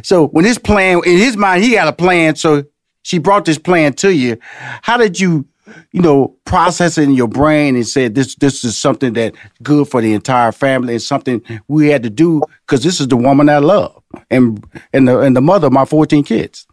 so 0.04 0.28
when 0.28 0.46
his 0.46 0.58
plan 0.58 1.02
in 1.06 1.18
his 1.18 1.38
mind, 1.38 1.64
he 1.64 1.74
had 1.74 1.88
a 1.88 1.94
plan. 1.94 2.36
So 2.36 2.66
she 3.04 3.18
brought 3.20 3.46
this 3.46 3.58
plan 3.58 3.94
to 3.94 4.14
you. 4.14 4.38
How 4.82 4.98
did 4.98 5.20
you? 5.20 5.46
You 5.92 6.02
know, 6.02 6.36
process 6.46 6.98
it 6.98 7.04
in 7.04 7.12
your 7.14 7.28
brain 7.28 7.76
and 7.76 7.88
said 7.88 8.16
this 8.16 8.36
this 8.36 8.64
is 8.64 8.78
something 8.78 9.14
that 9.14 9.34
good 9.64 9.88
for 9.88 10.02
the 10.02 10.14
entire 10.14 10.52
family 10.52 10.94
and 10.94 11.02
something 11.02 11.42
we 11.68 11.90
had 11.90 12.04
to 12.04 12.10
do 12.10 12.42
because 12.66 12.84
this 12.84 13.00
is 13.00 13.08
the 13.08 13.18
woman 13.18 13.50
I 13.50 13.58
love 13.60 14.02
and 14.30 14.64
and 14.94 15.08
the 15.08 15.20
and 15.20 15.36
the 15.36 15.42
mother 15.42 15.68
of 15.68 15.74
my 15.74 15.86
14 15.86 16.24
kids. 16.24 16.68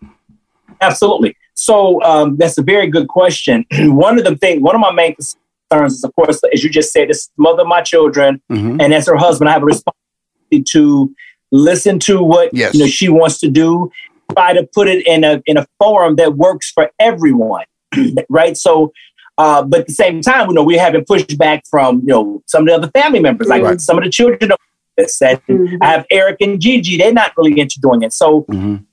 Absolutely. 0.80 1.36
So 1.54 2.02
um, 2.02 2.36
that's 2.36 2.58
a 2.58 2.62
very 2.62 2.86
good 2.86 3.08
question. 3.08 3.64
one 3.80 4.18
of 4.18 4.24
the 4.24 4.36
things, 4.36 4.60
one 4.62 4.74
of 4.74 4.80
my 4.80 4.92
main 4.92 5.14
concerns 5.14 5.94
is, 5.94 6.04
of 6.04 6.14
course, 6.14 6.40
as 6.52 6.62
you 6.62 6.70
just 6.70 6.92
said, 6.92 7.08
this 7.08 7.26
the 7.28 7.42
mother 7.42 7.62
of 7.62 7.68
my 7.68 7.82
children, 7.82 8.40
Mhm. 8.50 8.82
and 8.82 8.92
as 8.92 9.06
her 9.06 9.16
husband, 9.16 9.48
I 9.48 9.52
have 9.54 9.62
a 9.62 9.66
responsibility 9.66 10.62
to 10.72 11.14
listen 11.52 11.98
to 12.00 12.22
what 12.22 12.50
Yes. 12.52 12.74
you 12.74 12.80
know 12.80 12.86
she 12.86 13.08
wants 13.08 13.38
to 13.40 13.48
do, 13.48 13.90
try 14.32 14.52
to 14.52 14.68
put 14.74 14.88
it 14.88 15.06
in 15.06 15.24
a 15.24 15.42
in 15.46 15.56
a 15.56 15.66
forum 15.78 16.16
that 16.16 16.36
works 16.36 16.70
for 16.70 16.90
everyone, 17.00 17.64
right? 18.28 18.56
So. 18.56 18.92
Uh, 19.38 19.62
but 19.62 19.80
at 19.80 19.86
the 19.86 19.92
same 19.92 20.22
time, 20.22 20.48
you 20.48 20.54
know, 20.54 20.64
we're 20.64 20.80
having 20.80 21.04
pushback 21.04 21.60
from 21.68 21.98
you 22.00 22.06
know 22.06 22.42
some 22.46 22.62
of 22.62 22.68
the 22.68 22.74
other 22.74 22.90
family 22.92 23.20
members, 23.20 23.46
like 23.48 23.62
Right. 23.62 23.78
some 23.82 23.98
of 23.98 24.04
the 24.04 24.08
children 24.08 24.50
of 24.50 24.56
this. 24.96 25.20
And 25.20 25.38
I 25.82 25.88
have 25.88 26.06
Eric 26.10 26.38
and 26.40 26.58
Gigi; 26.58 26.96
they're 26.96 27.12
not 27.12 27.32
really 27.36 27.60
into 27.60 27.78
doing 27.78 28.00
it. 28.02 28.14
So 28.14 28.46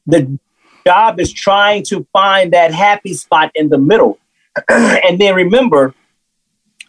the 0.06 0.38
job 0.86 1.22
is 1.22 1.32
trying 1.32 1.84
to 1.86 2.06
find 2.12 2.52
that 2.52 2.74
happy 2.74 3.14
spot 3.14 3.52
in 3.56 3.70
the 3.70 3.78
middle. 3.78 4.20
and 4.70 5.18
then 5.18 5.34
remember, 5.34 5.96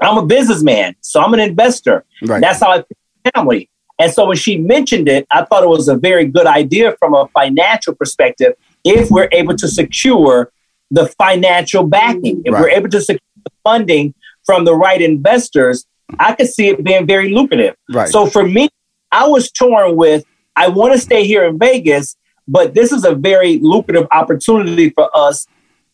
I'm 0.00 0.18
a 0.18 0.26
businessman, 0.26 0.96
so 1.00 1.22
I'm 1.22 1.32
an 1.32 1.38
investor. 1.38 2.04
Right. 2.22 2.40
That's 2.40 2.58
how 2.58 2.72
I 2.72 2.76
think 2.78 3.34
family. 3.36 3.70
And 4.00 4.12
so 4.12 4.26
when 4.26 4.36
she 4.36 4.58
mentioned 4.58 5.08
it, 5.08 5.28
I 5.30 5.44
thought 5.44 5.62
it 5.62 5.68
was 5.68 5.86
a 5.86 5.94
very 5.96 6.26
good 6.26 6.46
idea 6.46 6.96
from 6.98 7.14
a 7.14 7.28
financial 7.28 7.94
perspective 7.94 8.54
if 8.82 9.10
we're 9.12 9.28
able 9.30 9.54
to 9.58 9.68
secure 9.68 10.50
the 10.94 11.06
financial 11.18 11.84
backing, 11.84 12.42
if 12.44 12.52
we're 12.52 12.68
able 12.70 12.88
to 12.90 13.00
secure 13.00 13.18
the 13.44 13.50
funding 13.64 14.14
from 14.46 14.64
the 14.64 14.74
right 14.74 15.00
investors, 15.02 15.86
I 16.18 16.34
could 16.34 16.48
see 16.48 16.68
it 16.68 16.84
being 16.84 17.06
very 17.06 17.30
lucrative. 17.30 17.74
Right. 17.90 18.08
So 18.08 18.26
for 18.26 18.46
me, 18.46 18.68
I 19.10 19.26
was 19.26 19.50
torn 19.50 19.96
with 19.96 20.24
I 20.56 20.68
want 20.68 20.92
to 20.94 20.98
stay 21.00 21.24
here 21.24 21.44
in 21.44 21.58
Vegas, 21.58 22.16
but 22.46 22.74
this 22.74 22.92
is 22.92 23.04
a 23.04 23.14
very 23.14 23.58
lucrative 23.58 24.06
opportunity 24.12 24.90
for 24.90 25.10
us 25.16 25.46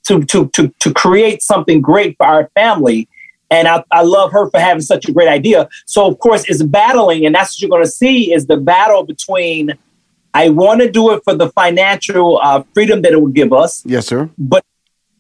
to 0.09 0.23
to 0.25 0.49
to 0.49 0.69
to 0.81 0.93
create 0.93 1.43
something 1.43 1.81
great 1.81 2.17
for 2.19 2.27
our 2.27 2.51
family. 2.55 3.09
And 3.53 3.67
I, 3.67 3.83
I 3.91 4.03
love 4.03 4.31
her 4.33 4.49
for 4.51 4.61
having 4.61 4.83
such 4.83 5.09
a 5.09 5.13
great 5.13 5.29
idea. 5.29 5.69
So 5.87 6.07
of 6.07 6.19
course 6.19 6.45
it's 6.49 6.63
battling, 6.63 7.25
and 7.25 7.35
that's 7.35 7.55
what 7.55 7.63
you're 7.63 7.71
gonna 7.71 7.87
see 7.87 8.33
is 8.35 8.47
the 8.47 8.59
battle 8.59 9.05
between 9.05 9.73
I 10.35 10.49
want 10.51 10.81
to 10.81 10.91
do 10.91 11.11
it 11.13 11.23
for 11.25 11.35
the 11.35 11.51
financial 11.51 12.39
uh, 12.43 12.63
freedom 12.75 13.03
that 13.03 13.13
it 13.13 13.21
would 13.21 13.35
give 13.35 13.53
us, 13.53 13.83
Yes, 13.85 14.07
sir. 14.07 14.31
but 14.39 14.65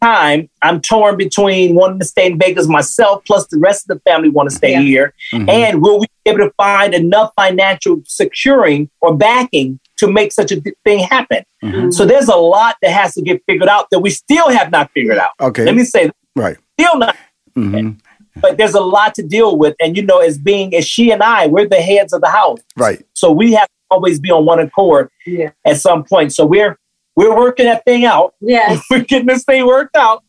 time 0.03 0.49
I'm 0.63 0.81
torn 0.81 1.17
between 1.17 1.75
wanting 1.75 1.99
to 2.01 2.05
stay 2.05 2.27
in 2.27 2.39
Vegas 2.39 2.67
myself, 2.69 3.23
plus 3.27 3.47
the 3.49 3.59
rest 3.59 3.89
of 3.89 3.97
the 3.97 4.11
family 4.11 4.29
want 4.29 4.51
to 4.51 4.55
stay 4.57 4.75
here. 4.83 5.13
Mhm. 5.33 5.49
And 5.49 5.83
will 5.83 6.01
we 6.01 6.07
be 6.25 6.31
able 6.31 6.41
to 6.47 6.53
find 6.57 6.95
enough 6.95 7.33
financial 7.37 8.01
securing 8.07 8.89
or 9.01 9.15
backing 9.17 9.79
to 9.99 10.11
make 10.11 10.33
such 10.33 10.53
a 10.53 10.61
thing 10.85 10.99
happen? 11.01 11.45
Mhm. 11.63 11.93
So 11.93 12.05
there's 12.05 12.29
a 12.29 12.37
lot 12.37 12.77
that 12.83 12.91
has 12.93 13.15
to 13.15 13.23
get 13.23 13.43
figured 13.47 13.69
out 13.69 13.87
that 13.91 14.01
we 14.01 14.11
still 14.11 14.49
have 14.49 14.71
not 14.71 14.91
figured 14.95 15.19
out. 15.19 15.31
Okay. 15.41 15.65
Let 15.65 15.75
me 15.75 15.85
say 15.85 16.07
that. 16.07 16.17
Right. 16.37 16.57
Still 16.79 16.99
not. 16.99 17.17
Mhm. 17.57 17.99
But 18.41 18.57
there's 18.57 18.75
a 18.75 18.81
lot 18.81 19.15
to 19.17 19.23
deal 19.23 19.57
with. 19.59 19.75
And 19.81 19.97
you 19.97 20.03
know, 20.05 20.19
as 20.19 20.39
being 20.39 20.75
as 20.75 20.87
she 20.87 21.11
and 21.11 21.23
I, 21.23 21.47
we're 21.49 21.69
the 21.69 21.77
heads 21.77 22.13
of 22.13 22.21
the 22.21 22.29
house. 22.29 22.61
Right. 22.77 23.03
So 23.15 23.31
we 23.31 23.53
have 23.53 23.67
to 23.67 23.75
always 23.91 24.21
be 24.21 24.31
on 24.31 24.47
one 24.47 24.61
accord 24.61 25.11
Yeah. 25.27 25.51
at 25.67 25.79
some 25.79 26.05
point. 26.05 26.33
So 26.33 26.47
we're 26.47 26.79
we're 27.21 27.37
working 27.37 27.67
that 27.67 27.85
thing 27.85 28.07
out. 28.07 28.35
Yes. 28.41 28.83
we're 28.91 29.01
getting 29.01 29.27
this 29.27 29.45
thing 29.45 29.67
worked 29.67 29.95
out. 29.95 30.25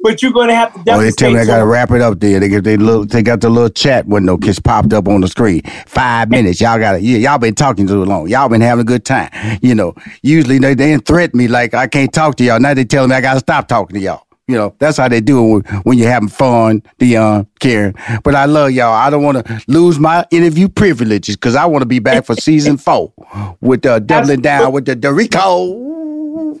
But 0.00 0.22
you're 0.22 0.32
gonna 0.32 0.54
have 0.54 0.74
to 0.74 0.80
Oh, 0.80 0.82
definitely 0.82 1.10
they 1.10 1.12
tell 1.12 1.32
me 1.32 1.38
I 1.38 1.44
gotta 1.44 1.66
wrap 1.66 1.92
it 1.92 2.00
up 2.00 2.18
there. 2.18 2.40
They 2.40 2.48
get 2.48 2.64
they 2.64 2.76
little 2.76 3.04
they 3.04 3.22
got 3.22 3.40
the 3.40 3.48
little 3.48 3.68
chat 3.68 4.06
window 4.06 4.36
kiss 4.36 4.58
popped 4.58 4.92
up 4.92 5.06
on 5.06 5.20
the 5.20 5.28
screen. 5.28 5.62
Five 5.86 6.30
minutes. 6.30 6.60
Y'all 6.60 6.78
got 6.78 6.92
to 6.92 7.00
yeah, 7.00 7.18
y'all 7.18 7.38
been 7.38 7.54
talking 7.54 7.86
too 7.86 8.04
long. 8.04 8.28
Y'all 8.28 8.48
been 8.48 8.60
having 8.60 8.82
a 8.82 8.84
good 8.84 9.04
time. 9.04 9.30
You 9.62 9.76
know, 9.76 9.94
usually 10.22 10.58
they, 10.58 10.74
they 10.74 10.90
didn't 10.90 11.06
threaten 11.06 11.38
me 11.38 11.46
like 11.46 11.74
I 11.74 11.86
can't 11.86 12.12
talk 12.12 12.36
to 12.36 12.44
y'all. 12.44 12.58
Now 12.58 12.74
they 12.74 12.84
telling 12.84 13.10
me 13.10 13.16
I 13.16 13.20
gotta 13.20 13.38
stop 13.40 13.68
talking 13.68 13.94
to 13.94 14.00
y'all. 14.00 14.26
You 14.48 14.56
know, 14.56 14.74
that's 14.80 14.98
how 14.98 15.08
they 15.08 15.20
do 15.20 15.38
it 15.38 15.50
when, 15.50 15.82
when 15.82 15.98
you're 15.98 16.10
having 16.10 16.28
fun, 16.28 16.82
Deon, 16.98 17.46
Karen. 17.60 17.94
But 18.24 18.34
I 18.34 18.46
love 18.46 18.72
y'all. 18.72 18.92
I 18.92 19.08
don't 19.08 19.22
want 19.22 19.46
to 19.46 19.62
lose 19.68 20.00
my 20.00 20.26
interview 20.32 20.68
privileges 20.68 21.36
because 21.36 21.54
I 21.54 21.64
want 21.66 21.82
to 21.82 21.86
be 21.86 22.00
back 22.00 22.24
for 22.24 22.34
season 22.34 22.76
four 22.78 23.12
with 23.60 23.86
uh, 23.86 24.00
doubling 24.00 24.40
down 24.40 24.72
with 24.72 24.86
the 24.86 24.96
Derricos. 24.96 25.92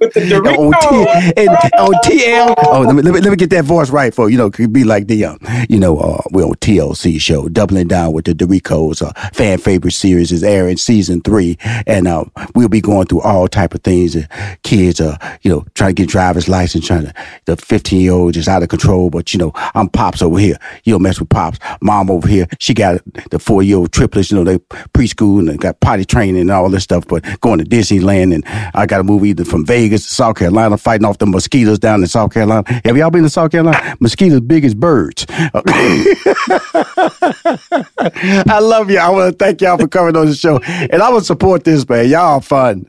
With 0.00 0.14
the 0.14 0.36
on, 0.36 0.72
T- 0.72 1.32
and, 1.36 1.48
on 1.48 1.92
TL. 2.04 2.54
Oh, 2.58 2.80
let 2.82 2.94
me, 2.94 3.02
let 3.02 3.14
me 3.14 3.20
let 3.20 3.30
me 3.30 3.36
get 3.36 3.50
that 3.50 3.64
voice 3.64 3.90
right 3.90 4.14
for 4.14 4.30
you. 4.30 4.38
Know, 4.38 4.50
could 4.50 4.72
be 4.72 4.84
like 4.84 5.06
the 5.06 5.24
um, 5.24 5.38
you 5.68 5.78
know, 5.78 5.98
uh, 5.98 6.22
we're 6.30 6.44
on 6.44 6.54
TLC 6.54 7.20
show, 7.20 7.48
doubling 7.48 7.88
down 7.88 8.12
with 8.12 8.24
the 8.24 8.34
Derricos. 8.34 9.02
Uh, 9.02 9.12
fan 9.30 9.58
favorite 9.58 9.92
series 9.92 10.32
is 10.32 10.42
airing 10.42 10.76
season 10.76 11.20
three, 11.20 11.58
and 11.86 12.08
uh, 12.08 12.24
we'll 12.54 12.68
be 12.68 12.80
going 12.80 13.06
through 13.06 13.20
all 13.22 13.48
type 13.48 13.74
of 13.74 13.82
things. 13.82 14.16
Uh, 14.16 14.26
kids, 14.62 15.00
are 15.00 15.18
you 15.42 15.50
know, 15.50 15.64
trying 15.74 15.94
to 15.94 16.02
get 16.02 16.08
driver's 16.08 16.48
license, 16.48 16.86
trying 16.86 17.04
to 17.04 17.14
the 17.44 17.56
fifteen 17.56 18.00
year 18.00 18.12
old 18.12 18.36
is 18.36 18.48
out 18.48 18.62
of 18.62 18.68
control, 18.68 19.10
but 19.10 19.32
you 19.32 19.38
know, 19.38 19.52
I'm 19.74 19.88
pops 19.88 20.22
over 20.22 20.38
here. 20.38 20.56
You 20.84 20.94
don't 20.94 21.02
mess 21.02 21.20
with 21.20 21.28
pops. 21.28 21.58
Mom 21.80 22.10
over 22.10 22.26
here, 22.26 22.46
she 22.58 22.74
got 22.74 23.00
the 23.30 23.38
four 23.38 23.62
year 23.62 23.76
old 23.76 23.92
triplets. 23.92 24.30
You 24.30 24.38
know, 24.38 24.44
they 24.44 24.58
preschool 24.94 25.40
and 25.40 25.48
they 25.48 25.56
got 25.56 25.80
potty 25.80 26.04
training 26.04 26.40
and 26.40 26.50
all 26.50 26.68
this 26.68 26.84
stuff. 26.84 27.06
But 27.06 27.40
going 27.40 27.58
to 27.58 27.64
Disneyland, 27.64 28.34
and 28.34 28.44
I 28.74 28.86
got 28.86 28.98
to 28.98 29.04
move 29.04 29.24
either 29.24 29.44
from 29.44 29.64
Vegas 29.66 29.81
to 29.90 29.98
South 29.98 30.36
Carolina, 30.36 30.78
fighting 30.78 31.04
off 31.04 31.18
the 31.18 31.26
mosquitoes 31.26 31.78
down 31.78 32.00
in 32.00 32.06
South 32.06 32.32
Carolina. 32.32 32.64
Have 32.84 32.96
y'all 32.96 33.10
been 33.10 33.22
to 33.22 33.30
South 33.30 33.50
Carolina? 33.50 33.96
Mosquitoes 34.00 34.40
big 34.40 34.64
as 34.64 34.74
birds. 34.74 35.26
I 35.28 35.58
love 38.60 38.90
you. 38.90 38.98
I 38.98 39.10
want 39.10 39.38
to 39.38 39.44
thank 39.44 39.60
y'all 39.60 39.78
for 39.78 39.88
coming 39.88 40.16
on 40.16 40.26
the 40.26 40.34
show, 40.34 40.58
and 40.60 41.02
I 41.02 41.10
will 41.10 41.20
support 41.20 41.64
this, 41.64 41.88
man. 41.88 42.08
Y'all 42.08 42.40
fun. 42.40 42.88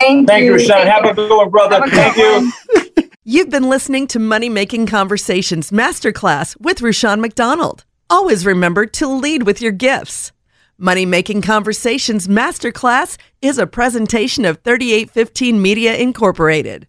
Thank, 0.00 0.26
Thank 0.26 0.44
you, 0.44 0.54
Rushion. 0.54 0.86
Have 0.86 1.04
a 1.04 1.14
good 1.14 1.30
one, 1.30 1.50
brother. 1.50 1.86
Thank 1.86 2.16
you. 2.16 2.52
You've 3.24 3.50
been 3.50 3.68
listening 3.68 4.08
to 4.08 4.18
Money 4.18 4.48
Making 4.48 4.86
Conversations 4.86 5.70
Masterclass 5.70 6.60
with 6.60 6.82
Rushion 6.82 7.20
McDonald. 7.20 7.84
Always 8.10 8.44
remember 8.44 8.84
to 8.86 9.06
lead 9.06 9.44
with 9.44 9.62
your 9.62 9.70
gifts. 9.70 10.32
Money 10.84 11.06
Making 11.06 11.42
Conversations 11.42 12.26
Masterclass 12.26 13.16
is 13.40 13.56
a 13.56 13.68
presentation 13.68 14.44
of 14.44 14.58
3815 14.64 15.62
Media 15.62 15.94
Incorporated. 15.94 16.88